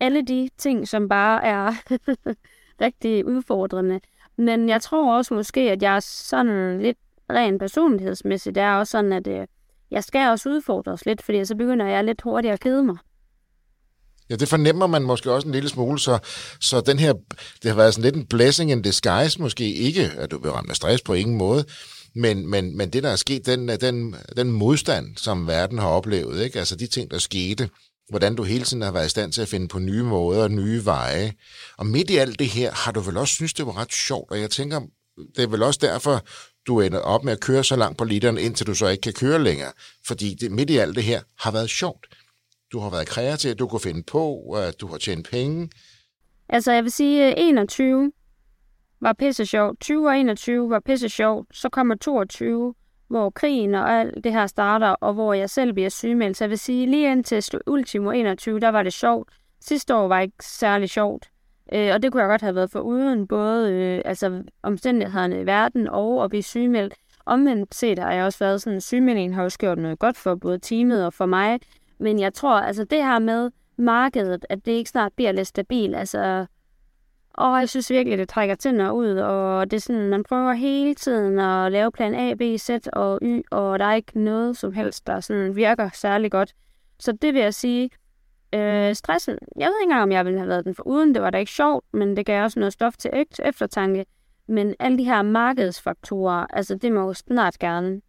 alle 0.00 0.22
de 0.22 0.48
ting, 0.58 0.88
som 0.88 1.08
bare 1.08 1.44
er 1.44 1.72
rigtig 2.84 3.26
udfordrende. 3.26 4.00
Men 4.36 4.68
jeg 4.68 4.82
tror 4.82 5.16
også 5.16 5.34
måske, 5.34 5.60
at 5.60 5.82
jeg 5.82 5.96
er 5.96 6.00
sådan 6.00 6.80
lidt 6.80 6.98
rent 7.30 7.58
personlighedsmæssigt, 7.58 8.56
er 8.56 8.74
også 8.74 8.90
sådan, 8.90 9.12
at 9.12 9.26
øh, 9.26 9.46
jeg 9.90 10.04
skal 10.04 10.28
også 10.28 10.48
udfordres 10.48 11.06
lidt, 11.06 11.22
fordi 11.22 11.44
så 11.44 11.56
begynder 11.56 11.86
jeg 11.86 12.04
lidt 12.04 12.22
hurtigere 12.22 12.54
at 12.54 12.60
kede 12.60 12.84
mig. 12.84 12.96
Ja, 14.30 14.36
det 14.36 14.48
fornemmer 14.48 14.86
man 14.86 15.02
måske 15.02 15.32
også 15.32 15.48
en 15.48 15.54
lille 15.54 15.68
smule, 15.68 15.98
så, 15.98 16.18
så 16.60 16.80
den 16.80 16.98
her, 16.98 17.12
det 17.62 17.70
har 17.70 17.74
været 17.74 17.94
sådan 17.94 18.04
lidt 18.04 18.16
en 18.16 18.26
blessing 18.26 18.70
in 18.70 18.82
disguise, 18.82 19.40
måske 19.40 19.74
ikke, 19.74 20.10
at 20.16 20.30
du 20.30 20.38
bliver 20.38 20.54
ramt 20.54 20.70
af 20.70 20.76
stress 20.76 21.02
på 21.02 21.14
ingen 21.14 21.36
måde, 21.36 21.64
men, 22.14 22.46
men, 22.46 22.76
men 22.76 22.90
det, 22.90 23.02
der 23.02 23.08
er 23.08 23.16
sket, 23.16 23.46
den, 23.46 23.68
den, 23.68 24.16
den 24.36 24.52
modstand, 24.52 25.16
som 25.16 25.46
verden 25.46 25.78
har 25.78 25.88
oplevet, 25.88 26.44
ikke? 26.44 26.58
altså 26.58 26.76
de 26.76 26.86
ting, 26.86 27.10
der 27.10 27.18
skete, 27.18 27.68
hvordan 28.08 28.34
du 28.34 28.42
hele 28.42 28.64
tiden 28.64 28.82
har 28.82 28.92
været 28.92 29.06
i 29.06 29.10
stand 29.10 29.32
til 29.32 29.42
at 29.42 29.48
finde 29.48 29.68
på 29.68 29.78
nye 29.78 30.02
måder 30.02 30.42
og 30.42 30.50
nye 30.50 30.84
veje. 30.84 31.32
Og 31.78 31.86
midt 31.86 32.10
i 32.10 32.16
alt 32.16 32.38
det 32.38 32.46
her, 32.46 32.72
har 32.72 32.92
du 32.92 33.00
vel 33.00 33.16
også 33.16 33.34
synes, 33.34 33.54
det 33.54 33.66
var 33.66 33.76
ret 33.76 33.92
sjovt, 33.92 34.30
og 34.30 34.40
jeg 34.40 34.50
tænker, 34.50 34.80
det 35.36 35.42
er 35.42 35.46
vel 35.46 35.62
også 35.62 35.78
derfor, 35.82 36.24
du 36.66 36.80
ender 36.80 36.98
op 36.98 37.24
med 37.24 37.32
at 37.32 37.40
køre 37.40 37.64
så 37.64 37.76
langt 37.76 37.98
på 37.98 38.04
literen, 38.04 38.38
indtil 38.38 38.66
du 38.66 38.74
så 38.74 38.88
ikke 38.88 39.00
kan 39.00 39.12
køre 39.12 39.38
længere. 39.38 39.72
Fordi 40.06 40.34
det, 40.34 40.52
midt 40.52 40.70
i 40.70 40.76
alt 40.76 40.96
det 40.96 41.04
her 41.04 41.20
har 41.38 41.52
været 41.52 41.70
sjovt. 41.70 42.06
Du 42.72 42.78
har 42.78 42.90
været 42.90 43.06
kreativ, 43.06 43.54
du 43.54 43.66
kunne 43.66 43.80
finde 43.80 44.02
på, 44.02 44.52
at 44.52 44.80
du 44.80 44.86
har 44.86 44.98
tjent 44.98 45.30
penge. 45.30 45.70
Altså, 46.48 46.72
jeg 46.72 46.82
vil 46.82 46.92
sige, 46.92 47.26
øh, 47.26 47.34
21 47.36 48.12
var 49.00 49.12
pisse 49.12 49.46
sjovt. 49.46 49.80
20 49.80 50.08
og 50.08 50.18
21 50.18 50.70
var 50.70 50.80
pisse 50.80 51.08
sjovt. 51.08 51.56
Så 51.56 51.68
kommer 51.68 51.94
22, 51.94 52.74
hvor 53.08 53.30
krigen 53.30 53.74
og 53.74 53.90
alt 53.90 54.24
det 54.24 54.32
her 54.32 54.46
starter, 54.46 54.88
og 54.88 55.14
hvor 55.14 55.32
jeg 55.34 55.50
selv 55.50 55.72
bliver 55.72 55.88
sygemeldt. 55.88 56.36
Så 56.36 56.44
jeg 56.44 56.50
vil 56.50 56.58
sige, 56.58 56.90
lige 56.90 57.12
indtil 57.12 57.42
ultimo 57.66 58.10
21, 58.10 58.60
der 58.60 58.68
var 58.68 58.82
det 58.82 58.92
sjovt. 58.92 59.28
Sidste 59.60 59.94
år 59.94 60.08
var 60.08 60.20
ikke 60.20 60.34
særlig 60.40 60.90
sjovt. 60.90 61.31
Øh, 61.72 61.90
og 61.94 62.02
det 62.02 62.12
kunne 62.12 62.22
jeg 62.22 62.28
godt 62.28 62.40
have 62.40 62.54
været 62.54 62.70
for 62.70 62.80
uden 62.80 63.26
både 63.26 63.72
øh, 63.72 64.02
altså, 64.04 64.42
omstændighederne 64.62 65.40
i 65.40 65.46
verden 65.46 65.88
og 65.88 66.24
at 66.24 66.30
blive 66.30 66.42
sygemeldt. 66.42 66.94
Omvendt 67.26 67.74
set 67.74 67.98
har 67.98 68.12
jeg 68.12 68.24
også 68.24 68.38
været 68.38 68.62
sådan, 68.62 68.80
sygemeldingen 68.80 69.34
har 69.34 69.42
også 69.42 69.58
gjort 69.58 69.78
noget 69.78 69.98
godt 69.98 70.16
for 70.16 70.34
både 70.34 70.58
teamet 70.58 71.06
og 71.06 71.12
for 71.12 71.26
mig. 71.26 71.60
Men 71.98 72.18
jeg 72.18 72.34
tror, 72.34 72.54
altså 72.60 72.84
det 72.84 73.04
her 73.04 73.18
med 73.18 73.50
markedet, 73.76 74.46
at 74.48 74.66
det 74.66 74.72
ikke 74.72 74.90
snart 74.90 75.12
bliver 75.16 75.32
lidt 75.32 75.48
stabilt, 75.48 75.96
altså 75.96 76.46
og 77.34 77.58
jeg 77.58 77.68
synes 77.68 77.90
virkelig, 77.90 78.18
det 78.18 78.28
trækker 78.28 78.54
tænder 78.54 78.90
ud, 78.90 79.16
og 79.16 79.70
det 79.70 79.76
er 79.76 79.80
sådan, 79.80 80.08
man 80.08 80.22
prøver 80.22 80.52
hele 80.52 80.94
tiden 80.94 81.38
at 81.38 81.72
lave 81.72 81.92
plan 81.92 82.14
A, 82.14 82.34
B, 82.34 82.42
Z 82.58 82.70
og 82.92 83.18
Y, 83.22 83.42
og 83.50 83.78
der 83.78 83.84
er 83.84 83.94
ikke 83.94 84.20
noget 84.20 84.56
som 84.56 84.72
helst, 84.72 85.06
der 85.06 85.20
sådan 85.20 85.56
virker 85.56 85.90
særlig 85.94 86.30
godt. 86.30 86.52
Så 86.98 87.12
det 87.12 87.34
vil 87.34 87.42
jeg 87.42 87.54
sige, 87.54 87.90
øh, 88.54 88.94
stressen, 88.94 89.38
jeg 89.58 89.66
ved 89.66 89.74
ikke 89.80 89.82
engang, 89.82 90.02
om 90.02 90.12
jeg 90.12 90.24
ville 90.24 90.38
have 90.38 90.48
været 90.48 90.64
den 90.64 90.74
for 90.74 90.86
uden, 90.86 91.14
det 91.14 91.22
var 91.22 91.30
da 91.30 91.38
ikke 91.38 91.52
sjovt, 91.52 91.84
men 91.92 92.16
det 92.16 92.26
gav 92.26 92.44
også 92.44 92.58
noget 92.58 92.72
stof 92.72 92.94
til 92.96 93.10
eftertanke. 93.44 94.04
Men 94.48 94.74
alle 94.80 94.98
de 94.98 95.04
her 95.04 95.22
markedsfaktorer, 95.22 96.46
altså 96.50 96.74
det 96.74 96.92
må 96.92 97.00
jo 97.00 97.12
snart 97.12 97.58
gerne 97.58 98.00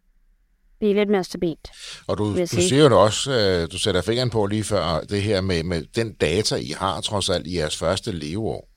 blive 0.78 0.94
lidt 0.94 1.08
mere 1.08 1.24
stabilt. 1.24 1.70
Og 2.08 2.18
du, 2.18 2.40
du 2.40 2.46
siger 2.46 2.88
jo 2.88 3.02
også, 3.02 3.32
øh, 3.32 3.72
du 3.72 3.78
sætter 3.78 4.02
fingeren 4.02 4.30
på 4.30 4.46
lige 4.46 4.64
før, 4.64 5.00
det 5.00 5.22
her 5.22 5.40
med, 5.40 5.62
med 5.62 5.82
den 5.96 6.12
data, 6.12 6.56
I 6.56 6.74
har 6.78 7.00
trods 7.00 7.30
alt 7.30 7.46
i 7.46 7.58
jeres 7.58 7.76
første 7.76 8.12
leveår 8.12 8.74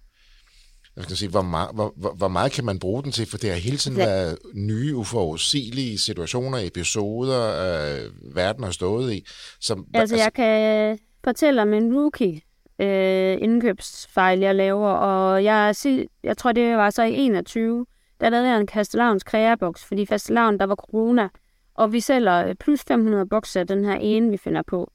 jeg 0.97 1.03
skal 1.03 1.17
sige, 1.17 1.29
hvor, 1.29 1.41
meget, 1.41 1.69
hvor, 1.73 1.93
hvor, 1.97 2.13
hvor 2.13 2.27
meget 2.27 2.51
kan 2.51 2.65
man 2.65 2.79
bruge 2.79 3.03
den 3.03 3.11
til? 3.11 3.25
For 3.25 3.37
det 3.37 3.49
har 3.49 3.57
hele 3.57 3.77
tiden 3.77 3.97
ja. 3.97 4.05
været 4.05 4.37
nye, 4.53 4.95
uforudsigelige 4.95 5.97
situationer, 5.97 6.57
episoder, 6.57 7.41
øh, 7.65 8.35
verden 8.35 8.63
har 8.63 8.71
stået 8.71 9.13
i. 9.13 9.25
Som, 9.61 9.85
altså, 9.93 10.15
altså, 10.15 10.15
jeg 10.15 10.33
kan 10.33 10.99
fortælle 11.27 11.61
om 11.61 11.73
en 11.73 11.93
rookie 11.93 12.41
øh, 12.79 13.37
indkøbsfejl, 13.41 14.39
jeg 14.39 14.55
laver, 14.55 14.89
og 14.89 15.43
jeg, 15.43 15.75
jeg 16.23 16.37
tror, 16.37 16.51
det 16.51 16.77
var 16.77 16.89
så 16.89 17.03
i 17.03 17.13
21, 17.13 17.85
der 18.21 18.29
lavede 18.29 18.49
jeg 18.49 18.59
en 18.59 18.67
Kastelavns 18.67 19.23
kreaboks, 19.23 19.85
fordi 19.85 20.05
Fastelavn, 20.05 20.59
der 20.59 20.65
var 20.65 20.75
corona, 20.75 21.29
og 21.73 21.93
vi 21.93 21.99
sælger 21.99 22.53
plus 22.53 22.83
500 22.83 23.25
bokser 23.25 23.63
den 23.63 23.85
her 23.85 23.95
ene, 23.95 24.29
vi 24.31 24.37
finder 24.37 24.61
på. 24.61 24.91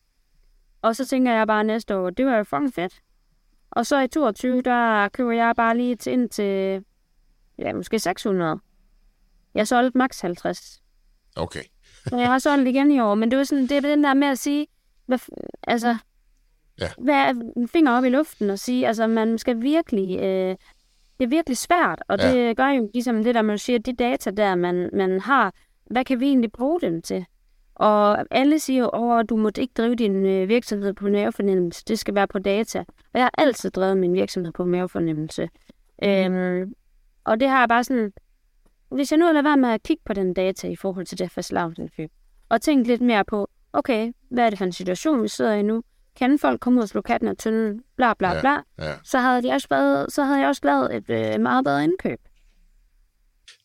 Og 0.83 0.97
så 0.97 1.07
tænker 1.07 1.33
jeg 1.33 1.47
bare 1.47 1.65
næste 1.65 1.97
år, 1.97 2.11
det 2.11 2.27
var 2.27 2.37
jo 2.37 2.45
fucking 2.45 2.75
fedt. 2.75 3.01
Og 3.71 3.87
så 3.87 4.01
i 4.01 4.09
22, 4.09 4.63
der 4.63 5.09
køber 5.09 5.33
jeg 5.33 5.55
bare 5.57 5.77
lige 5.77 5.97
til 5.97 6.13
ind 6.13 6.29
til, 6.29 6.85
ja, 7.59 7.73
måske 7.73 7.99
600. 7.99 8.59
Jeg 9.55 9.69
solgte 9.69 9.99
maks 9.99 10.21
50. 10.21 10.83
Okay. 11.37 11.63
så 12.07 12.17
jeg 12.17 12.27
har 12.27 12.39
solgt 12.39 12.69
igen 12.69 12.91
i 12.91 13.01
år, 13.01 13.15
men 13.15 13.31
det 13.31 13.39
var 13.39 13.45
sådan, 13.45 13.63
det 13.63 13.73
er 13.73 13.81
den 13.81 14.05
der 14.05 14.15
med 14.15 14.29
at 14.29 14.39
sige, 14.39 14.67
hvad, 15.07 15.19
altså, 15.67 15.97
ja. 17.07 17.33
en 17.57 17.69
finger 17.69 17.93
op 17.93 18.05
i 18.05 18.09
luften 18.09 18.51
og 18.51 18.59
sige, 18.59 18.87
altså 18.87 19.07
man 19.07 19.39
skal 19.39 19.63
virkelig, 19.63 20.19
øh, 20.21 20.57
det 21.19 21.25
er 21.25 21.27
virkelig 21.27 21.57
svært, 21.57 22.03
og 22.09 22.19
ja. 22.19 22.33
det 22.33 22.57
gør 22.57 22.69
jo 22.69 22.91
ligesom 22.95 23.25
det 23.25 23.35
der, 23.35 23.43
man 23.43 23.59
siger, 23.59 23.79
de 23.79 23.93
data 23.93 24.31
der, 24.31 24.55
man, 24.55 24.91
man 24.93 25.21
har, 25.21 25.55
hvad 25.91 26.05
kan 26.05 26.21
vi 26.21 26.27
egentlig 26.27 26.53
bruge 26.53 26.81
dem 26.81 27.03
til? 27.03 27.25
Og 27.75 28.25
alle 28.31 28.59
siger, 28.59 29.15
at 29.19 29.29
du 29.29 29.37
må 29.37 29.51
ikke 29.59 29.73
drive 29.77 29.95
din 29.95 30.27
øh, 30.27 30.49
virksomhed 30.49 30.93
på 30.93 31.09
mavefornemmelse. 31.09 31.85
Det 31.89 31.99
skal 31.99 32.15
være 32.15 32.29
på 32.29 32.39
data. 32.39 32.79
Og 32.79 33.15
jeg 33.15 33.23
har 33.23 33.31
altid 33.39 33.71
drevet 33.71 33.97
min 33.97 34.13
virksomhed 34.13 34.53
på 34.53 34.65
mavefornemmelse. 34.65 35.49
Mm. 36.03 36.09
Øhm, 36.09 36.75
og 37.25 37.41
det 37.41 37.49
har 37.49 37.59
jeg 37.59 37.69
bare 37.69 37.85
sådan... 37.85 38.13
Hvis 38.91 39.13
jeg 39.13 39.19
nu 39.19 39.27
lader 39.27 39.43
være 39.43 39.57
med 39.57 39.69
at 39.69 39.83
kigge 39.83 40.03
på 40.05 40.13
den 40.13 40.35
data 40.35 40.69
i 40.69 40.77
forhold 40.77 41.07
til 41.07 41.19
det 41.19 41.31
fastlavningsindkøb, 41.31 42.11
og 42.49 42.61
tænke 42.61 42.89
lidt 42.89 43.01
mere 43.01 43.25
på, 43.25 43.49
okay, 43.73 44.13
hvad 44.29 44.47
er 44.47 44.51
det 44.51 44.59
for 44.59 44.65
en 44.65 44.73
situation, 44.73 45.23
vi 45.23 45.29
sidder 45.29 45.53
i 45.53 45.63
nu? 45.63 45.83
Kan 46.19 46.39
folk 46.39 46.61
komme 46.61 46.79
ud 46.79 46.83
og 46.83 46.89
slå 46.89 47.01
katten 47.01 47.29
af 47.29 47.37
tynden? 47.37 47.81
Bla, 47.97 48.15
bla, 48.15 48.41
bla. 48.41 48.51
Ja, 48.51 48.61
ja. 48.79 48.95
Så, 49.05 49.19
havde 49.19 49.43
de 49.43 49.51
også 49.51 49.67
været, 49.71 50.13
så 50.13 50.25
havde 50.25 50.41
jeg 50.41 50.49
også 50.49 50.61
lavet 50.65 50.95
et 50.95 51.35
øh, 51.35 51.41
meget 51.41 51.65
bedre 51.65 51.85
indkøb. 51.85 52.19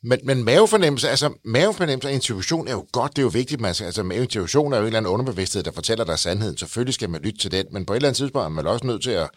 Men, 0.04 0.20
men 0.24 0.44
mavefornemmelse, 0.44 1.10
altså 1.10 1.34
mavefornemmelse 1.44 2.08
og 2.08 2.14
intuition 2.14 2.68
er 2.68 2.72
jo 2.72 2.88
godt, 2.92 3.12
det 3.12 3.18
er 3.18 3.24
jo 3.24 3.30
vigtigt. 3.30 3.62
Man, 3.62 3.70
altså 3.70 4.02
intuition 4.14 4.74
er 4.74 4.78
jo 4.78 4.82
en 4.82 4.88
eller 4.88 4.98
anden 4.98 5.12
underbevidsthed, 5.12 5.64
der 5.64 5.72
fortæller 5.72 6.06
dig 6.06 6.20
sandheden. 6.20 6.58
Selvfølgelig 6.58 6.94
skal 6.94 7.10
man 7.10 7.22
lytte 7.22 7.40
til 7.40 7.52
den, 7.52 7.66
men 7.72 7.86
på 7.86 7.94
et 7.94 7.96
eller 7.96 8.10
andet 8.10 8.18
tidspunkt 8.18 8.46
er 8.46 8.50
man 8.50 8.68
også 8.68 8.88
nødt 8.88 9.04
til 9.04 9.12
at, 9.12 9.30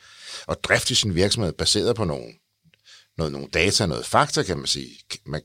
at 0.49 0.65
drifte 0.65 0.95
sin 0.95 1.15
virksomhed 1.15 1.53
baseret 1.53 1.97
på 1.97 2.05
nogle, 2.05 2.33
noget, 3.19 3.33
nogle 3.33 3.49
data, 3.55 3.87
noget 3.87 4.07
fakta, 4.07 4.43
kan 4.43 4.57
man 4.57 4.67
sige. 4.67 4.89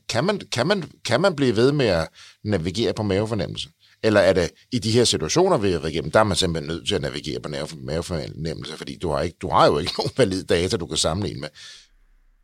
Kan 0.09 0.23
man, 0.23 0.39
kan, 0.51 0.67
man, 0.67 0.83
kan 1.05 1.21
man 1.21 1.35
blive 1.35 1.55
ved 1.55 1.71
med 1.71 1.85
at 1.85 2.07
navigere 2.43 2.93
på 2.93 3.03
mavefornemmelse? 3.03 3.69
Eller 4.05 4.19
er 4.19 4.33
det 4.33 4.51
i 4.71 4.79
de 4.79 4.91
her 4.91 5.03
situationer, 5.03 5.57
vi 5.57 5.71
er 5.71 5.85
igennem, 5.85 6.11
der 6.11 6.19
er 6.19 6.23
man 6.23 6.35
simpelthen 6.35 6.67
nødt 6.67 6.87
til 6.87 6.95
at 6.95 7.01
navigere 7.01 7.39
på 7.39 7.49
mavefornemmelse, 7.83 8.77
fordi 8.77 8.97
du 9.01 9.09
har, 9.09 9.21
ikke, 9.21 9.37
du 9.41 9.49
har 9.49 9.65
jo 9.67 9.77
ikke 9.77 9.91
nogen 9.99 10.11
valid 10.17 10.43
data, 10.43 10.77
du 10.77 10.85
kan 10.85 10.97
sammenligne 10.97 11.41
med. 11.41 11.49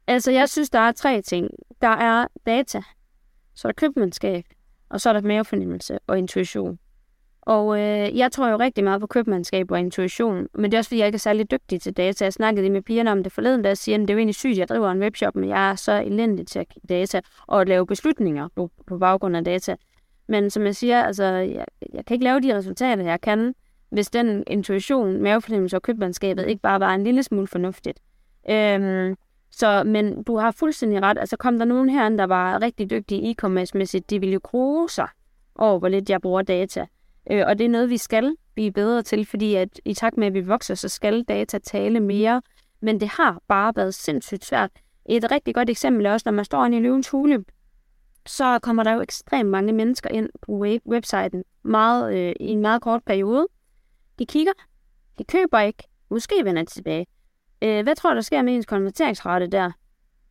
Altså, 0.07 0.32
jeg 0.32 0.49
synes, 0.49 0.70
der 0.70 0.80
er 0.80 0.91
tre 0.91 1.22
ting. 1.22 1.47
Der 1.82 1.88
er 1.88 2.28
data, 2.45 2.82
så 3.55 3.68
er 3.68 3.72
der 3.72 3.74
købmandskab, 3.74 4.43
og 4.89 5.01
så 5.01 5.09
er 5.09 5.14
der 5.14 5.22
mavefornemmelse 5.22 5.99
og 6.07 6.18
intuition. 6.18 6.80
Og 7.41 7.80
øh, 7.80 8.18
jeg 8.18 8.32
tror 8.32 8.49
jo 8.49 8.57
rigtig 8.59 8.84
meget 8.84 9.01
på 9.01 9.07
købmandskab 9.07 9.72
og 9.72 9.80
intuition, 9.80 10.47
men 10.53 10.72
det 10.72 10.74
er 10.74 10.78
også 10.78 10.89
fordi, 10.89 10.99
jeg 10.99 11.07
ikke 11.07 11.16
er 11.16 11.20
særlig 11.20 11.51
dygtig 11.51 11.82
til 11.82 11.93
data. 11.97 12.24
Jeg 12.24 12.34
snakkede 12.34 12.70
med 12.70 12.82
pigerne 12.82 13.12
om 13.12 13.24
det 13.24 13.32
forleden, 13.32 13.64
der 13.64 13.74
siger, 13.74 13.95
at 13.95 14.01
det 14.01 14.09
er 14.09 14.14
jo 14.14 14.18
egentlig 14.18 14.36
sygt, 14.36 14.51
at 14.51 14.57
jeg 14.57 14.68
driver 14.68 14.91
en 14.91 14.99
webshop, 14.99 15.36
men 15.36 15.49
jeg 15.49 15.70
er 15.72 15.76
så 15.76 15.91
elendig 15.91 16.47
til 16.47 16.59
at 16.59 16.66
data 16.89 17.22
og 17.47 17.62
at 17.62 17.68
lave 17.68 17.88
beslutninger 17.88 18.47
på, 18.55 18.72
på 18.88 18.97
baggrund 18.97 19.38
af 19.38 19.43
data. 19.43 19.76
Men 20.32 20.50
som 20.50 20.66
jeg 20.66 20.76
siger, 20.76 21.04
altså, 21.04 21.24
jeg, 21.24 21.66
jeg 21.94 22.06
kan 22.06 22.14
ikke 22.16 22.24
lave 22.24 22.40
de 22.40 22.58
resultater, 22.58 23.04
jeg 23.04 23.22
kan, 23.22 23.56
hvis 23.90 24.10
den 24.10 24.44
intuition, 24.48 25.22
mavefornemmelse 25.22 25.76
og 25.76 25.82
købmandskabet 25.82 26.48
ikke 26.48 26.62
bare 26.62 26.80
var 26.80 26.94
en 26.94 27.04
lille 27.04 27.24
smule 27.24 27.48
fornuftigt. 27.48 28.00
Øhm, 28.50 29.16
så, 29.52 29.84
men 29.84 30.24
du 30.24 30.38
har 30.38 30.52
fuldstændig 30.52 31.02
ret. 31.02 31.18
Altså 31.18 31.38
kom 31.38 31.60
der 31.60 31.66
nogen 31.66 31.90
her, 31.90 32.10
der 32.10 32.24
var 32.24 32.62
rigtig 32.62 32.90
dygtige 32.90 33.32
e-commerce-mæssigt, 33.32 34.10
de 34.10 34.20
ville 34.20 34.34
jo 34.34 34.40
kroge 34.40 34.90
sig 34.90 35.08
over, 35.56 35.80
hvor 35.80 35.88
lidt 35.88 36.10
jeg 36.10 36.22
bruger 36.22 36.42
data. 36.42 36.86
Øh, 37.32 37.44
og 37.48 37.58
det 37.60 37.66
er 37.66 37.70
noget, 37.70 37.90
vi 37.90 37.98
skal 37.98 38.36
blive 38.54 38.72
bedre 38.72 39.02
til, 39.02 39.26
fordi 39.26 39.56
at 39.56 39.70
i 39.86 39.94
takt 39.94 40.18
med, 40.18 40.28
at 40.28 40.34
vi 40.34 40.42
vokser, 40.42 40.76
så 40.76 40.90
skal 40.90 41.24
data 41.24 41.58
tale 41.58 42.00
mere. 42.00 42.42
Men 42.82 43.00
det 43.00 43.08
har 43.08 43.42
bare 43.48 43.74
været 43.76 43.94
sindssygt 43.94 44.46
svært. 44.46 44.70
Et 45.06 45.32
rigtig 45.32 45.56
godt 45.56 45.70
eksempel 45.70 46.06
er 46.06 46.12
også, 46.12 46.24
når 46.26 46.34
man 46.34 46.46
står 46.46 46.66
inde 46.66 46.78
i 46.78 46.82
løvens 46.82 47.10
hule, 47.10 47.44
så 48.26 48.59
kommer 48.59 48.84
der 48.84 48.93
jo 48.93 49.01
ekstremt 49.01 49.49
mange 49.49 49.74
mennesker 49.74 50.09
ind 50.09 50.30
på 50.41 50.51
web- 50.51 50.88
websiden 50.88 51.43
meget, 51.63 52.17
øh, 52.17 52.34
i 52.39 52.47
en 52.47 52.61
meget 52.61 52.82
kort 52.82 53.03
periode. 53.05 53.47
De 54.19 54.26
kigger, 54.26 54.53
de 55.17 55.24
køber 55.24 55.59
ikke, 55.59 55.84
måske 56.09 56.36
vender 56.43 56.63
de 56.63 56.69
tilbage. 56.69 57.05
Øh, 57.61 57.84
hvad 57.84 57.95
tror 57.95 58.09
du, 58.09 58.15
der 58.15 58.22
sker 58.22 58.41
med 58.41 58.55
ens 58.55 58.65
konverteringsrate 58.65 59.47
der? 59.47 59.72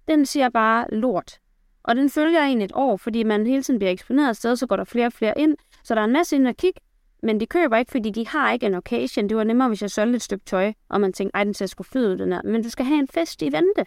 Den 0.09 0.27
siger 0.27 0.49
bare 0.49 0.87
lort. 0.93 1.39
Og 1.83 1.97
den 1.97 2.11
følger 2.11 2.43
en 2.43 2.63
et 2.63 2.73
år, 2.75 2.97
fordi 2.97 3.23
man 3.23 3.47
hele 3.47 3.63
tiden 3.63 3.79
bliver 3.79 3.93
eksponeret 3.93 4.37
sted, 4.37 4.57
så 4.57 4.67
går 4.67 4.77
der 4.77 4.85
flere 4.85 5.07
og 5.07 5.13
flere 5.13 5.39
ind. 5.39 5.57
Så 5.85 5.95
der 5.95 6.01
er 6.01 6.05
en 6.05 6.13
masse 6.13 6.37
ind 6.37 6.49
at 6.49 6.57
kigge, 6.57 6.81
men 7.23 7.41
de 7.41 7.47
køber 7.47 7.77
ikke, 7.77 7.91
fordi 7.91 8.11
de 8.11 8.27
har 8.27 8.53
ikke 8.53 8.67
en 8.67 8.75
occasion. 8.75 9.29
Det 9.29 9.37
var 9.37 9.45
nemmere, 9.45 9.69
hvis 9.69 9.83
jeg 9.83 9.91
solgte 9.91 10.17
et 10.17 10.23
stykke 10.23 10.45
tøj, 10.45 10.73
og 10.89 11.01
man 11.01 11.13
tænkte, 11.13 11.37
ej, 11.37 11.45
den 11.45 11.55
ser 11.55 11.67
sgu 11.67 11.83
fed 11.83 12.13
ud, 12.13 12.19
den 12.19 12.33
her. 12.33 12.41
Men 12.45 12.63
du 12.63 12.71
skal 12.71 12.85
have 12.85 12.99
en 12.99 13.09
fest 13.09 13.43
i 13.43 13.53
vente. 13.53 13.85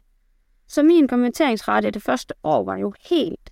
Så 0.67 0.83
min 0.83 1.07
konverteringsrate 1.07 1.91
det 1.91 2.03
første 2.03 2.33
år 2.43 2.63
var 2.63 2.77
jo 2.77 2.93
helt 3.09 3.49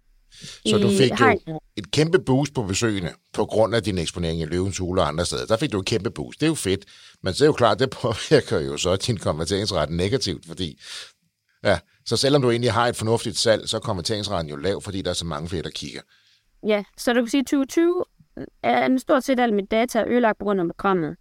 så 0.66 0.78
du 0.78 0.90
fik 0.90 1.12
jo 1.22 1.60
et 1.76 1.92
kæmpe 1.92 2.20
boost 2.20 2.54
på 2.54 2.64
besøgene 2.64 3.14
på 3.34 3.46
grund 3.46 3.76
af 3.76 3.84
din 3.84 3.98
eksponering 3.98 4.42
i 4.42 4.46
Løvens 4.46 4.78
Hule 4.78 5.02
og 5.02 5.08
andre 5.08 5.26
steder. 5.26 5.46
Der 5.46 5.58
fik 5.58 5.72
du 5.72 5.80
et 5.80 5.86
kæmpe 5.86 6.12
boost. 6.12 6.40
Det 6.40 6.46
er 6.46 6.50
jo 6.50 6.56
fedt. 6.56 6.86
Men 7.24 7.34
så 7.34 7.44
er 7.44 7.46
jo 7.46 7.54
klart, 7.54 7.80
det 7.80 7.90
påvirker 7.90 8.60
jo 8.60 8.78
så 8.78 8.96
din 8.96 9.18
konverteringsret 9.18 9.90
negativt, 9.90 10.46
fordi 10.48 10.80
ja, 11.64 11.80
så 12.06 12.18
selvom 12.18 12.42
du 12.42 12.50
egentlig 12.50 12.72
har 12.72 12.88
et 12.88 12.96
fornuftigt 12.96 13.38
salg, 13.38 13.70
så 13.70 13.78
er 13.78 13.82
konverteringsretten 13.82 14.50
jo 14.50 14.56
lav, 14.56 14.82
fordi 14.82 15.02
der 15.02 15.10
er 15.10 15.14
så 15.14 15.26
mange 15.26 15.50
flere, 15.50 15.64
der 15.64 15.70
kigger. 15.70 16.02
Ja, 16.68 16.84
så 16.98 17.14
du 17.14 17.22
kan 17.22 17.30
sige, 17.30 17.42
at 17.42 17.46
2020 17.46 18.04
er 18.64 18.98
stort 18.98 19.24
set 19.24 19.40
alt 19.40 19.54
mit 19.54 19.72
data 19.72 20.04
ødelagt 20.08 20.40
på 20.40 20.46
grund 20.46 20.62
af 20.62 20.68
programmet. 20.68 21.16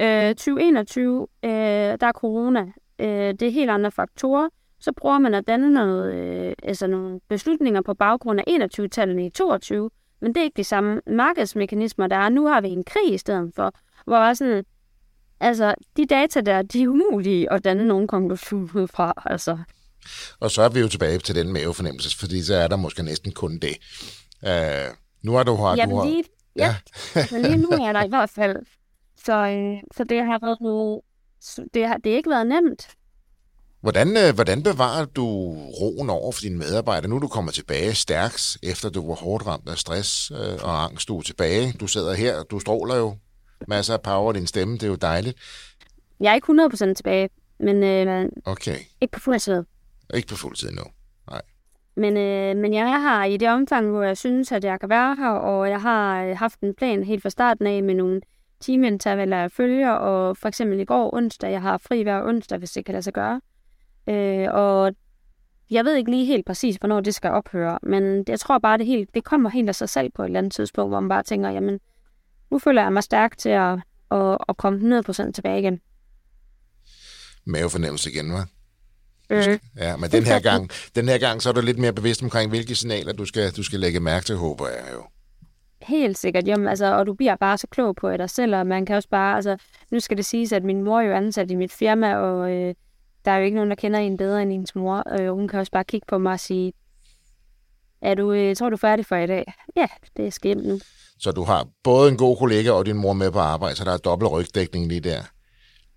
Øh, 0.00 0.28
2021, 0.28 1.26
øh, 1.44 1.50
der 1.50 2.06
er 2.06 2.12
corona. 2.12 2.64
Øh, 2.98 3.34
det 3.40 3.42
er 3.42 3.50
helt 3.50 3.70
andre 3.70 3.90
faktorer 3.90 4.48
så 4.86 4.92
prøver 4.92 5.18
man 5.18 5.34
at 5.34 5.46
danne 5.46 5.74
noget, 5.74 6.14
øh, 6.14 6.52
altså 6.62 6.86
nogle 6.86 7.20
beslutninger 7.28 7.82
på 7.82 7.94
baggrund 7.94 8.40
af 8.40 8.44
21-tallene 8.48 9.26
i 9.26 9.30
22, 9.30 9.90
men 10.20 10.34
det 10.34 10.40
er 10.40 10.44
ikke 10.44 10.56
de 10.56 10.64
samme 10.64 11.00
markedsmekanismer, 11.06 12.06
der 12.06 12.16
er. 12.16 12.28
Nu 12.28 12.46
har 12.46 12.60
vi 12.60 12.68
en 12.68 12.84
krig 12.84 13.14
i 13.14 13.18
stedet 13.18 13.52
for, 13.56 13.72
hvor 14.04 14.34
sådan, 14.34 14.64
altså, 15.40 15.74
de 15.96 16.06
data 16.06 16.40
der, 16.40 16.62
de 16.62 16.82
er 16.82 16.88
umulige 16.88 17.52
at 17.52 17.64
danne 17.64 17.84
nogen 17.84 18.06
konklusion 18.06 18.70
ud 18.74 18.88
fra, 18.88 19.12
altså. 19.24 19.58
Og 20.40 20.50
så 20.50 20.62
er 20.62 20.68
vi 20.68 20.80
jo 20.80 20.88
tilbage 20.88 21.18
til 21.18 21.34
den 21.34 21.52
mavefornemmelse, 21.52 22.18
fordi 22.18 22.42
så 22.42 22.54
er 22.54 22.68
der 22.68 22.76
måske 22.76 23.02
næsten 23.02 23.32
kun 23.32 23.58
det. 23.58 23.76
Uh, 24.42 24.96
nu 25.22 25.32
har 25.32 25.42
du... 25.42 25.54
Har, 25.54 25.76
Jamen 25.76 25.96
du 25.96 26.00
har, 26.00 26.06
lige, 26.08 26.24
ja, 26.56 26.76
men 27.32 27.42
lige 27.42 27.56
nu 27.56 27.68
er 27.68 27.92
der 27.92 28.04
i 28.04 28.08
hvert 28.08 28.30
fald. 28.30 28.56
Så, 29.24 29.32
øh, 29.32 29.82
så 29.96 30.04
det 30.04 30.24
har 30.24 30.38
været 30.42 30.60
noget, 30.60 31.00
det 31.74 31.86
har, 31.86 31.96
det 31.96 32.12
har 32.12 32.16
ikke 32.16 32.30
været 32.30 32.46
nemt. 32.46 32.88
Hvordan, 33.86 34.08
øh, 34.16 34.34
hvordan 34.34 34.62
bevarer 34.62 35.04
du 35.04 35.26
roen 35.80 36.10
over 36.10 36.32
for 36.32 36.40
dine 36.40 36.58
medarbejdere? 36.58 37.10
Nu 37.10 37.16
er 37.16 37.20
du 37.20 37.28
kommer 37.28 37.52
tilbage 37.52 37.94
stærkt, 37.94 38.58
efter 38.62 38.90
du 38.90 39.06
var 39.08 39.14
hårdt 39.14 39.46
ramt 39.46 39.68
af 39.68 39.78
stress 39.78 40.30
øh, 40.30 40.58
og 40.62 40.84
angst. 40.84 41.08
Du 41.08 41.18
er 41.18 41.22
tilbage. 41.22 41.72
Du 41.80 41.86
sidder 41.86 42.14
her. 42.14 42.42
Du 42.42 42.58
stråler 42.58 42.96
jo. 42.96 43.16
Masser 43.68 43.94
af 43.94 44.02
power 44.02 44.32
i 44.32 44.36
din 44.36 44.46
stemme. 44.46 44.74
Det 44.74 44.82
er 44.82 44.86
jo 44.86 44.94
dejligt. 44.94 45.36
Jeg 46.20 46.30
er 46.30 46.34
ikke 46.34 46.88
100% 46.90 46.94
tilbage, 46.94 47.28
men 47.60 47.82
øh, 47.82 48.28
okay. 48.44 48.76
ikke 49.00 49.12
på 49.12 49.20
fuld 49.20 49.40
tid. 49.40 49.64
Ikke 50.14 50.28
på 50.28 50.36
fuld 50.36 50.56
tid 50.56 50.70
nu. 50.70 50.82
Nej. 51.30 51.42
Men, 51.96 52.16
øh, 52.16 52.56
men 52.56 52.74
jeg 52.74 52.82
er 52.82 53.00
her 53.00 53.24
i 53.24 53.36
det 53.36 53.48
omfang, 53.48 53.90
hvor 53.90 54.02
jeg 54.02 54.16
synes, 54.16 54.52
at 54.52 54.64
jeg 54.64 54.80
kan 54.80 54.88
være 54.88 55.16
her, 55.16 55.30
og 55.30 55.70
jeg 55.70 55.80
har 55.80 56.24
øh, 56.24 56.36
haft 56.36 56.60
en 56.60 56.74
plan 56.74 57.04
helt 57.04 57.22
fra 57.22 57.30
starten 57.30 57.66
af 57.66 57.82
med 57.82 57.94
nogle 57.94 58.20
teamintervaller, 58.60 59.36
jeg 59.36 59.50
følger, 59.50 59.90
og 59.90 60.36
for 60.36 60.48
eksempel 60.48 60.80
i 60.80 60.84
går 60.84 61.14
onsdag, 61.14 61.50
jeg 61.50 61.62
har 61.62 61.78
fri 61.78 62.02
hver 62.02 62.22
onsdag, 62.24 62.58
hvis 62.58 62.70
det 62.70 62.84
kan 62.84 62.92
lade 62.92 63.02
sig 63.02 63.12
gøre. 63.12 63.40
Øh, 64.08 64.48
og 64.50 64.92
jeg 65.70 65.84
ved 65.84 65.96
ikke 65.96 66.10
lige 66.10 66.26
helt 66.26 66.46
præcis, 66.46 66.76
hvornår 66.76 67.00
det 67.00 67.14
skal 67.14 67.30
ophøre, 67.30 67.78
men 67.82 68.24
jeg 68.28 68.40
tror 68.40 68.58
bare, 68.58 68.78
det, 68.78 68.86
helt, 68.86 69.14
det 69.14 69.24
kommer 69.24 69.50
helt 69.50 69.68
af 69.68 69.74
sig 69.74 69.88
selv 69.88 70.10
på 70.14 70.22
et 70.22 70.26
eller 70.26 70.38
andet 70.38 70.52
tidspunkt, 70.52 70.90
hvor 70.90 71.00
man 71.00 71.08
bare 71.08 71.22
tænker, 71.22 71.50
jamen, 71.50 71.80
nu 72.50 72.58
føler 72.58 72.82
jeg 72.82 72.92
mig 72.92 73.02
stærk 73.02 73.38
til 73.38 73.48
at, 73.48 73.78
at, 74.10 74.38
at 74.48 74.56
komme 74.56 74.98
100% 74.98 75.32
tilbage 75.32 75.58
igen. 75.58 75.80
Mavefornemmelse 77.44 78.10
igen, 78.10 78.34
hva'? 78.34 78.46
Mm. 79.30 79.58
Ja, 79.76 79.96
men 79.96 80.10
den 80.10 80.24
her, 80.24 80.40
gang, 80.40 80.70
den 80.94 81.08
her 81.08 81.18
gang, 81.18 81.42
så 81.42 81.48
er 81.48 81.52
du 81.52 81.60
lidt 81.60 81.78
mere 81.78 81.92
bevidst 81.92 82.22
omkring, 82.22 82.50
hvilke 82.50 82.74
signaler 82.74 83.12
du 83.12 83.24
skal, 83.24 83.50
du 83.50 83.62
skal 83.62 83.80
lægge 83.80 84.00
mærke 84.00 84.24
til, 84.26 84.36
håber 84.36 84.68
jeg 84.68 84.84
jo. 84.94 85.04
Helt 85.82 86.18
sikkert, 86.18 86.46
jamen, 86.46 86.68
altså, 86.68 86.94
og 86.94 87.06
du 87.06 87.14
bliver 87.14 87.36
bare 87.36 87.58
så 87.58 87.66
klog 87.66 87.96
på 87.96 88.16
dig 88.16 88.30
selv, 88.30 88.56
og 88.56 88.66
man 88.66 88.86
kan 88.86 88.96
også 88.96 89.08
bare, 89.08 89.36
altså, 89.36 89.56
nu 89.90 90.00
skal 90.00 90.16
det 90.16 90.24
siges, 90.24 90.52
at 90.52 90.64
min 90.64 90.82
mor 90.82 91.00
er 91.00 91.04
jo 91.04 91.12
ansat 91.12 91.50
i 91.50 91.54
mit 91.54 91.72
firma, 91.72 92.16
og 92.16 92.52
øh, 92.52 92.74
der 93.26 93.32
er 93.32 93.38
jo 93.38 93.44
ikke 93.44 93.54
nogen, 93.54 93.70
der 93.70 93.76
kender 93.76 93.98
en 93.98 94.16
bedre 94.16 94.42
end 94.42 94.52
ens 94.52 94.74
mor. 94.74 95.20
Øh, 95.20 95.32
hun 95.32 95.48
kan 95.48 95.60
også 95.60 95.72
bare 95.72 95.84
kigge 95.84 96.04
på 96.08 96.18
mig 96.18 96.32
og 96.32 96.40
sige, 96.40 96.72
er 98.00 98.14
du, 98.14 98.32
øh, 98.32 98.56
tror 98.56 98.70
du 98.70 98.74
er 98.74 98.78
færdig 98.78 99.06
for 99.06 99.16
i 99.16 99.26
dag? 99.26 99.54
Ja, 99.76 99.86
det 100.16 100.26
er 100.26 100.30
skimt 100.30 100.66
nu. 100.66 100.78
Så 101.18 101.32
du 101.32 101.42
har 101.42 101.66
både 101.82 102.10
en 102.10 102.16
god 102.16 102.36
kollega 102.36 102.70
og 102.70 102.86
din 102.86 102.96
mor 102.96 103.12
med 103.12 103.32
på 103.32 103.38
arbejde, 103.38 103.76
så 103.76 103.84
der 103.84 103.92
er 103.92 103.96
dobbelt 103.96 104.32
rygdækning 104.32 104.88
lige 104.88 105.00
der? 105.00 105.20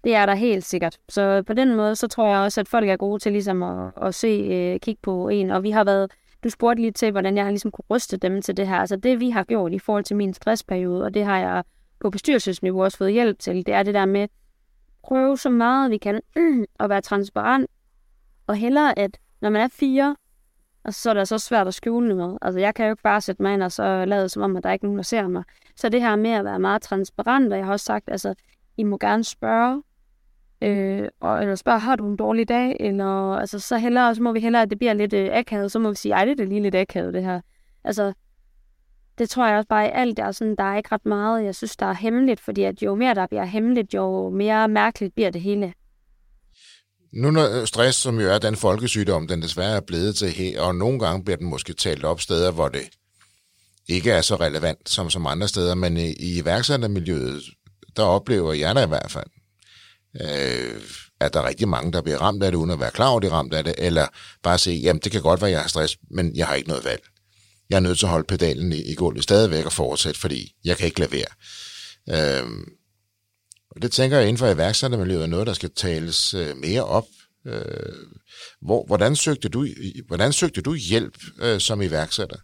Det 0.04 0.16
er 0.16 0.26
der 0.26 0.36
helt 0.36 0.66
sikkert. 0.66 0.98
Så 1.10 1.44
på 1.48 1.54
den 1.54 1.76
måde, 1.76 1.96
så 1.96 2.08
tror 2.08 2.28
jeg 2.28 2.40
også, 2.40 2.62
at 2.62 2.68
folk 2.68 2.90
er 2.90 2.98
gode 2.98 3.20
til 3.20 3.32
ligesom 3.32 3.64
at, 3.64 3.92
at 4.02 4.16
se, 4.16 4.28
øh, 4.28 4.80
kigge 4.80 5.00
på 5.04 5.30
en. 5.30 5.52
Og 5.52 5.64
vi 5.64 5.72
har 5.72 5.84
været, 5.84 6.12
du 6.44 6.50
spurgte 6.50 6.82
lige 6.82 6.92
til, 6.92 7.12
hvordan 7.12 7.38
jeg 7.38 7.46
har 7.46 7.52
ligesom 7.52 7.72
kunne 7.72 7.86
ryste 7.90 8.18
dem 8.18 8.42
til 8.42 8.58
det 8.58 8.68
her. 8.68 8.76
Altså 8.76 8.96
det, 8.96 9.20
vi 9.20 9.30
har 9.30 9.44
gjort 9.44 9.74
i 9.74 9.80
forhold 9.80 10.04
til 10.04 10.16
min 10.16 10.34
stressperiode, 10.34 11.04
og 11.04 11.14
det 11.14 11.26
har 11.26 11.40
jeg 11.40 11.64
på 12.02 12.10
bestyrelsesniveau 12.10 12.84
også 12.84 12.98
fået 12.98 13.14
hjælp 13.14 13.40
til, 13.40 13.66
det 13.66 13.74
er 13.74 13.84
det 13.84 13.94
der 13.94 14.06
med, 14.06 14.28
prøve 15.04 15.38
så 15.38 15.50
meget 15.50 15.92
vi 15.92 15.98
kan 15.98 16.16
og 16.16 16.42
at 16.84 16.90
være 16.90 17.02
transparent, 17.02 17.70
og 18.48 18.56
hellere 18.56 19.00
at, 19.00 19.20
når 19.42 19.50
man 19.50 19.62
er 19.62 19.68
fire, 19.68 20.16
og 20.84 20.94
så 20.94 21.10
er 21.10 21.14
det 21.14 21.20
altså 21.20 21.38
så 21.38 21.48
svært 21.48 21.68
at 21.68 21.74
skjule 21.74 22.08
noget. 22.08 22.38
Altså, 22.42 22.60
jeg 22.60 22.76
kan 22.76 22.86
jo 22.86 22.92
ikke 22.92 23.04
bare 23.04 23.22
sætte 23.22 23.42
mig 23.42 23.54
ind 23.54 23.64
og 23.64 23.72
så 23.72 24.06
lade 24.06 24.30
som 24.30 24.42
om, 24.42 24.58
at 24.58 24.64
der 24.64 24.70
er 24.70 24.74
ikke 24.74 24.86
nogen, 24.86 24.98
der 24.98 25.04
ser 25.04 25.28
mig. 25.28 25.44
Så 25.76 25.90
det 25.90 26.02
her 26.02 26.16
med 26.16 26.32
at 26.32 26.46
være 26.46 26.60
meget 26.60 26.82
transparent, 26.82 27.54
og 27.54 27.58
jeg 27.58 27.66
har 27.66 27.74
også 27.74 27.86
sagt, 27.86 28.10
altså, 28.10 28.34
I 28.78 28.84
må 28.84 28.98
gerne 28.98 29.24
spørge, 29.24 29.84
øh, 30.62 31.08
og, 31.20 31.42
eller 31.42 31.56
spørge, 31.56 31.80
har 31.80 31.96
du 31.96 32.08
en 32.08 32.16
dårlig 32.16 32.50
dag? 32.50 32.78
Eller, 32.80 33.36
altså, 33.36 33.60
så 33.60 33.78
hellere, 33.78 34.16
så 34.16 34.24
må 34.24 34.32
vi 34.32 34.40
hellere, 34.40 34.62
at 34.62 34.70
det 34.70 34.78
bliver 34.78 34.94
lidt 34.94 35.14
øh, 35.14 35.30
akavet, 35.32 35.72
så 35.72 35.80
må 35.80 35.90
vi 35.90 35.96
sige, 35.96 36.14
ej, 36.14 36.26
det 36.26 36.40
er 36.40 36.46
lige 36.46 36.62
lidt 36.62 36.76
akavet, 36.76 37.14
det 37.14 37.24
her. 37.24 37.42
Altså, 37.84 38.14
det 39.20 39.30
tror 39.30 39.48
jeg 39.48 39.58
også 39.58 39.68
bare 39.68 39.86
i 39.86 39.92
alt, 39.94 40.18
der 40.18 40.24
er, 40.24 40.32
sådan, 40.32 40.56
der 40.56 40.64
er 40.64 40.78
ikke 40.78 40.90
ret 40.92 41.06
meget, 41.06 41.46
jeg 41.46 41.56
synes, 41.56 41.76
der 41.76 41.86
er 41.86 41.94
hemmeligt, 41.94 42.40
fordi 42.40 42.64
at 42.64 42.82
jo 42.82 42.96
mere 42.96 43.16
der 43.16 43.28
bliver 43.28 43.46
hemmeligt, 43.46 43.94
jo 43.94 44.30
mere 44.30 44.68
mærkeligt 44.68 45.16
bliver 45.16 45.30
det 45.30 45.42
hele. 45.42 45.74
Nu 47.14 47.32
når 47.32 47.62
øh, 47.62 47.68
stress, 47.68 47.98
som 47.98 48.20
jo 48.20 48.30
er 48.30 48.40
den 48.40 48.56
folkesygdom, 48.56 49.28
den 49.28 49.42
desværre 49.42 49.76
er 49.76 49.82
blevet 49.82 50.16
til 50.16 50.30
her, 50.30 50.62
og 50.62 50.76
nogle 50.76 51.00
gange 51.00 51.24
bliver 51.24 51.38
den 51.38 51.50
måske 51.50 51.74
talt 51.74 52.04
op 52.04 52.22
steder, 52.22 52.52
hvor 52.52 52.68
det 52.68 52.90
ikke 53.88 54.12
er 54.12 54.22
så 54.22 54.36
relevant 54.36 54.90
som, 54.90 55.10
som 55.10 55.28
andre 55.28 55.48
steder, 55.48 55.76
men 55.76 55.98
i, 55.98 56.14
i 56.14 56.40
iværksættermiljøet, 56.40 57.44
der 57.98 58.04
oplever 58.04 58.54
jeg 58.54 58.76
da 58.76 58.84
i 58.84 58.88
hvert 58.88 59.12
fald, 59.12 59.30
øh, 60.22 60.82
at 61.20 61.34
der 61.34 61.42
er 61.42 61.48
rigtig 61.48 61.68
mange, 61.68 61.92
der 61.92 62.02
bliver 62.02 62.18
ramt 62.18 62.44
af 62.44 62.52
det, 62.52 62.58
uden 62.58 62.72
at 62.72 62.80
være 62.80 62.92
klar 62.92 63.08
over, 63.08 63.18
at 63.18 63.24
de 63.24 63.28
er 63.28 63.32
ramt 63.32 63.54
af 63.54 63.64
det, 63.64 63.76
eller 63.78 64.08
bare 64.44 64.58
se, 64.58 64.72
jamen 64.72 65.02
det 65.04 65.12
kan 65.12 65.22
godt 65.22 65.42
være, 65.42 65.50
at 65.50 65.54
jeg 65.54 65.62
har 65.62 65.68
stress, 65.68 65.98
men 66.12 66.36
jeg 66.36 66.48
har 66.48 66.56
ikke 66.56 66.70
noget 66.70 66.86
valg 66.86 67.02
jeg 67.70 67.76
er 67.76 67.80
nødt 67.80 68.00
til 68.00 68.06
at 68.06 68.10
holde 68.10 68.28
pedalen 68.28 68.72
i, 68.72 68.92
i 68.92 68.96
gulvet 68.96 69.24
stadigvæk 69.24 69.66
og 69.66 69.72
fortsætte, 69.72 70.20
fordi 70.20 70.56
jeg 70.66 70.78
kan 70.78 70.86
ikke 70.86 71.00
lade 71.00 71.12
være. 71.12 71.32
Øhm, 72.42 72.66
og 73.72 73.82
det 73.82 73.92
tænker 73.92 74.18
jeg 74.18 74.28
inden 74.28 74.38
for 74.38 74.48
iværksættermiljøet 74.48 75.24
er 75.24 75.28
noget, 75.28 75.48
der 75.48 75.54
skal 75.54 75.72
tales 75.72 76.34
øh, 76.34 76.58
mere 76.58 76.86
op. 76.86 77.06
Øh, 77.48 77.54
hvor, 78.62 78.86
hvordan, 78.86 79.16
søgte 79.16 79.50
du, 79.50 79.68
hvordan 80.08 80.34
søgte 80.34 80.62
du 80.62 80.74
hjælp 80.76 81.18
øh, 81.42 81.60
som 81.60 81.82
iværksætter? 81.82 82.38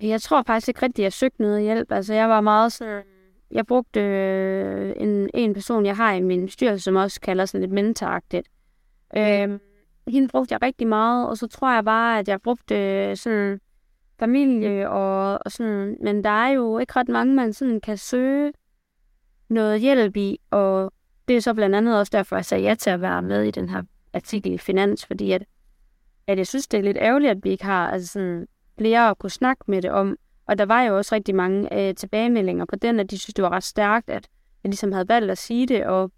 Jeg 0.00 0.22
tror 0.22 0.42
faktisk 0.46 0.68
ikke 0.68 0.82
rigtigt, 0.82 0.98
at 0.98 1.04
jeg 1.04 1.12
søgte 1.12 1.42
noget 1.42 1.62
hjælp. 1.62 1.92
Altså, 1.92 2.14
jeg 2.14 2.28
var 2.28 2.40
meget 2.40 2.72
sådan... 2.72 3.02
Jeg 3.50 3.66
brugte 3.66 4.00
øh, 4.00 4.94
en, 4.96 5.30
en 5.34 5.54
person, 5.54 5.86
jeg 5.86 5.96
har 5.96 6.14
i 6.14 6.22
min 6.22 6.48
styrelse, 6.48 6.84
som 6.84 6.96
også 6.96 7.20
kalder 7.20 7.46
sådan 7.46 7.60
lidt 7.60 7.72
mentoragtigt. 7.72 8.48
Øh, 9.16 9.58
hende 10.08 10.28
brugte 10.28 10.52
jeg 10.52 10.62
rigtig 10.62 10.86
meget, 10.86 11.28
og 11.28 11.36
så 11.36 11.46
tror 11.46 11.74
jeg 11.74 11.84
bare, 11.84 12.18
at 12.18 12.28
jeg 12.28 12.40
brugte 12.42 12.74
øh, 12.74 13.16
sådan 13.16 13.60
familie 14.18 14.90
og, 14.90 15.38
og 15.44 15.52
sådan... 15.52 15.96
Men 16.02 16.24
der 16.24 16.30
er 16.30 16.48
jo 16.48 16.78
ikke 16.78 16.92
ret 16.96 17.08
mange, 17.08 17.34
man 17.34 17.52
sådan 17.52 17.80
kan 17.80 17.96
søge 17.96 18.52
noget 19.48 19.80
hjælp 19.80 20.16
i, 20.16 20.40
og 20.50 20.92
det 21.28 21.36
er 21.36 21.40
så 21.40 21.54
blandt 21.54 21.76
andet 21.76 21.98
også 21.98 22.10
derfor, 22.10 22.36
jeg 22.36 22.44
sagde 22.44 22.64
ja 22.64 22.74
til 22.74 22.90
at 22.90 23.00
være 23.00 23.22
med 23.22 23.42
i 23.42 23.50
den 23.50 23.68
her 23.68 23.82
artikel 24.14 24.52
i 24.52 24.58
Finans, 24.58 25.06
fordi 25.06 25.32
at, 25.32 25.44
at 26.26 26.38
jeg 26.38 26.46
synes, 26.46 26.66
det 26.66 26.78
er 26.78 26.82
lidt 26.82 26.96
ærgerligt, 27.00 27.30
at 27.30 27.44
vi 27.44 27.50
ikke 27.50 27.64
har 27.64 27.90
altså 27.90 28.08
sådan, 28.08 28.46
flere 28.78 29.10
at 29.10 29.18
kunne 29.18 29.30
snakke 29.30 29.64
med 29.66 29.82
det 29.82 29.90
om. 29.90 30.16
Og 30.46 30.58
der 30.58 30.64
var 30.66 30.82
jo 30.82 30.96
også 30.96 31.14
rigtig 31.14 31.34
mange 31.34 31.88
øh, 31.88 31.94
tilbagemeldinger 31.94 32.64
på 32.64 32.76
den, 32.76 33.00
at 33.00 33.10
de 33.10 33.18
synes, 33.18 33.34
det 33.34 33.42
var 33.42 33.50
ret 33.50 33.64
stærkt, 33.64 34.10
at 34.10 34.28
jeg 34.64 34.70
ligesom 34.70 34.92
havde 34.92 35.08
valgt 35.08 35.30
at 35.30 35.38
sige 35.38 35.66
det. 35.66 35.86
Og 35.86 36.12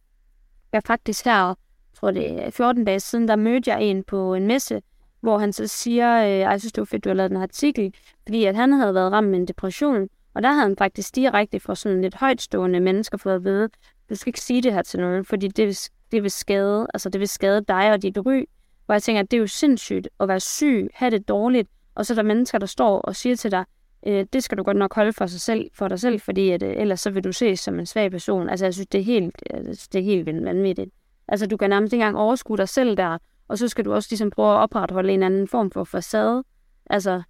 jeg 0.73 0.83
faktisk 0.87 1.25
her, 1.25 1.55
tror 1.95 2.11
det 2.11 2.47
er 2.47 2.51
14 2.51 2.85
dage 2.85 3.01
siden, 3.01 3.29
der 3.29 3.37
mødte 3.37 3.71
jeg 3.71 3.83
en 3.83 4.05
på 4.05 4.35
en 4.35 4.47
messe, 4.47 4.83
hvor 5.21 5.39
han 5.39 5.53
så 5.53 5.67
siger, 5.67 6.25
øh, 6.25 6.39
jeg 6.39 6.61
synes, 6.61 6.73
det 6.73 6.81
var 6.81 6.85
fedt, 6.85 7.05
du 7.05 7.09
har 7.09 7.15
lavet 7.15 7.31
den 7.31 7.43
artikel, 7.43 7.95
fordi 8.23 8.45
at 8.45 8.57
han 8.57 8.73
havde 8.73 8.95
været 8.95 9.13
ramt 9.13 9.29
med 9.29 9.39
en 9.39 9.49
depression, 9.49 10.09
og 10.35 10.43
der 10.43 10.49
havde 10.49 10.63
han 10.63 10.77
faktisk 10.77 11.17
direkte 11.17 11.61
fra 11.61 11.75
sådan 11.75 12.03
lidt 12.03 12.15
højtstående 12.15 12.81
mennesker 12.81 13.19
fået 13.19 13.35
at 13.35 13.45
vide, 13.45 13.69
du 14.11 14.15
skal 14.15 14.29
ikke 14.29 14.41
sige 14.41 14.63
det 14.63 14.73
her 14.73 14.83
til 14.83 15.01
nogen, 15.01 15.25
fordi 15.25 15.49
det 15.49 15.67
vil, 15.67 15.77
det 16.13 16.23
vil 16.23 16.31
skade, 16.31 16.87
altså 16.95 17.09
det 17.09 17.21
vil 17.21 17.29
skade 17.29 17.65
dig 17.69 17.93
og 17.93 18.03
dit 18.03 18.19
ry. 18.27 18.45
Hvor 18.87 18.95
jeg 18.95 19.03
tænker, 19.03 19.21
at 19.21 19.31
det 19.31 19.37
er 19.37 19.41
jo 19.41 19.47
sindssygt 19.47 20.09
at 20.21 20.29
være 20.29 20.41
syg, 20.41 20.89
have 20.95 21.11
det 21.11 21.29
dårligt, 21.29 21.69
og 21.95 22.07
så 22.07 22.13
er 22.13 22.15
der 22.15 22.23
mennesker, 22.23 22.59
der 22.59 22.67
står 22.67 23.01
og 23.01 23.17
siger 23.17 23.37
til 23.37 23.51
dig, 23.51 23.65
øh, 24.07 24.27
det 24.33 24.45
skal 24.45 24.59
du 24.59 24.63
godt 24.63 24.77
nok 24.77 24.95
holde 24.95 25.13
for, 25.13 25.27
sig 25.27 25.41
selv, 25.41 25.71
for 25.75 25.89
dig 25.89 26.01
selv, 26.01 26.21
fordi 26.21 26.51
at, 26.51 26.63
øh, 26.63 26.75
ellers 26.77 27.01
så 27.01 27.11
vil 27.11 27.25
du 27.25 27.33
ses 27.33 27.61
som 27.61 27.79
en 27.79 27.87
svag 27.87 28.11
person. 28.11 28.49
Altså 28.49 28.67
jeg 28.67 28.75
synes, 28.75 28.87
det 28.87 29.01
er 29.01 29.05
helt, 29.05 29.43
øh, 29.55 29.65
det 29.65 29.95
er 29.95 30.03
helt 30.03 30.27
vanvittigt. 30.27 30.91
Altså 31.29 31.47
du 31.47 31.57
kan 31.57 31.71
nærmest 31.71 31.93
ikke 31.93 32.03
engang 32.03 32.19
overskue 32.19 32.57
dig 32.57 32.69
selv 32.69 32.97
der, 32.97 33.19
og 33.49 33.59
så 33.59 33.69
skal 33.69 33.85
du 33.85 33.93
også 33.93 34.09
ligesom 34.11 34.31
prøve 34.31 34.53
at 34.53 34.59
opretholde 34.59 35.13
en 35.13 35.23
anden 35.23 35.49
form 35.49 35.71
for 35.71 35.85
facade. 35.85 36.45
Altså, 36.91 37.23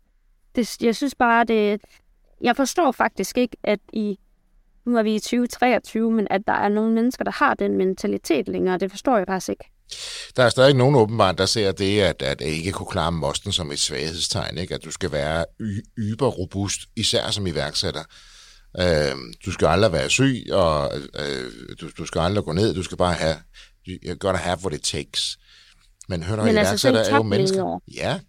det, 0.55 0.83
jeg 0.83 0.97
synes 0.97 1.15
bare, 1.15 1.45
det, 1.45 1.81
jeg 2.41 2.57
forstår 2.57 2.93
faktisk 2.93 3.39
ikke, 3.39 3.57
at 3.63 3.81
i, 3.93 4.19
nu 4.87 4.97
er 4.97 5.03
vi 5.03 5.15
i 5.15 5.19
2023, 5.19 6.11
men 6.11 6.27
at 6.31 6.41
der 6.47 6.53
er 6.53 6.69
nogle 6.69 6.95
mennesker, 6.95 7.25
der 7.25 7.33
har 7.33 7.55
den 7.55 7.77
mentalitet 7.77 8.49
længere. 8.49 8.79
Det 8.79 8.91
forstår 8.91 9.17
jeg 9.17 9.27
faktisk 9.27 9.49
ikke. 9.49 9.65
Der 10.37 10.43
er 10.43 10.49
stadig 10.49 10.75
nogen 10.75 10.95
åbenbart, 10.95 11.39
der 11.39 11.47
ser 11.47 11.73
det, 11.73 12.01
at, 12.01 12.23
at 12.23 12.41
ikke 12.41 12.73
kunne 12.73 12.87
klare 12.87 13.13
mosten 13.13 13.53
som 13.53 13.73
et 13.73 13.79
svaghedstegn. 13.79 14.59
Ikke? 14.59 14.75
At 14.75 14.85
du 14.85 14.91
skal 14.91 15.13
være 15.13 15.45
yber 15.99 16.27
robust, 16.27 16.81
især 16.97 17.31
som 17.31 17.47
iværksætter. 17.47 18.05
Øh, 18.81 19.17
du 19.47 19.53
skal 19.53 19.67
aldrig 19.67 19.93
være 19.93 20.11
syg, 20.11 20.47
og 20.53 20.93
øh, 21.15 21.53
du, 21.81 21.89
du 21.99 22.07
skal 22.07 22.21
aldrig 22.21 22.45
gå 22.45 22.53
ned. 22.53 22.75
Du 22.75 22.83
skal 22.83 22.97
bare 22.97 23.15
have, 23.15 23.37
you 23.89 24.15
gotta 24.15 24.39
have 24.39 24.59
what 24.65 24.75
it 24.75 24.83
takes. 24.83 25.39
Men 26.09 26.23
hør 26.23 26.45
Men 26.45 26.57
altså, 26.57 26.89
er 26.89 27.17
jo 27.17 27.23
mennesker. 27.23 27.81
Ja, 27.95 28.21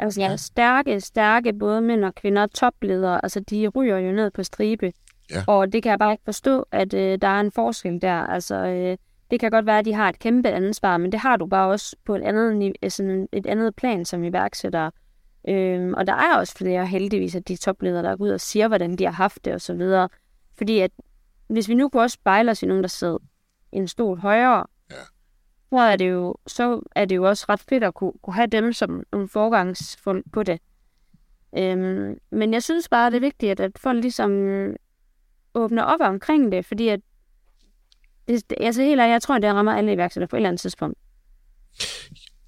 Altså, 0.00 0.20
ja. 0.20 0.36
stærke, 0.36 1.00
stærke 1.00 1.52
både 1.52 1.80
mænd 1.80 2.04
og 2.04 2.14
kvinder, 2.14 2.46
topledere, 2.46 3.24
altså 3.24 3.40
de 3.40 3.68
ryger 3.68 3.98
jo 3.98 4.12
ned 4.12 4.30
på 4.30 4.42
stribe. 4.42 4.92
Ja. 5.30 5.44
Og 5.46 5.72
det 5.72 5.82
kan 5.82 5.90
jeg 5.90 5.98
bare 5.98 6.12
ikke 6.12 6.24
forstå, 6.24 6.64
at 6.72 6.94
øh, 6.94 7.18
der 7.22 7.28
er 7.28 7.40
en 7.40 7.52
forskel 7.52 8.02
der. 8.02 8.14
Altså, 8.14 8.54
øh, 8.54 8.96
det 9.30 9.40
kan 9.40 9.50
godt 9.50 9.66
være, 9.66 9.78
at 9.78 9.84
de 9.84 9.94
har 9.94 10.08
et 10.08 10.18
kæmpe 10.18 10.48
ansvar, 10.48 10.96
men 10.96 11.12
det 11.12 11.20
har 11.20 11.36
du 11.36 11.46
bare 11.46 11.70
også 11.70 11.96
på 12.04 12.16
et 12.16 12.22
andet, 12.22 12.76
sådan 12.88 13.28
et 13.32 13.46
andet 13.46 13.76
plan 13.76 14.04
som 14.04 14.24
iværksætter. 14.24 14.90
Øhm, 15.48 15.94
og 15.94 16.06
der 16.06 16.12
er 16.12 16.36
også 16.38 16.54
flere 16.54 16.86
heldigvis, 16.86 17.34
at 17.34 17.48
de 17.48 17.56
topledere, 17.56 18.02
der 18.02 18.16
går 18.16 18.24
ud 18.24 18.30
og 18.30 18.40
siger, 18.40 18.68
hvordan 18.68 18.96
de 18.96 19.04
har 19.04 19.12
haft 19.12 19.44
det 19.44 19.52
og 19.54 19.60
så 19.60 19.74
videre. 19.74 20.08
Fordi 20.58 20.78
at 20.78 20.90
hvis 21.48 21.68
vi 21.68 21.74
nu 21.74 21.88
kunne 21.88 22.02
også 22.02 22.14
spejle 22.14 22.50
os 22.50 22.62
i 22.62 22.66
nogen, 22.66 22.82
der 22.82 22.88
sidder 22.88 23.18
en 23.72 23.88
stol 23.88 24.18
højere, 24.18 24.64
så 25.70 25.78
er 25.78 25.96
det 25.96 26.10
jo, 26.10 26.34
så 26.46 26.80
er 26.96 27.04
det 27.04 27.16
jo 27.16 27.28
også 27.28 27.46
ret 27.48 27.60
fedt 27.68 27.84
at 27.84 27.94
kunne, 27.94 28.12
kunne 28.22 28.34
have 28.34 28.46
dem 28.46 28.72
som 28.72 29.02
nogle 29.12 29.28
forgangsfolk 29.28 30.24
på 30.32 30.42
det. 30.42 30.60
Øhm, 31.58 32.18
men 32.30 32.52
jeg 32.52 32.62
synes 32.62 32.88
bare, 32.88 33.10
det 33.10 33.16
er 33.16 33.20
vigtigt, 33.20 33.50
at, 33.50 33.60
at 33.60 33.78
folk 33.78 34.02
ligesom 34.02 34.32
øh, 34.32 34.76
åbner 35.54 35.82
op 35.82 36.00
omkring 36.00 36.52
det, 36.52 36.66
fordi 36.66 36.88
at 36.88 37.00
det, 38.28 38.42
altså 38.60 38.82
helt 38.82 39.00
jeg 39.00 39.22
tror, 39.22 39.38
det 39.38 39.54
rammer 39.54 39.72
alle 39.72 39.92
iværksættere 39.92 40.28
på 40.28 40.36
et 40.36 40.38
eller 40.38 40.48
andet 40.48 40.60
tidspunkt. 40.60 40.98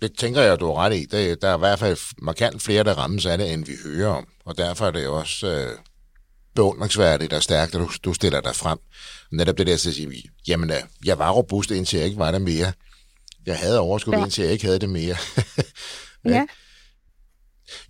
Det 0.03 0.19
tænker 0.19 0.41
jeg, 0.41 0.61
du 0.61 0.69
er 0.71 0.79
ret 0.79 0.95
i. 0.95 1.05
Det, 1.05 1.43
der 1.43 1.49
er 1.49 1.57
i 1.57 1.59
hvert 1.59 1.79
fald 1.79 2.23
markant 2.23 2.63
flere, 2.63 2.85
der 2.85 2.95
rammes 2.95 3.27
af 3.27 3.39
det, 3.39 3.53
end 3.53 3.67
vi 3.67 3.73
hører 3.85 4.09
om. 4.09 4.29
Og 4.45 4.59
derfor 4.59 4.87
er 4.87 4.91
det 4.91 5.05
jo 5.05 5.19
også 5.19 5.47
øh, 5.47 5.79
beundringsværdigt 6.55 7.33
og 7.33 7.43
stærkt, 7.43 7.75
at 7.75 7.81
du, 7.81 7.91
du 8.05 8.13
stiller 8.13 8.41
dig 8.41 8.55
frem. 8.55 8.79
Netop 9.33 9.59
det 9.59 9.67
der 9.67 9.77
til 9.77 9.89
at 9.89 9.95
sige, 9.95 10.23
jamen, 10.49 10.71
øh, 10.71 10.77
jeg 11.05 11.19
var 11.19 11.31
robust, 11.31 11.71
indtil 11.71 11.97
jeg 11.97 12.07
ikke 12.07 12.19
var 12.19 12.31
der 12.31 12.39
mere. 12.39 12.73
Jeg 13.47 13.59
havde 13.59 13.81
overskud, 13.81 14.15
ja. 14.15 14.23
indtil 14.23 14.45
jeg 14.45 14.53
ikke 14.53 14.65
havde 14.65 14.79
det 14.79 14.89
mere. 14.89 15.17
ja. 16.35 16.47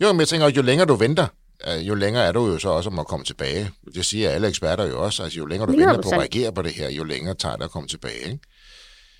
Jo, 0.00 0.12
men 0.12 0.20
jeg 0.20 0.28
tænker, 0.28 0.48
jo 0.48 0.62
længere 0.62 0.86
du 0.86 0.94
venter, 0.94 1.26
øh, 1.68 1.88
jo 1.88 1.94
længere 1.94 2.24
er 2.24 2.32
du 2.32 2.46
jo 2.46 2.58
så 2.58 2.68
også 2.68 2.90
om 2.90 2.98
at 2.98 3.06
komme 3.06 3.24
tilbage. 3.24 3.70
Det 3.94 4.04
siger 4.06 4.30
alle 4.30 4.48
eksperter 4.48 4.86
jo 4.86 5.04
også. 5.04 5.22
Altså, 5.22 5.38
jo 5.38 5.46
længere 5.46 5.66
du 5.66 5.72
100%. 5.72 5.76
venter 5.76 6.02
på 6.02 6.08
at 6.08 6.18
reagere 6.18 6.52
på 6.52 6.62
det 6.62 6.72
her, 6.72 6.90
jo 6.90 7.04
længere 7.04 7.34
tager 7.34 7.56
det 7.56 7.64
at 7.64 7.70
komme 7.70 7.88
tilbage. 7.88 8.18
Ikke? 8.24 8.38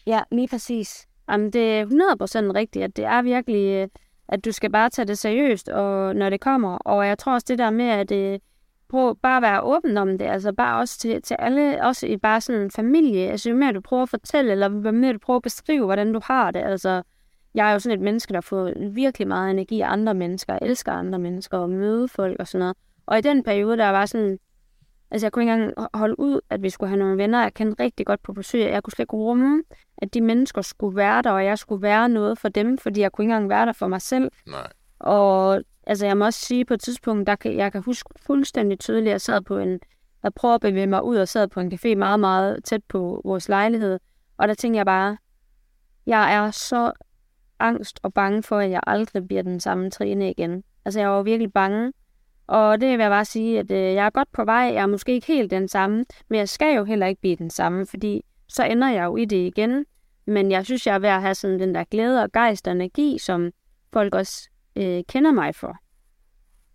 Ja, 0.07 0.21
lige 0.33 0.49
præcis. 0.49 1.07
Jamen, 1.31 1.53
det 1.53 1.63
er 1.63 1.85
100% 1.85 2.55
rigtigt, 2.55 2.85
at 2.85 2.97
det 2.97 3.05
er 3.05 3.23
virkelig, 3.23 3.65
øh, 3.65 3.89
at 4.29 4.45
du 4.45 4.53
skal 4.53 4.73
bare 4.73 4.91
tage 4.91 5.07
det 5.07 5.19
seriøst, 5.19 5.69
og 5.69 6.17
når 6.17 6.31
det 6.31 6.41
kommer. 6.41 6.77
Og 6.77 7.07
jeg 7.07 7.19
tror 7.19 7.35
også 7.35 7.47
det 7.49 7.59
der 7.59 7.71
med, 7.71 7.85
at 7.85 8.13
øh, 8.13 8.39
prøv 8.91 9.17
bare 9.17 9.37
at 9.37 9.43
være 9.43 9.61
åben 9.63 9.97
om 9.97 10.19
det, 10.19 10.25
altså 10.25 10.53
bare 10.53 10.79
også 10.79 10.99
til, 10.99 11.23
til 11.23 11.37
alle, 11.39 11.85
også 11.85 12.07
i 12.07 12.17
bare 12.17 12.41
sådan 12.41 12.61
en 12.61 12.71
familie. 12.71 13.31
Altså 13.31 13.51
jo 13.51 13.57
mere 13.57 13.73
du 13.73 13.81
prøver 13.81 14.03
at 14.03 14.09
fortælle, 14.09 14.53
eller 14.53 14.71
jo 14.85 14.93
mere 14.93 15.13
du 15.13 15.19
prøver 15.19 15.37
at 15.39 15.43
beskrive, 15.43 15.85
hvordan 15.85 16.13
du 16.13 16.21
har 16.25 16.51
det, 16.51 16.61
altså 16.61 17.03
jeg 17.55 17.69
er 17.69 17.73
jo 17.73 17.79
sådan 17.79 17.99
et 17.99 18.05
menneske, 18.05 18.33
der 18.33 18.41
får 18.41 18.73
virkelig 18.91 19.29
meget 19.29 19.51
energi 19.51 19.81
af 19.81 19.93
andre 19.93 20.15
mennesker, 20.15 20.53
jeg 20.53 20.69
elsker 20.69 20.93
andre 20.93 21.19
mennesker 21.19 21.59
og 21.59 21.71
møde 21.71 22.09
folk 22.09 22.37
og 22.41 22.49
sådan 22.49 22.59
noget. 22.59 22.77
Og 23.07 23.19
i 23.19 23.21
den 23.21 23.43
periode, 23.43 23.77
der 23.77 23.89
var 23.89 24.07
sådan, 24.07 24.39
altså 25.11 25.27
jeg 25.27 25.33
kunne 25.33 25.43
ikke 25.43 25.53
engang 25.53 25.89
holde 25.95 26.21
ud, 26.21 26.41
at 26.51 26.63
vi 26.63 26.71
skulle 26.71 26.89
have 26.89 26.99
nogle 26.99 27.17
venner, 27.17 27.43
jeg 27.43 27.55
kendte 27.55 27.83
rigtig 27.83 28.07
godt 28.07 28.23
på 28.23 28.33
besøg. 28.33 28.61
Jeg 28.61 28.83
kunne 28.83 28.93
slet 28.93 29.03
ikke 29.03 29.17
rumme, 29.17 29.63
at 29.99 30.15
de 30.15 30.21
mennesker 30.21 30.63
skulle 30.63 30.97
være 30.97 31.23
der, 31.23 31.31
og 31.31 31.45
jeg 31.45 31.59
skulle 31.59 31.83
være 31.83 32.09
noget 32.09 32.39
for 32.39 32.49
dem, 32.49 32.79
fordi 32.79 33.01
jeg 33.01 33.13
kunne 33.13 33.25
ikke 33.25 33.33
engang 33.33 33.49
være 33.49 33.67
der 33.67 33.73
for 33.73 33.89
mig 33.89 34.03
selv. 34.03 34.31
Nej. 34.47 34.73
Og 34.99 35.63
altså 35.91 36.07
jeg 36.07 36.17
må 36.17 36.25
også 36.25 36.41
sige, 36.41 36.65
på 36.65 36.75
et 36.75 36.81
tidspunkt, 36.81 37.27
der 37.27 37.37
kan, 37.37 37.57
jeg 37.57 37.73
kan 37.73 37.83
huske 37.83 38.11
fuldstændig 38.17 38.79
tydeligt, 38.79 39.07
at 39.07 39.13
jeg 39.13 39.21
sad 39.21 39.41
på 39.41 39.59
en, 39.59 39.81
jeg 40.23 40.35
prøvede 40.35 40.55
at 40.55 40.61
bevæge 40.61 40.87
mig 40.87 41.05
ud 41.05 41.17
og 41.17 41.29
sad 41.29 41.49
på 41.49 41.61
en 41.61 41.73
café 41.73 41.95
meget, 41.95 42.21
meget 42.21 42.65
tæt 42.65 42.85
på 42.89 43.21
vores 43.25 43.49
lejlighed. 43.49 43.99
Og 44.37 44.49
der 44.49 44.55
tænkte 44.55 44.77
jeg 44.77 44.87
bare, 44.87 45.17
jeg 46.07 46.35
er 46.35 46.51
så 46.51 46.93
angst 47.59 48.01
og 48.03 48.15
bange 48.15 48.43
for, 48.43 48.59
at 48.59 48.71
jeg 48.71 48.81
aldrig 48.87 49.29
bliver 49.29 49.43
den 49.43 49.61
samme 49.61 49.91
Trine 49.91 50.31
igen. 50.31 50.65
Altså 50.85 51.01
jeg 51.01 51.09
var 51.09 51.23
virkelig 51.23 51.53
bange. 51.53 51.93
Og 52.47 52.81
det 52.81 52.89
vil 52.89 52.99
jeg 52.99 53.11
bare 53.11 53.25
sige, 53.25 53.59
at 53.59 53.71
øh, 53.71 53.95
jeg 53.95 54.07
er 54.07 54.11
godt 54.11 54.33
på 54.33 54.45
vej. 54.45 54.71
Jeg 54.75 54.83
er 54.83 54.87
måske 54.87 55.13
ikke 55.13 55.27
helt 55.27 55.51
den 55.51 55.69
samme, 55.69 56.05
men 56.29 56.39
jeg 56.39 56.49
skal 56.49 56.77
jo 56.77 56.85
heller 56.85 57.07
ikke 57.07 57.21
blive 57.21 57.37
den 57.37 57.51
samme, 57.51 57.87
fordi 57.87 58.25
så 58.49 58.65
ender 58.65 58.89
jeg 58.89 59.05
jo 59.05 59.17
i 59.17 59.25
det 59.25 59.47
igen. 59.47 59.85
Men 60.27 60.51
jeg 60.51 60.65
synes, 60.65 60.87
jeg 60.87 60.95
er 60.95 60.99
ved 60.99 61.09
at 61.09 61.23
have 61.23 61.35
sådan 61.35 61.61
den 61.61 61.75
der 61.75 61.85
glæde 61.85 62.23
og 62.23 62.33
gejst 62.33 62.69
og 62.69 62.73
energi, 62.73 63.19
som 63.19 63.51
folk 63.93 64.15
også 64.15 64.51
øh, 64.81 65.03
kender 65.09 65.33
mig 65.33 65.55
for. 65.55 65.77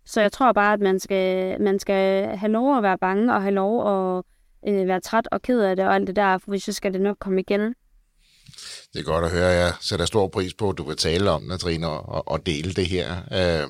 Så 0.06 0.20
jeg 0.20 0.32
tror 0.32 0.52
bare, 0.52 0.72
at 0.72 0.80
man 0.80 1.00
skal, 1.00 1.60
man 1.60 1.78
skal 1.78 2.26
have 2.36 2.52
lov 2.52 2.76
at 2.76 2.82
være 2.82 2.98
bange 2.98 3.34
og 3.34 3.42
have 3.42 3.54
lov 3.54 3.74
at 3.88 4.24
øh, 4.68 4.88
være 4.88 5.00
træt 5.00 5.28
og 5.32 5.42
ked 5.42 5.60
af 5.60 5.76
det 5.76 5.84
og 5.84 5.94
alt 5.94 6.06
det 6.06 6.16
der, 6.16 6.38
for 6.38 6.58
så 6.60 6.72
skal 6.72 6.92
det 6.92 7.00
nok 7.00 7.16
komme 7.20 7.40
igen. 7.40 7.74
Det 8.92 9.00
er 9.00 9.04
godt 9.04 9.24
at 9.24 9.30
høre. 9.30 9.46
Jeg 9.46 9.72
sætter 9.80 10.06
stor 10.06 10.28
pris 10.28 10.54
på, 10.54 10.70
at 10.70 10.78
du 10.78 10.82
vil 10.82 10.96
tale 10.96 11.30
om 11.30 11.48
det, 11.48 11.60
Trine, 11.60 11.88
og, 11.88 12.28
og 12.28 12.46
dele 12.46 12.72
det 12.72 12.86
her. 12.86 13.16
Øh, 13.32 13.68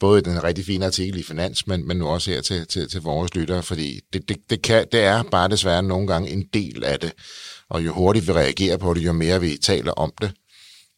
både 0.00 0.22
den 0.22 0.44
rigtig 0.44 0.64
fine 0.64 0.86
artikel 0.86 1.20
i 1.20 1.22
Finans, 1.22 1.66
men, 1.66 1.88
men 1.88 1.96
nu 1.96 2.06
også 2.06 2.30
her 2.30 2.40
til, 2.40 2.66
til, 2.66 2.88
til 2.88 3.00
vores 3.00 3.34
lyttere, 3.34 3.62
fordi 3.62 4.00
det, 4.12 4.28
det, 4.28 4.36
det, 4.50 4.62
kan, 4.62 4.86
det 4.92 5.00
er 5.00 5.22
bare 5.22 5.48
desværre 5.48 5.82
nogle 5.82 6.06
gange 6.06 6.30
en 6.30 6.48
del 6.54 6.84
af 6.84 7.00
det. 7.00 7.12
Og 7.68 7.84
jo 7.84 7.92
hurtigt 7.92 8.28
vi 8.28 8.32
reagerer 8.32 8.76
på 8.76 8.94
det, 8.94 9.00
jo 9.00 9.12
mere 9.12 9.40
vi 9.40 9.56
taler 9.62 9.92
om 9.92 10.12
det, 10.20 10.32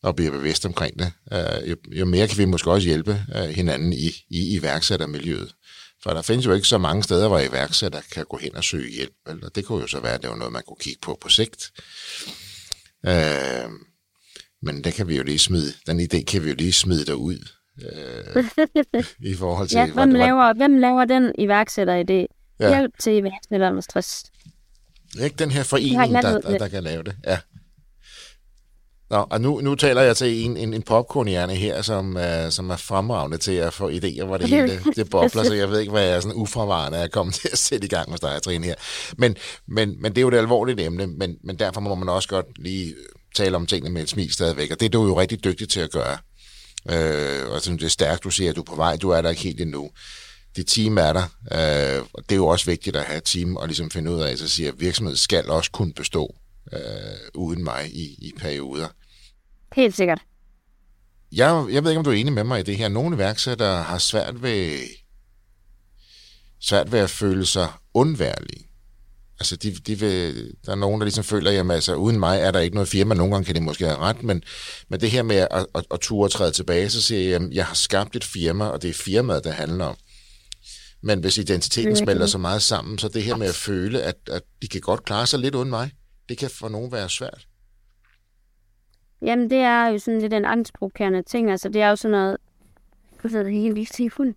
og 0.03 0.17
bliver 0.17 0.31
bevidst 0.31 0.67
omkring 0.67 0.99
det, 0.99 1.13
øh, 1.33 1.71
jo, 1.71 1.77
jo 1.93 2.05
mere 2.05 2.29
kan 2.29 2.39
vi 2.39 2.45
måske 2.45 2.71
også 2.71 2.89
hjælpe 2.89 3.21
øh, 3.37 3.43
hinanden 3.49 3.93
i, 3.93 4.11
i 4.31 4.57
iværksættermiljøet. 4.57 5.55
For 6.03 6.11
der 6.11 6.23
findes 6.23 6.47
jo 6.47 6.53
ikke 6.53 6.69
så 6.69 6.79
mange 6.79 7.03
steder, 7.03 7.29
hvor 7.29 7.39
iværksætter 7.41 8.01
kan 8.13 8.25
gå 8.31 8.37
hen 8.37 8.57
og 8.57 8.65
søge 8.65 8.91
hjælp. 8.95 9.13
Eller 9.29 9.49
det 9.49 9.65
kunne 9.65 9.81
jo 9.81 9.87
så 9.87 10.01
være, 10.01 10.15
at 10.15 10.23
det 10.23 10.31
var 10.31 10.37
noget, 10.37 10.53
man 10.53 10.63
kunne 10.67 10.77
kigge 10.81 10.99
på 11.03 11.19
på 11.21 11.29
sigt. 11.29 11.71
Øh, 13.07 13.71
men 14.63 14.85
det 14.85 14.95
kan 14.95 15.09
vi 15.09 15.17
jo 15.17 15.23
lige 15.23 15.39
smide, 15.39 15.73
den 15.87 16.01
idé 16.01 16.25
kan 16.25 16.45
vi 16.45 16.49
jo 16.49 16.55
lige 16.55 16.73
smide 16.73 17.05
derud. 17.07 17.49
øh, 17.83 18.45
i 19.31 19.35
forhold 19.35 19.69
til... 19.69 19.77
ja, 19.77 19.85
hvem 19.85 19.95
hvordan- 19.95 20.13
laver, 20.17 20.53
hvem 20.55 20.77
laver 20.79 21.05
den 21.05 21.33
iværksætter-idé? 21.39 22.27
Ja. 22.61 22.69
Hjælp 22.79 22.93
til 23.01 23.13
iværksætter 23.13 23.73
med 23.73 23.83
stress. 23.83 24.25
Ikke 25.23 25.37
den 25.37 25.51
her 25.51 25.63
forening, 25.63 26.15
der, 26.15 26.41
der, 26.41 26.59
der 26.59 26.69
kan 26.69 26.83
lave 26.83 27.03
det. 27.03 27.17
Ja. 27.27 27.39
Nå, 29.13 29.27
og 29.31 29.41
nu, 29.41 29.61
nu 29.61 29.75
taler 29.75 30.03
jeg 30.03 30.17
til 30.17 30.45
en, 30.45 30.57
en, 30.57 30.75
en 30.75 30.83
popcornhjerne 30.83 31.55
her, 31.55 31.83
som, 31.83 32.17
uh, 32.17 32.51
som 32.51 32.71
er 32.71 32.77
fremragende 32.77 33.39
til 33.39 33.53
at 33.53 33.75
få 33.75 33.91
idéer, 33.91 34.25
hvor 34.25 34.37
det 34.37 34.49
hele 34.49 34.81
det 34.97 35.11
bobler, 35.11 35.43
så 35.43 35.55
jeg 35.55 35.71
ved 35.71 35.81
ikke, 35.81 35.93
hvad 35.93 36.03
jeg 36.03 36.17
er 36.17 36.21
sådan 36.21 36.37
uforvarende 36.37 36.99
er 36.99 37.09
kommet 37.09 37.35
til 37.41 37.49
at 37.53 37.59
sætte 37.59 37.85
i 37.85 37.89
gang 37.89 38.11
hos 38.11 38.21
dig, 38.21 38.43
Trine, 38.43 38.67
her. 38.67 38.75
Men, 39.19 39.37
men, 39.69 40.03
men 40.03 40.13
det 40.13 40.19
er 40.19 40.23
jo 40.23 40.29
et 40.29 40.35
alvorligt 40.35 40.81
emne, 40.81 41.07
men, 41.07 41.37
men 41.45 41.59
derfor 41.59 41.81
må 41.81 41.95
man 41.95 42.09
også 42.09 42.29
godt 42.29 42.47
lige 42.59 42.95
tale 43.37 43.57
om 43.57 43.67
tingene 43.67 43.95
med 43.95 44.03
et 44.03 44.09
smil 44.09 44.33
stadigvæk, 44.33 44.71
og 44.71 44.81
det 44.81 44.87
er 44.87 44.91
du 44.91 45.07
jo 45.07 45.21
rigtig 45.21 45.45
dygtig 45.45 45.69
til 45.69 45.81
at 45.81 45.91
gøre. 45.91 46.19
Øh, 46.91 47.51
og 47.51 47.65
det 47.65 47.83
er 47.83 47.89
stærkt, 47.89 48.25
du 48.25 48.31
siger, 48.31 48.51
at 48.51 48.57
du 48.57 48.61
er 48.61 48.65
på 48.65 48.77
vej, 48.77 48.97
du 48.97 49.11
er 49.11 49.23
der 49.23 49.31
ikke 49.31 49.43
helt 49.43 49.61
endnu. 49.61 49.91
Det 50.57 50.67
team 50.67 50.99
er 50.99 51.13
der, 51.13 51.23
øh, 51.53 52.05
og 52.13 52.23
det 52.23 52.33
er 52.33 52.37
jo 52.37 52.47
også 52.47 52.67
vigtigt 52.67 52.97
at 52.97 53.05
have 53.05 53.19
et 53.19 53.25
team 53.25 53.57
og 53.57 53.67
ligesom 53.67 53.91
finde 53.91 54.11
ud 54.11 54.21
af, 54.21 54.39
så 54.39 54.49
siger, 54.49 54.73
at 54.73 54.81
virksomheden 54.81 55.17
skal 55.17 55.51
også 55.51 55.71
kunne 55.71 55.93
bestå 55.93 56.35
øh, 56.73 56.81
uden 57.35 57.65
mig 57.65 57.91
i, 57.93 58.05
i 58.19 58.33
perioder. 58.39 58.89
Helt 59.77 59.97
sikkert. 59.97 60.20
Jeg, 61.33 61.66
jeg 61.70 61.85
ved 61.85 61.91
ikke, 61.91 61.99
om 61.99 62.05
du 62.05 62.11
er 62.11 62.14
enig 62.14 62.33
med 62.33 62.45
mig 62.45 62.61
i 62.61 62.62
det 62.62 62.77
her. 62.77 62.89
Nogle 62.89 63.16
iværksættere 63.16 63.83
har 63.83 63.99
svært 63.99 64.43
ved, 64.43 64.79
svært 66.61 66.93
ved 66.93 66.99
at 66.99 67.11
føle 67.11 67.47
sig 67.47 67.68
undværlige. 67.95 68.68
Altså, 69.41 69.57
de, 69.57 69.73
de 69.73 69.99
vil, 69.99 70.53
der 70.66 70.73
er 70.73 70.77
nogen, 70.77 71.01
der 71.01 71.05
ligesom 71.05 71.25
føler, 71.25 71.61
at 71.61 71.70
altså, 71.70 71.95
uden 71.95 72.18
mig 72.18 72.41
er 72.41 72.51
der 72.51 72.61
ikke 72.61 72.75
noget 72.75 72.89
firma. 72.89 73.14
Nogle 73.14 73.33
gange 73.33 73.45
kan 73.45 73.55
det 73.55 73.62
måske 73.62 73.85
have 73.85 73.99
ret, 73.99 74.23
men, 74.23 74.43
men 74.89 75.01
det 75.01 75.11
her 75.11 75.23
med 75.23 75.37
at, 75.37 75.66
at, 75.75 75.85
at 75.91 76.01
ture 76.01 76.27
og 76.27 76.31
træde 76.31 76.53
tilbage, 76.53 76.91
så 76.91 77.03
siger 77.03 77.31
jeg, 77.31 77.43
at 77.43 77.53
jeg 77.53 77.66
har 77.66 77.75
skabt 77.75 78.16
et 78.16 78.25
firma, 78.25 78.64
og 78.64 78.83
det 78.83 78.91
er 78.91 78.95
firmaet, 78.95 79.45
det 79.45 79.53
handler 79.53 79.85
om. 79.85 79.97
Men 81.03 81.20
hvis 81.20 81.39
identiteten 81.39 81.97
smelter 81.97 82.27
så 82.27 82.39
meget 82.39 82.62
sammen, 82.62 82.99
så 82.99 83.09
det 83.09 83.23
her 83.23 83.37
med 83.37 83.47
at 83.47 83.55
føle, 83.55 84.03
at, 84.03 84.16
at 84.27 84.43
de 84.62 84.68
kan 84.68 84.81
godt 84.81 85.05
klare 85.05 85.27
sig 85.27 85.39
lidt 85.39 85.55
uden 85.55 85.70
mig, 85.70 85.91
det 86.29 86.39
kan 86.39 86.51
for 86.51 86.68
nogen 86.68 86.93
være 86.93 87.09
svært. 87.09 87.47
Jamen, 89.23 89.51
det 89.51 89.59
er 89.59 89.87
jo 89.87 89.99
sådan 89.99 90.20
lidt 90.20 90.33
en 90.33 90.45
angstprovokerende 90.45 91.23
ting. 91.23 91.51
Altså, 91.51 91.68
det 91.68 91.83
er 91.83 91.89
jo 91.89 91.97
sådan 91.97 92.12
noget... 92.12 92.37
Hvad 93.20 93.31
hedder 93.31 93.45
det 93.45 93.53
helt 93.53 93.75
vildt 93.75 93.93
telefon? 93.93 94.35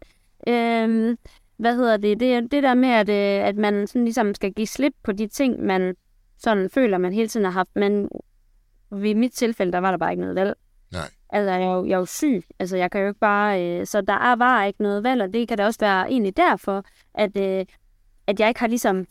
Øhm, 0.47 1.17
hvad 1.57 1.75
hedder 1.75 1.97
det? 1.97 2.19
Det 2.19 2.33
er 2.33 2.39
det 2.39 2.63
der 2.63 2.73
med, 2.73 2.89
at, 2.89 3.09
øh, 3.09 3.47
at 3.47 3.55
man 3.55 3.87
sådan 3.87 4.03
ligesom 4.03 4.33
skal 4.33 4.53
give 4.53 4.67
slip 4.67 4.93
på 5.03 5.11
de 5.11 5.27
ting, 5.27 5.63
man 5.63 5.95
sådan 6.37 6.69
føler, 6.69 6.97
man 6.97 7.13
hele 7.13 7.27
tiden 7.27 7.45
har 7.45 7.51
haft. 7.51 7.69
Men 7.75 8.09
i 9.03 9.13
mit 9.13 9.31
tilfælde, 9.33 9.71
der 9.71 9.79
var 9.79 9.91
der 9.91 9.97
bare 9.97 10.11
ikke 10.11 10.21
noget 10.21 10.35
valg. 10.35 10.53
Nej. 10.91 11.09
Altså, 11.29 11.51
jeg 11.51 11.61
er 11.61 11.73
jo, 11.73 11.85
jeg 11.85 11.93
er 11.93 11.97
jo 11.97 12.05
syg. 12.05 12.43
Altså, 12.59 12.77
jeg 12.77 12.91
kan 12.91 13.01
jo 13.01 13.07
ikke 13.07 13.19
bare... 13.19 13.63
Øh, 13.63 13.85
så 13.85 14.01
der 14.01 14.13
er 14.13 14.35
bare 14.35 14.67
ikke 14.67 14.83
noget 14.83 15.03
valg, 15.03 15.21
og 15.21 15.33
det 15.33 15.47
kan 15.47 15.57
da 15.57 15.65
også 15.65 15.79
være 15.79 16.11
egentlig 16.11 16.37
derfor, 16.37 16.85
at, 17.13 17.37
øh, 17.37 17.65
at 18.27 18.39
jeg 18.39 18.47
ikke 18.47 18.59
har 18.59 18.67
ligesom 18.67 19.07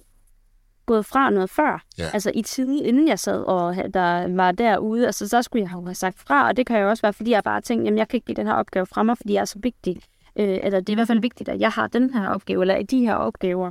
gået 0.86 1.06
fra 1.06 1.30
noget 1.30 1.50
før. 1.50 1.82
Ja. 1.98 2.10
Altså 2.12 2.32
i 2.34 2.42
tiden, 2.42 2.84
inden 2.84 3.08
jeg 3.08 3.18
sad 3.18 3.42
og 3.42 3.76
der 3.94 4.34
var 4.34 4.52
derude, 4.52 5.06
altså 5.06 5.28
så 5.28 5.42
skulle 5.42 5.62
jeg 5.62 5.70
have 5.70 5.94
sagt 5.94 6.18
fra, 6.18 6.48
og 6.48 6.56
det 6.56 6.66
kan 6.66 6.80
jo 6.80 6.88
også 6.88 7.02
være, 7.02 7.12
fordi 7.12 7.30
jeg 7.30 7.42
bare 7.44 7.60
tænkte, 7.60 7.84
jamen 7.84 7.98
jeg 7.98 8.08
kan 8.08 8.16
ikke 8.16 8.26
give 8.26 8.36
den 8.36 8.46
her 8.46 8.54
opgave 8.54 8.86
fra 8.86 9.02
mig, 9.02 9.16
fordi 9.16 9.34
jeg 9.34 9.40
er 9.40 9.44
så 9.44 9.58
vigtig. 9.58 9.96
Øh, 10.36 10.58
eller 10.62 10.80
det 10.80 10.88
er 10.88 10.92
i 10.92 10.94
hvert 10.94 11.06
fald 11.06 11.20
vigtigt, 11.20 11.48
at 11.48 11.60
jeg 11.60 11.70
har 11.70 11.86
den 11.86 12.14
her 12.14 12.28
opgave, 12.28 12.62
eller 12.62 12.82
de 12.82 13.00
her 13.00 13.14
opgaver. 13.14 13.70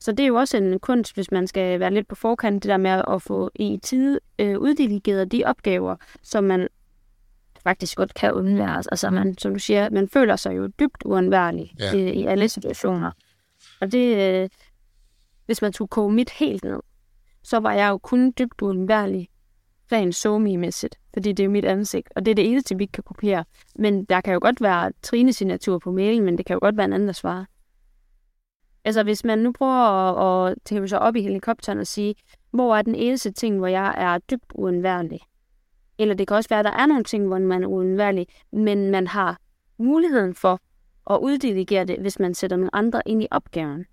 Så 0.00 0.12
det 0.12 0.20
er 0.20 0.26
jo 0.26 0.34
også 0.34 0.56
en 0.56 0.78
kunst, 0.80 1.14
hvis 1.14 1.30
man 1.30 1.46
skal 1.46 1.80
være 1.80 1.90
lidt 1.90 2.08
på 2.08 2.14
forkant, 2.14 2.62
det 2.62 2.68
der 2.68 2.76
med 2.76 3.02
at 3.10 3.22
få 3.22 3.50
i 3.54 3.78
tide 3.82 4.20
øh, 4.38 4.58
uddelegeret 4.58 5.32
de 5.32 5.42
opgaver, 5.46 5.96
som 6.22 6.44
man 6.44 6.68
faktisk 7.62 7.96
godt 7.96 8.14
kan 8.14 8.32
undvære. 8.32 8.76
Altså 8.76 9.10
man, 9.10 9.38
som 9.38 9.52
du 9.52 9.58
siger, 9.58 9.90
man 9.90 10.08
føler 10.08 10.36
sig 10.36 10.56
jo 10.56 10.66
dybt 10.66 11.02
uundværlig 11.04 11.74
ja. 11.78 11.96
øh, 11.96 12.00
i 12.00 12.24
alle 12.26 12.48
situationer. 12.48 13.10
Og 13.80 13.92
det, 13.92 14.16
øh, 14.16 14.48
hvis 15.46 15.62
man 15.62 15.72
tog 15.72 15.90
koge 15.90 16.12
mit 16.12 16.30
helt 16.30 16.64
ned, 16.64 16.80
så 17.42 17.60
var 17.60 17.72
jeg 17.72 17.88
jo 17.90 17.98
kun 17.98 18.32
dybt 18.38 18.62
uundværlig 18.62 19.28
rent 19.92 20.14
somi-mæssigt, 20.14 20.98
fordi 21.12 21.32
det 21.32 21.44
er 21.44 21.48
mit 21.48 21.64
ansigt, 21.64 22.08
og 22.16 22.24
det 22.24 22.30
er 22.30 22.34
det 22.34 22.50
eneste, 22.50 22.76
vi 22.76 22.84
ikke 22.84 22.92
kan 22.92 23.02
kopiere. 23.02 23.44
Men 23.76 24.04
der 24.04 24.20
kan 24.20 24.32
jo 24.32 24.38
godt 24.42 24.60
være 24.60 24.92
Trine-signatur 25.02 25.78
på 25.78 25.92
mailen, 25.92 26.24
men 26.24 26.38
det 26.38 26.46
kan 26.46 26.54
jo 26.54 26.60
godt 26.62 26.76
være 26.76 26.84
en 26.84 26.92
anden, 26.92 27.06
der 27.06 27.12
svarer. 27.12 27.44
Altså, 28.84 29.02
hvis 29.02 29.24
man 29.24 29.38
nu 29.38 29.52
prøver 29.52 29.72
at, 29.72 30.50
at 30.50 30.58
tage 30.64 30.88
sig 30.88 30.98
op 30.98 31.16
i 31.16 31.22
helikopteren 31.22 31.78
og 31.78 31.86
sige, 31.86 32.14
hvor 32.50 32.76
er 32.76 32.82
den 32.82 32.94
eneste 32.94 33.32
ting, 33.32 33.58
hvor 33.58 33.66
jeg 33.66 33.94
er 33.96 34.18
dybt 34.18 34.52
uundværlig? 34.54 35.20
Eller 35.98 36.14
det 36.14 36.28
kan 36.28 36.36
også 36.36 36.48
være, 36.48 36.58
at 36.58 36.64
der 36.64 36.70
er 36.70 36.86
nogle 36.86 37.04
ting, 37.04 37.26
hvor 37.26 37.38
man 37.38 37.62
er 37.62 37.68
uundværlig, 37.68 38.26
men 38.52 38.90
man 38.90 39.06
har 39.06 39.38
muligheden 39.78 40.34
for 40.34 40.60
at 41.10 41.18
uddelegere 41.22 41.84
det, 41.84 42.00
hvis 42.00 42.18
man 42.18 42.34
sætter 42.34 42.56
nogle 42.56 42.74
andre 42.74 43.02
ind 43.06 43.22
i 43.22 43.28
opgaven. 43.30 43.86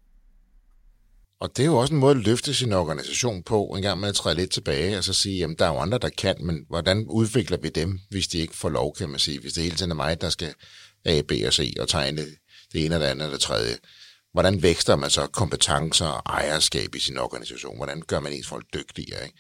Og 1.41 1.57
det 1.57 1.63
er 1.63 1.67
jo 1.67 1.77
også 1.77 1.93
en 1.93 1.99
måde 1.99 2.15
at 2.17 2.25
løfte 2.25 2.53
sin 2.53 2.73
organisation 2.73 3.43
på, 3.43 3.63
en 3.65 3.81
gang 3.81 3.99
med 3.99 4.09
at 4.09 4.15
træde 4.15 4.35
lidt 4.35 4.51
tilbage, 4.51 4.97
og 4.97 5.03
så 5.03 5.13
sige, 5.13 5.37
jamen 5.37 5.55
der 5.59 5.65
er 5.65 5.73
jo 5.73 5.79
andre, 5.79 5.97
der 5.97 6.09
kan, 6.09 6.35
men 6.39 6.65
hvordan 6.69 7.05
udvikler 7.09 7.57
vi 7.57 7.69
dem, 7.69 7.99
hvis 8.09 8.27
de 8.27 8.37
ikke 8.37 8.55
får 8.55 8.69
lov, 8.69 8.95
kan 8.95 9.09
man 9.09 9.19
sige, 9.19 9.39
hvis 9.39 9.53
det 9.53 9.63
hele 9.63 9.75
tiden 9.75 9.91
er 9.91 9.95
mig, 9.95 10.21
der 10.21 10.29
skal 10.29 10.53
A, 11.05 11.21
B 11.27 11.31
og 11.47 11.53
C 11.53 11.73
og 11.79 11.87
tegne 11.87 12.21
det 12.73 12.85
ene 12.85 12.95
eller 12.95 13.07
andet 13.07 13.23
eller 13.23 13.37
det 13.37 13.41
tredje. 13.41 13.75
Hvordan 14.33 14.63
vækster 14.63 14.95
man 14.95 15.09
så 15.09 15.27
kompetencer 15.27 16.05
og 16.05 16.21
ejerskab 16.25 16.95
i 16.95 16.99
sin 16.99 17.17
organisation? 17.17 17.77
Hvordan 17.77 18.01
gør 18.07 18.19
man 18.19 18.33
ens 18.33 18.47
folk 18.47 18.65
dygtigere? 18.73 19.23
Ikke? 19.23 19.37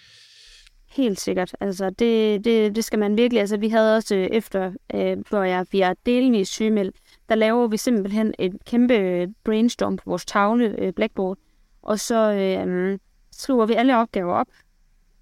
Helt 0.89 1.19
sikkert. 1.19 1.55
Altså, 1.59 1.89
det, 1.89 2.45
det, 2.45 2.75
det 2.75 2.83
skal 2.83 2.99
man 2.99 3.17
virkelig. 3.17 3.39
Altså, 3.39 3.57
vi 3.57 3.69
havde 3.69 3.95
også 3.95 4.15
øh, 4.15 4.27
efter, 4.31 4.71
øh, 4.95 5.17
hvor 5.29 5.43
jeg 5.43 5.65
bliver 5.69 5.93
delvis 6.05 6.49
sygemeldt, 6.49 6.95
der 7.29 7.35
laver 7.35 7.67
vi 7.67 7.77
simpelthen 7.77 8.33
et 8.39 8.51
kæmpe 8.65 9.27
brainstorm 9.43 9.97
på 9.97 10.03
vores 10.05 10.25
tavle, 10.25 10.75
øh, 10.79 10.93
blackboard, 10.93 11.37
og 11.83 11.99
så 11.99 12.31
øh, 12.31 12.99
skriver 13.31 13.65
vi 13.65 13.73
alle 13.73 13.97
opgaver 13.97 14.33
op, 14.33 14.47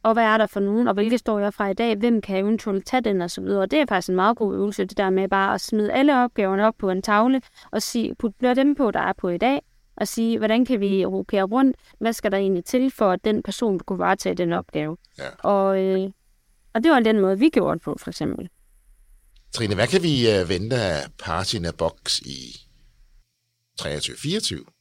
og 0.03 0.13
hvad 0.13 0.23
er 0.23 0.37
der 0.37 0.47
for 0.47 0.59
nogen, 0.59 0.87
og 0.87 0.93
hvilke 0.93 1.17
står 1.17 1.39
jeg 1.39 1.53
fra 1.53 1.69
i 1.69 1.73
dag, 1.73 1.95
hvem 1.95 2.21
kan 2.21 2.37
eventuelt 2.37 2.85
tage 2.85 3.01
den, 3.01 3.21
og 3.21 3.31
så 3.31 3.41
videre. 3.41 3.61
Og 3.61 3.71
det 3.71 3.79
er 3.79 3.85
faktisk 3.89 4.09
en 4.09 4.15
meget 4.15 4.37
god 4.37 4.55
øvelse, 4.55 4.85
det 4.85 4.97
der 4.97 5.09
med 5.09 5.29
bare 5.29 5.53
at 5.53 5.61
smide 5.61 5.93
alle 5.93 6.23
opgaverne 6.23 6.67
op 6.67 6.73
på 6.77 6.89
en 6.89 7.01
tavle, 7.01 7.41
og 7.71 7.81
sige, 7.81 8.15
put 8.15 8.33
dem 8.41 8.75
på, 8.75 8.91
der 8.91 8.99
er 8.99 9.13
på 9.13 9.29
i 9.29 9.37
dag, 9.37 9.61
og 9.95 10.07
sige, 10.07 10.37
hvordan 10.37 10.65
kan 10.65 10.79
vi 10.79 11.05
rokere 11.05 11.43
rundt, 11.43 11.77
hvad 11.99 12.13
skal 12.13 12.31
der 12.31 12.37
egentlig 12.37 12.65
til, 12.65 12.91
for 12.91 13.11
at 13.11 13.25
den 13.25 13.43
person 13.43 13.79
kunne 13.79 13.99
varetage 13.99 14.35
den 14.35 14.53
opgave. 14.53 14.97
Ja. 15.17 15.29
Og, 15.39 15.79
øh, 15.79 16.09
og 16.73 16.83
det 16.83 16.91
var 16.91 16.99
den 16.99 17.19
måde, 17.19 17.39
vi 17.39 17.49
gjorde 17.49 17.73
det 17.73 17.81
på, 17.81 17.97
for 17.99 18.09
eksempel. 18.09 18.49
Trine, 19.51 19.75
hvad 19.75 19.87
kan 19.87 20.03
vi 20.03 20.41
uh, 20.41 20.49
vente 20.49 20.75
af 20.75 21.07
Partina 21.17 21.71
Box 21.71 22.19
i 22.19 22.55
23-24? 23.81 24.78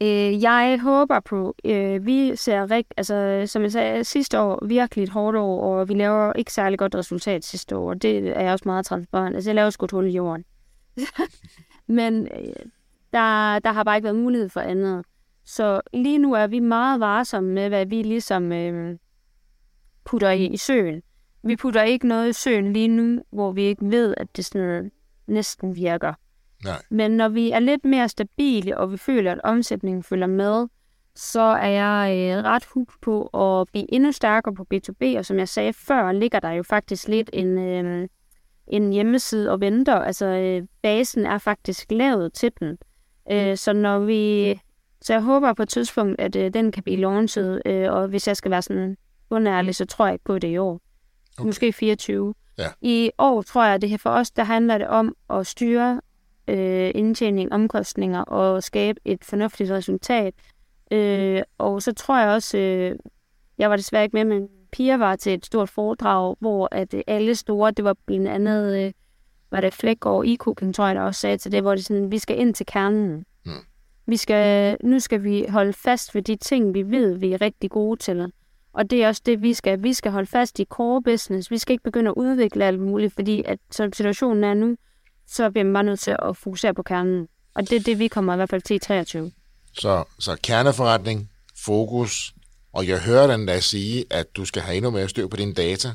Øh, 0.00 0.42
jeg 0.42 0.80
håber 0.82 1.20
på, 1.20 1.54
øh, 1.64 2.06
vi 2.06 2.36
ser 2.36 2.70
rigt, 2.70 2.94
altså 2.96 3.42
som 3.46 3.62
jeg 3.62 3.72
sagde, 3.72 4.04
sidste 4.04 4.40
år 4.40 4.66
virkelig 4.66 5.02
et 5.02 5.08
hårdt 5.08 5.36
år, 5.36 5.78
og 5.78 5.88
vi 5.88 5.94
laver 5.94 6.32
ikke 6.32 6.52
særlig 6.52 6.78
godt 6.78 6.94
resultat 6.94 7.44
sidste 7.44 7.76
år, 7.76 7.90
og 7.90 8.02
det 8.02 8.28
er 8.28 8.40
jeg 8.40 8.52
også 8.52 8.62
meget 8.66 8.86
transparent. 8.86 9.36
Altså 9.36 9.50
jeg 9.50 9.54
laver 9.54 9.70
sgu 9.70 9.84
et 9.84 9.90
hul 9.90 10.06
i 10.06 10.10
jorden. 10.10 10.44
Men 11.86 12.22
øh, 12.22 12.54
der, 13.12 13.58
der 13.58 13.72
har 13.72 13.84
bare 13.84 13.96
ikke 13.96 14.04
været 14.04 14.16
mulighed 14.16 14.48
for 14.48 14.60
andet. 14.60 15.04
Så 15.44 15.80
lige 15.92 16.18
nu 16.18 16.32
er 16.32 16.46
vi 16.46 16.58
meget 16.58 17.00
varsomme 17.00 17.52
med, 17.52 17.68
hvad 17.68 17.86
vi 17.86 18.02
ligesom 18.02 18.52
øh, 18.52 18.96
putter 20.04 20.30
i, 20.30 20.46
i 20.46 20.56
søen. 20.56 21.02
Vi 21.42 21.56
putter 21.56 21.82
ikke 21.82 22.08
noget 22.08 22.28
i 22.28 22.32
søen 22.32 22.72
lige 22.72 22.88
nu, 22.88 23.22
hvor 23.30 23.52
vi 23.52 23.62
ikke 23.62 23.90
ved, 23.90 24.14
at 24.16 24.36
det 24.36 24.44
sådan 24.44 24.90
næsten 25.26 25.76
virker. 25.76 26.14
Nej. 26.64 26.82
Men 26.90 27.10
når 27.10 27.28
vi 27.28 27.50
er 27.50 27.58
lidt 27.58 27.84
mere 27.84 28.08
stabile, 28.08 28.78
og 28.78 28.92
vi 28.92 28.96
føler, 28.96 29.32
at 29.32 29.40
omsætningen 29.44 30.02
følger 30.02 30.26
med, 30.26 30.66
så 31.14 31.40
er 31.40 31.68
jeg 31.68 32.16
øh, 32.16 32.44
ret 32.44 32.64
hooked 32.74 32.94
på 33.02 33.22
at 33.26 33.68
blive 33.68 33.94
endnu 33.94 34.12
stærkere 34.12 34.54
på 34.54 34.66
B2B, 34.74 35.18
og 35.18 35.24
som 35.24 35.38
jeg 35.38 35.48
sagde 35.48 35.72
før, 35.72 36.12
ligger 36.12 36.40
der 36.40 36.50
jo 36.50 36.62
faktisk 36.62 37.08
lidt 37.08 37.30
en, 37.32 37.58
øh, 37.58 38.08
en 38.66 38.92
hjemmeside 38.92 39.50
og 39.50 39.60
venter. 39.60 39.94
Altså, 39.94 40.26
øh, 40.26 40.62
basen 40.82 41.26
er 41.26 41.38
faktisk 41.38 41.86
lavet 41.90 42.32
til 42.32 42.52
den. 42.60 42.78
Øh, 43.30 43.56
så 43.56 43.72
når 43.72 43.98
vi... 43.98 44.54
Så 45.02 45.12
jeg 45.12 45.22
håber 45.22 45.52
på 45.52 45.62
et 45.62 45.68
tidspunkt, 45.68 46.20
at 46.20 46.36
øh, 46.36 46.54
den 46.54 46.72
kan 46.72 46.82
blive 46.82 47.00
launchet, 47.00 47.62
øh, 47.66 47.92
og 47.92 48.08
hvis 48.08 48.28
jeg 48.28 48.36
skal 48.36 48.50
være 48.50 48.62
sådan 48.62 48.96
undærlig, 49.30 49.74
så 49.74 49.86
tror 49.86 50.06
jeg 50.06 50.12
ikke 50.12 50.24
på 50.24 50.38
det 50.38 50.48
i 50.48 50.56
år. 50.56 50.72
Okay. 50.72 50.80
Okay. 51.38 51.46
Måske 51.46 51.72
24. 51.72 52.34
Ja. 52.58 52.68
I 52.80 53.10
år 53.18 53.42
tror 53.42 53.64
jeg, 53.64 53.74
at 53.74 53.80
det 53.80 53.90
her 53.90 53.98
for 53.98 54.10
os, 54.10 54.30
der 54.30 54.44
handler 54.44 54.78
det 54.78 54.86
om 54.86 55.14
at 55.30 55.46
styre 55.46 56.00
øh, 56.48 56.90
indtjening, 56.94 57.52
omkostninger 57.52 58.20
og 58.20 58.62
skabe 58.62 59.00
et 59.04 59.24
fornuftigt 59.24 59.70
resultat. 59.70 60.34
Øh, 60.90 61.42
og 61.58 61.82
så 61.82 61.94
tror 61.94 62.18
jeg 62.18 62.28
også, 62.28 62.58
øh, 62.58 62.96
jeg 63.58 63.70
var 63.70 63.76
desværre 63.76 64.04
ikke 64.04 64.16
med, 64.16 64.24
men 64.24 64.48
Pia 64.72 64.96
var 64.96 65.16
til 65.16 65.34
et 65.34 65.46
stort 65.46 65.68
foredrag, 65.68 66.36
hvor 66.40 66.68
at 66.72 66.94
øh, 66.94 67.02
alle 67.06 67.34
store, 67.34 67.70
det 67.70 67.84
var 67.84 67.96
blandt 68.06 68.28
andet, 68.28 68.84
øh, 68.84 68.92
var 69.50 69.60
det 69.60 69.74
Flækgaard 69.74 70.24
i 70.26 70.36
cooking, 70.36 70.74
tror 70.74 70.86
jeg, 70.86 70.94
der 70.94 71.02
også 71.02 71.20
sagde 71.20 71.36
til 71.36 71.52
det, 71.52 71.62
hvor 71.62 71.74
det 71.74 71.84
sådan, 71.84 72.10
vi 72.10 72.18
skal 72.18 72.38
ind 72.38 72.54
til 72.54 72.66
kernen. 72.66 73.24
Mm. 73.46 73.52
Vi 74.06 74.16
skal, 74.16 74.76
nu 74.84 74.98
skal 74.98 75.24
vi 75.24 75.46
holde 75.48 75.72
fast 75.72 76.14
ved 76.14 76.22
de 76.22 76.36
ting, 76.36 76.74
vi 76.74 76.82
ved, 76.82 77.14
vi 77.14 77.32
er 77.32 77.40
rigtig 77.40 77.70
gode 77.70 78.00
til. 78.00 78.32
Og 78.72 78.90
det 78.90 79.04
er 79.04 79.08
også 79.08 79.22
det, 79.26 79.42
vi 79.42 79.54
skal. 79.54 79.82
Vi 79.82 79.92
skal 79.92 80.12
holde 80.12 80.26
fast 80.26 80.58
i 80.58 80.64
core 80.64 81.02
business. 81.02 81.50
Vi 81.50 81.58
skal 81.58 81.72
ikke 81.72 81.84
begynde 81.84 82.10
at 82.10 82.14
udvikle 82.16 82.64
alt 82.64 82.80
muligt, 82.80 83.14
fordi 83.14 83.42
at, 83.46 83.58
som 83.70 83.92
situationen 83.92 84.44
er 84.44 84.54
nu, 84.54 84.76
så 85.30 85.50
bliver 85.50 85.64
man 85.64 85.72
bare 85.72 85.84
nødt 85.84 86.00
til 86.00 86.16
at 86.22 86.36
fokusere 86.36 86.74
på 86.74 86.82
kernen. 86.82 87.28
Og 87.54 87.70
det 87.70 87.76
er 87.76 87.80
det, 87.80 87.98
vi 87.98 88.08
kommer 88.08 88.32
i 88.32 88.36
hvert 88.36 88.50
fald 88.50 88.62
til 88.62 88.76
i 88.76 88.78
23. 88.78 89.32
Så, 89.72 90.04
så 90.18 90.36
kerneforretning, 90.42 91.30
fokus, 91.64 92.34
og 92.72 92.88
jeg 92.88 93.00
hører 93.00 93.26
den 93.26 93.48
der 93.48 93.60
sige, 93.60 94.04
at 94.10 94.36
du 94.36 94.44
skal 94.44 94.62
have 94.62 94.76
endnu 94.76 94.90
mere 94.90 95.08
styr 95.08 95.26
på 95.28 95.36
dine 95.36 95.54
data. 95.54 95.88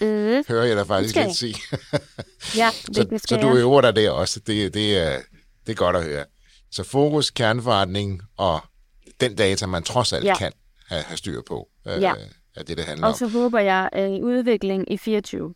Mm. 0.00 0.44
hører 0.48 0.64
jeg 0.64 0.76
dig 0.76 0.86
faktisk 0.86 1.16
lidt 1.16 1.34
sige. 1.36 1.54
Ja, 2.56 2.70
det, 2.86 2.96
så, 2.96 3.04
det 3.04 3.20
så 3.28 3.36
du 3.36 3.56
øver 3.56 3.80
dig 3.80 3.96
der 3.96 4.10
også. 4.10 4.40
Det, 4.40 4.74
det, 4.74 4.98
er, 4.98 5.20
det 5.66 5.72
er 5.72 5.76
godt 5.76 5.96
at 5.96 6.04
høre. 6.04 6.24
Så 6.70 6.84
fokus, 6.84 7.30
kerneforretning 7.30 8.22
og 8.36 8.60
den 9.20 9.34
data, 9.36 9.66
man 9.66 9.82
trods 9.82 10.12
alt 10.12 10.24
Ja. 10.24 10.36
kan 10.38 10.52
have, 10.88 11.02
have 11.02 11.16
styr 11.16 11.40
på, 11.48 11.68
øh, 11.86 12.02
Ja. 12.02 12.14
er 12.56 12.62
det, 12.62 12.76
det 12.76 12.84
handler 12.84 13.06
Og 13.06 13.12
om. 13.12 13.18
så 13.18 13.28
håber 13.28 13.58
jeg 13.58 13.88
en 13.96 14.24
udvikling 14.24 14.92
i 14.92 14.96
24. 14.96 15.54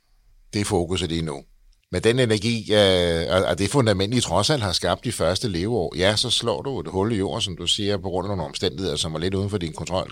Det 0.52 0.60
er 0.60 0.64
fokuset 0.64 1.08
lige 1.08 1.22
nu. 1.22 1.44
Med 1.92 2.00
den 2.00 2.18
energi 2.18 2.74
øh, 2.74 3.36
og- 3.36 3.44
og 3.44 3.58
det 3.58 3.70
fundament, 3.70 4.14
I 4.14 4.20
trods 4.20 4.50
alt 4.50 4.62
har 4.62 4.72
skabt 4.72 5.04
de 5.04 5.12
første 5.12 5.48
leveår, 5.48 5.96
ja, 5.96 6.16
så 6.16 6.30
slår 6.30 6.62
du 6.62 6.80
et 6.80 6.88
hul 6.88 7.12
i 7.12 7.16
jorden, 7.16 7.40
som 7.42 7.56
du 7.56 7.66
siger, 7.66 7.96
på 7.96 8.08
grund 8.08 8.26
af 8.26 8.28
nogle 8.28 8.44
omstændigheder, 8.48 8.96
som 8.96 9.12
var 9.12 9.18
lidt 9.18 9.34
uden 9.34 9.50
for 9.50 9.58
din 9.58 9.72
kontrol. 9.72 10.10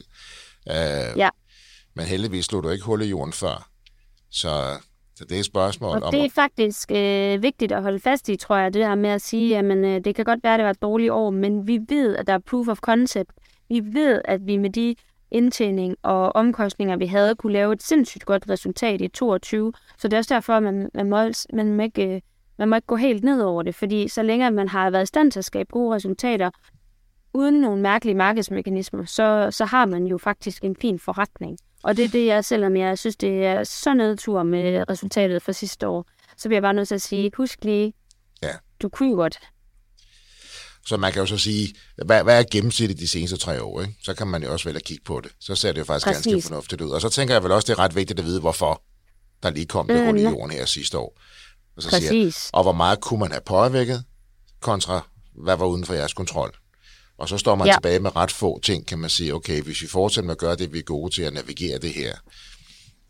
Øh, 0.70 0.74
Ja. 1.16 1.28
Men 1.96 2.04
heldigvis 2.06 2.44
slog 2.44 2.62
du 2.62 2.68
ikke 2.68 2.84
hul 2.84 3.02
i 3.02 3.06
jorden 3.06 3.32
før. 3.32 3.68
Så, 4.30 4.76
så 5.16 5.24
det 5.24 5.34
er 5.34 5.38
et 5.38 5.44
spørgsmål 5.44 5.96
Og 5.96 6.02
om... 6.02 6.12
det 6.14 6.24
er 6.24 6.30
faktisk 6.34 6.90
øh, 6.92 7.42
vigtigt 7.42 7.72
at 7.72 7.82
holde 7.82 8.00
fast 8.00 8.28
i, 8.28 8.36
tror 8.36 8.56
jeg, 8.56 8.74
det 8.74 8.86
her 8.86 8.94
med 8.94 9.10
at 9.10 9.22
sige, 9.22 9.58
at 9.58 9.64
øh, 9.64 10.00
det 10.04 10.14
kan 10.14 10.24
godt 10.24 10.40
være, 10.42 10.54
at 10.54 10.58
det 10.58 10.64
var 10.64 10.70
et 10.70 10.82
dårligt 10.82 11.10
år, 11.10 11.30
men 11.30 11.66
vi 11.66 11.78
ved, 11.88 12.16
at 12.16 12.26
der 12.26 12.32
er 12.32 12.38
proof 12.50 12.68
of 12.68 12.78
concept. 12.78 13.30
Vi 13.68 13.80
ved, 13.92 14.20
at 14.24 14.40
vi 14.46 14.56
med 14.56 14.70
de 14.70 14.94
indtjening 15.30 15.96
og 16.02 16.36
omkostninger, 16.36 16.96
vi 16.96 17.06
havde, 17.06 17.34
kunne 17.34 17.52
lave 17.52 17.72
et 17.72 17.82
sindssygt 17.82 18.24
godt 18.24 18.44
resultat 18.50 19.00
i 19.00 19.08
22. 19.08 19.72
Så 19.98 20.08
det 20.08 20.12
er 20.12 20.18
også 20.18 20.34
derfor, 20.34 20.52
at 20.52 20.62
man, 20.62 20.90
man, 20.94 21.08
må, 21.10 21.16
man, 21.52 21.74
må 21.74 21.82
ikke, 21.82 22.14
øh, 22.14 22.20
man 22.58 22.68
må 22.68 22.76
ikke 22.76 22.86
gå 22.86 22.96
helt 22.96 23.24
ned 23.24 23.42
over 23.42 23.62
det, 23.62 23.74
fordi 23.74 24.08
så 24.08 24.22
længe 24.22 24.50
man 24.50 24.68
har 24.68 24.90
været 24.90 25.02
i 25.02 25.06
stand 25.06 25.32
til 25.32 25.38
at 25.38 25.44
skabe 25.44 25.68
gode 25.72 25.94
resultater, 25.94 26.50
uden 27.34 27.60
nogle 27.60 27.82
mærkelige 27.82 28.14
markedsmekanismer, 28.14 29.04
så, 29.04 29.48
så 29.50 29.64
har 29.64 29.86
man 29.86 30.06
jo 30.06 30.18
faktisk 30.18 30.64
en 30.64 30.76
fin 30.76 30.98
forretning. 30.98 31.58
Og 31.82 31.96
det 31.96 32.04
er 32.04 32.08
det, 32.08 32.26
jeg 32.26 32.44
selvom 32.44 32.76
jeg 32.76 32.98
synes, 32.98 33.16
det 33.16 33.46
er 33.46 33.64
så 33.64 33.94
nedtur 33.94 34.42
med 34.42 34.90
resultatet 34.90 35.42
for 35.42 35.52
sidste 35.52 35.88
år, 35.88 36.06
så 36.36 36.48
bliver 36.48 36.56
jeg 36.56 36.62
bare 36.62 36.74
nødt 36.74 36.88
til 36.88 36.94
at 36.94 37.02
sige, 37.02 37.30
husk 37.36 37.64
lige, 37.64 37.92
Ja. 38.42 38.48
du 38.82 38.88
kunne 38.88 39.14
godt. 39.16 39.38
Så 40.86 40.96
man 40.96 41.12
kan 41.12 41.20
jo 41.20 41.26
så 41.26 41.36
sige, 41.38 41.74
hvad, 42.06 42.22
hvad 42.24 42.38
er 42.38 42.44
gennemsnittet 42.50 42.98
de 42.98 43.08
seneste 43.08 43.36
tre 43.36 43.62
år? 43.62 43.80
Ikke? 43.80 43.94
Så 44.02 44.14
kan 44.14 44.26
man 44.26 44.42
jo 44.42 44.52
også 44.52 44.64
vælge 44.64 44.76
at 44.76 44.84
kigge 44.84 45.04
på 45.04 45.20
det. 45.20 45.32
Så 45.40 45.54
ser 45.54 45.72
det 45.72 45.78
jo 45.78 45.84
faktisk 45.84 46.06
Præcis. 46.06 46.26
ganske 46.32 46.48
fornuftigt 46.48 46.80
ud. 46.80 46.90
Og 46.90 47.00
så 47.00 47.08
tænker 47.08 47.34
jeg 47.34 47.42
vel 47.42 47.52
også, 47.52 47.66
det 47.66 47.72
er 47.72 47.78
ret 47.78 47.96
vigtigt 47.96 48.18
at 48.20 48.24
vide, 48.26 48.40
hvorfor 48.40 48.82
der 49.42 49.50
lige 49.50 49.66
kom 49.66 49.86
det 49.88 49.96
Mm, 50.00 50.06
hul 50.06 50.18
i 50.18 50.22
jorden 50.22 50.50
her 50.50 50.64
sidste 50.64 50.98
år. 50.98 51.20
Og, 51.76 51.82
så 51.82 51.90
siger, 51.90 52.00
Præcis. 52.00 52.50
og 52.52 52.62
hvor 52.62 52.72
meget 52.72 53.00
kunne 53.00 53.20
man 53.20 53.30
have 53.30 53.40
påvirket, 53.46 54.04
kontra 54.60 55.06
hvad 55.34 55.56
var 55.56 55.66
uden 55.66 55.84
for 55.84 55.94
jeres 55.94 56.14
kontrol. 56.14 56.52
Og 57.18 57.28
så 57.28 57.38
står 57.38 57.54
man 57.54 57.66
Ja. 57.66 57.72
tilbage 57.74 57.98
med 58.00 58.16
ret 58.16 58.30
få 58.30 58.60
ting, 58.62 58.86
kan 58.86 58.98
man 58.98 59.10
sige, 59.10 59.34
okay, 59.34 59.62
hvis 59.62 59.82
vi 59.82 59.86
fortsætter 59.86 60.26
med 60.26 60.32
at 60.34 60.38
gøre 60.38 60.56
det, 60.56 60.72
vi 60.72 60.78
er 60.78 60.82
gode 60.82 61.14
til 61.14 61.22
at 61.22 61.32
navigere 61.32 61.78
det 61.78 61.92
her. 61.94 62.14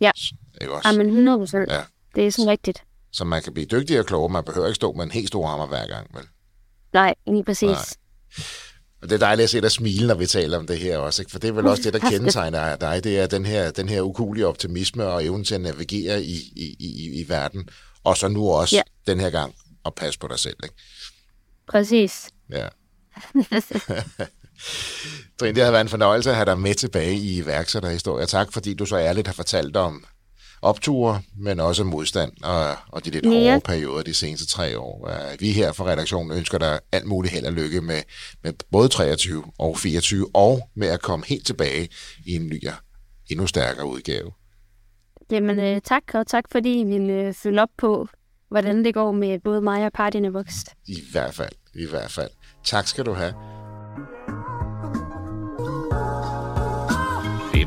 Ja. 0.00 0.10
Ikke 0.60 0.72
også? 0.74 0.88
Jamen 0.88 1.06
100 1.06 1.38
procent. 1.38 1.70
Ja. 1.72 1.82
Det 2.14 2.26
er 2.26 2.30
sådan 2.30 2.50
rigtigt. 2.50 2.82
Så 3.12 3.24
man 3.24 3.42
kan 3.42 3.52
blive 3.54 3.66
dygtigere 3.66 4.00
og 4.02 4.06
klogere, 4.06 4.28
man 4.28 4.44
behøver 4.44 4.66
ikke 4.66 4.74
stå 4.74 4.92
med 4.92 5.04
en 5.04 5.10
helt 5.10 5.28
stor 5.28 5.46
hammer 5.46 5.66
hver 5.66 5.86
gang, 5.86 6.06
vel? 6.14 6.24
Nej, 6.92 7.14
lige 7.26 7.44
præcis. 7.44 7.68
Nej. 7.68 8.44
Og 9.02 9.08
det 9.08 9.14
er 9.14 9.18
dejligt 9.18 9.44
at 9.44 9.50
se 9.50 9.60
dig 9.60 9.70
smile, 9.70 10.06
når 10.06 10.14
vi 10.14 10.26
taler 10.26 10.58
om 10.58 10.66
det 10.66 10.78
her 10.78 10.98
også, 10.98 11.22
ikke? 11.22 11.30
for 11.32 11.38
det 11.38 11.48
er 11.48 11.52
vel 11.52 11.66
også 11.66 11.82
det, 11.82 11.92
der 11.92 11.98
kendetegner 12.10 12.76
dig, 12.76 13.04
det 13.04 13.18
er 13.18 13.26
den 13.26 13.46
her, 13.46 13.70
den 13.70 13.88
her 13.88 14.00
ukulige 14.02 14.46
optimisme 14.46 15.04
og 15.06 15.24
evnen 15.24 15.44
til 15.44 15.54
at 15.54 15.60
navigere 15.60 16.22
i, 16.22 16.34
i, 16.56 16.76
i, 16.78 17.20
i 17.20 17.28
verden, 17.28 17.68
og 18.04 18.16
så 18.16 18.28
nu 18.28 18.50
også 18.50 18.76
Ja. 18.76 18.82
den 19.06 19.20
her 19.20 19.30
gang 19.30 19.54
at 19.86 19.94
passe 19.94 20.18
på 20.18 20.28
dig 20.28 20.38
selv. 20.38 20.56
Ikke? 20.62 20.74
Præcis. 21.68 22.28
Ja. 22.50 22.68
Trine, 25.38 25.54
det 25.54 25.64
har 25.64 25.70
været 25.70 25.80
en 25.80 25.88
fornøjelse 25.88 26.30
at 26.30 26.36
have 26.36 26.46
dig 26.46 26.58
med 26.58 26.74
tilbage 26.74 27.14
i 27.14 27.36
iværksætterhistorie. 27.36 28.26
Tak, 28.26 28.52
fordi 28.52 28.74
du 28.74 28.86
så 28.86 28.96
ærligt 28.98 29.26
har 29.26 29.34
fortalt 29.34 29.76
om 29.76 30.04
opture, 30.62 31.22
men 31.38 31.60
også 31.60 31.84
modstand 31.84 32.32
og, 32.44 32.76
og 32.88 33.04
de 33.04 33.10
lidt 33.10 33.24
Ja. 33.24 33.30
hårde 33.52 33.60
perioder 33.64 34.02
de 34.02 34.14
seneste 34.14 34.46
tre 34.46 34.78
år. 34.78 35.10
Vi 35.38 35.52
her 35.52 35.72
fra 35.72 35.84
redaktionen 35.84 36.38
ønsker 36.38 36.58
dig 36.58 36.80
alt 36.92 37.06
muligt 37.06 37.34
held 37.34 37.44
og 37.46 37.52
lykke 37.52 37.80
med, 37.80 38.02
med 38.44 38.52
både 38.72 38.88
23 38.88 39.44
og 39.58 39.78
24, 39.78 40.26
og 40.34 40.68
med 40.76 40.88
at 40.88 41.02
komme 41.02 41.24
helt 41.28 41.46
tilbage 41.46 41.88
i 42.26 42.34
en 42.36 42.46
ny 42.46 42.66
og 42.66 42.74
endnu 43.30 43.46
stærkere 43.46 43.86
udgave. 43.86 44.30
Jamen 45.30 45.58
øh, 45.60 45.80
tak, 45.84 46.02
og 46.14 46.26
tak 46.26 46.44
fordi 46.52 46.80
I 46.80 46.84
ville 46.84 47.12
øh, 47.12 47.34
følge 47.34 47.62
op 47.62 47.68
på, 47.78 48.08
hvordan 48.50 48.84
det 48.84 48.94
går 48.94 49.12
med 49.12 49.38
både 49.44 49.60
mig 49.60 49.86
og 49.86 49.92
Partine 49.92 50.32
Vokst. 50.32 50.68
I 50.86 50.98
hvert 51.12 51.34
fald, 51.34 51.52
i 51.74 51.86
hvert 51.86 52.10
fald. 52.10 52.30
Tak 52.64 52.86
skal 52.86 53.06
du 53.06 53.12
have. 53.12 53.34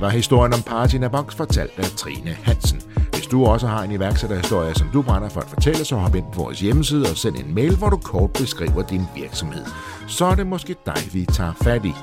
Var 0.04 0.10
historien 0.10 0.54
om 0.54 0.62
Partina 0.62 1.08
Box 1.08 1.36
fortalt 1.36 1.72
af 1.78 1.84
Trine 1.84 2.30
Hansen. 2.30 2.82
Hvis 3.12 3.28
du 3.28 3.46
også 3.46 3.68
har 3.68 3.84
en 3.84 3.92
iværksætterhistorie, 3.92 4.76
som 4.76 4.90
du 4.94 5.02
brænder 5.02 5.30
for 5.30 5.42
at 5.42 5.50
fortælle, 5.50 5.86
så 5.86 5.96
hop 5.96 6.16
ind 6.16 6.26
på 6.34 6.42
vores 6.42 6.60
hjemmeside 6.60 7.10
og 7.12 7.18
send 7.18 7.36
en 7.36 7.56
mail, 7.56 7.76
hvor 7.78 7.90
du 7.90 7.98
kort 7.98 8.34
beskriver 8.34 8.82
din 8.82 9.02
virksomhed. 9.16 9.66
Så 10.08 10.26
er 10.26 10.36
det 10.36 10.48
måske 10.48 10.76
dig, 10.86 11.14
vi 11.14 11.26
tager 11.26 11.54
fat 11.54 11.86
i. 11.86 11.94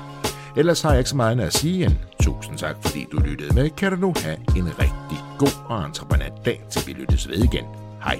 Ellers 0.57 0.81
har 0.81 0.89
jeg 0.89 0.99
ikke 0.99 1.09
så 1.09 1.15
meget 1.15 1.39
at 1.39 1.53
sige 1.53 1.85
end 1.85 1.95
tusind 2.21 2.57
tak, 2.57 2.75
fordi 2.81 3.07
du 3.11 3.17
lyttede 3.17 3.55
med. 3.55 3.69
Kan 3.69 3.91
du 3.91 3.97
nu 3.97 4.13
have 4.23 4.37
en 4.57 4.67
rigtig 4.79 5.17
god 5.37 5.65
og 5.69 5.85
entreprenant 5.85 6.45
dag, 6.45 6.61
til 6.69 6.87
vi 6.87 6.93
lyttes 6.93 7.29
ved 7.29 7.37
igen. 7.37 7.65
Hej. 8.03 8.19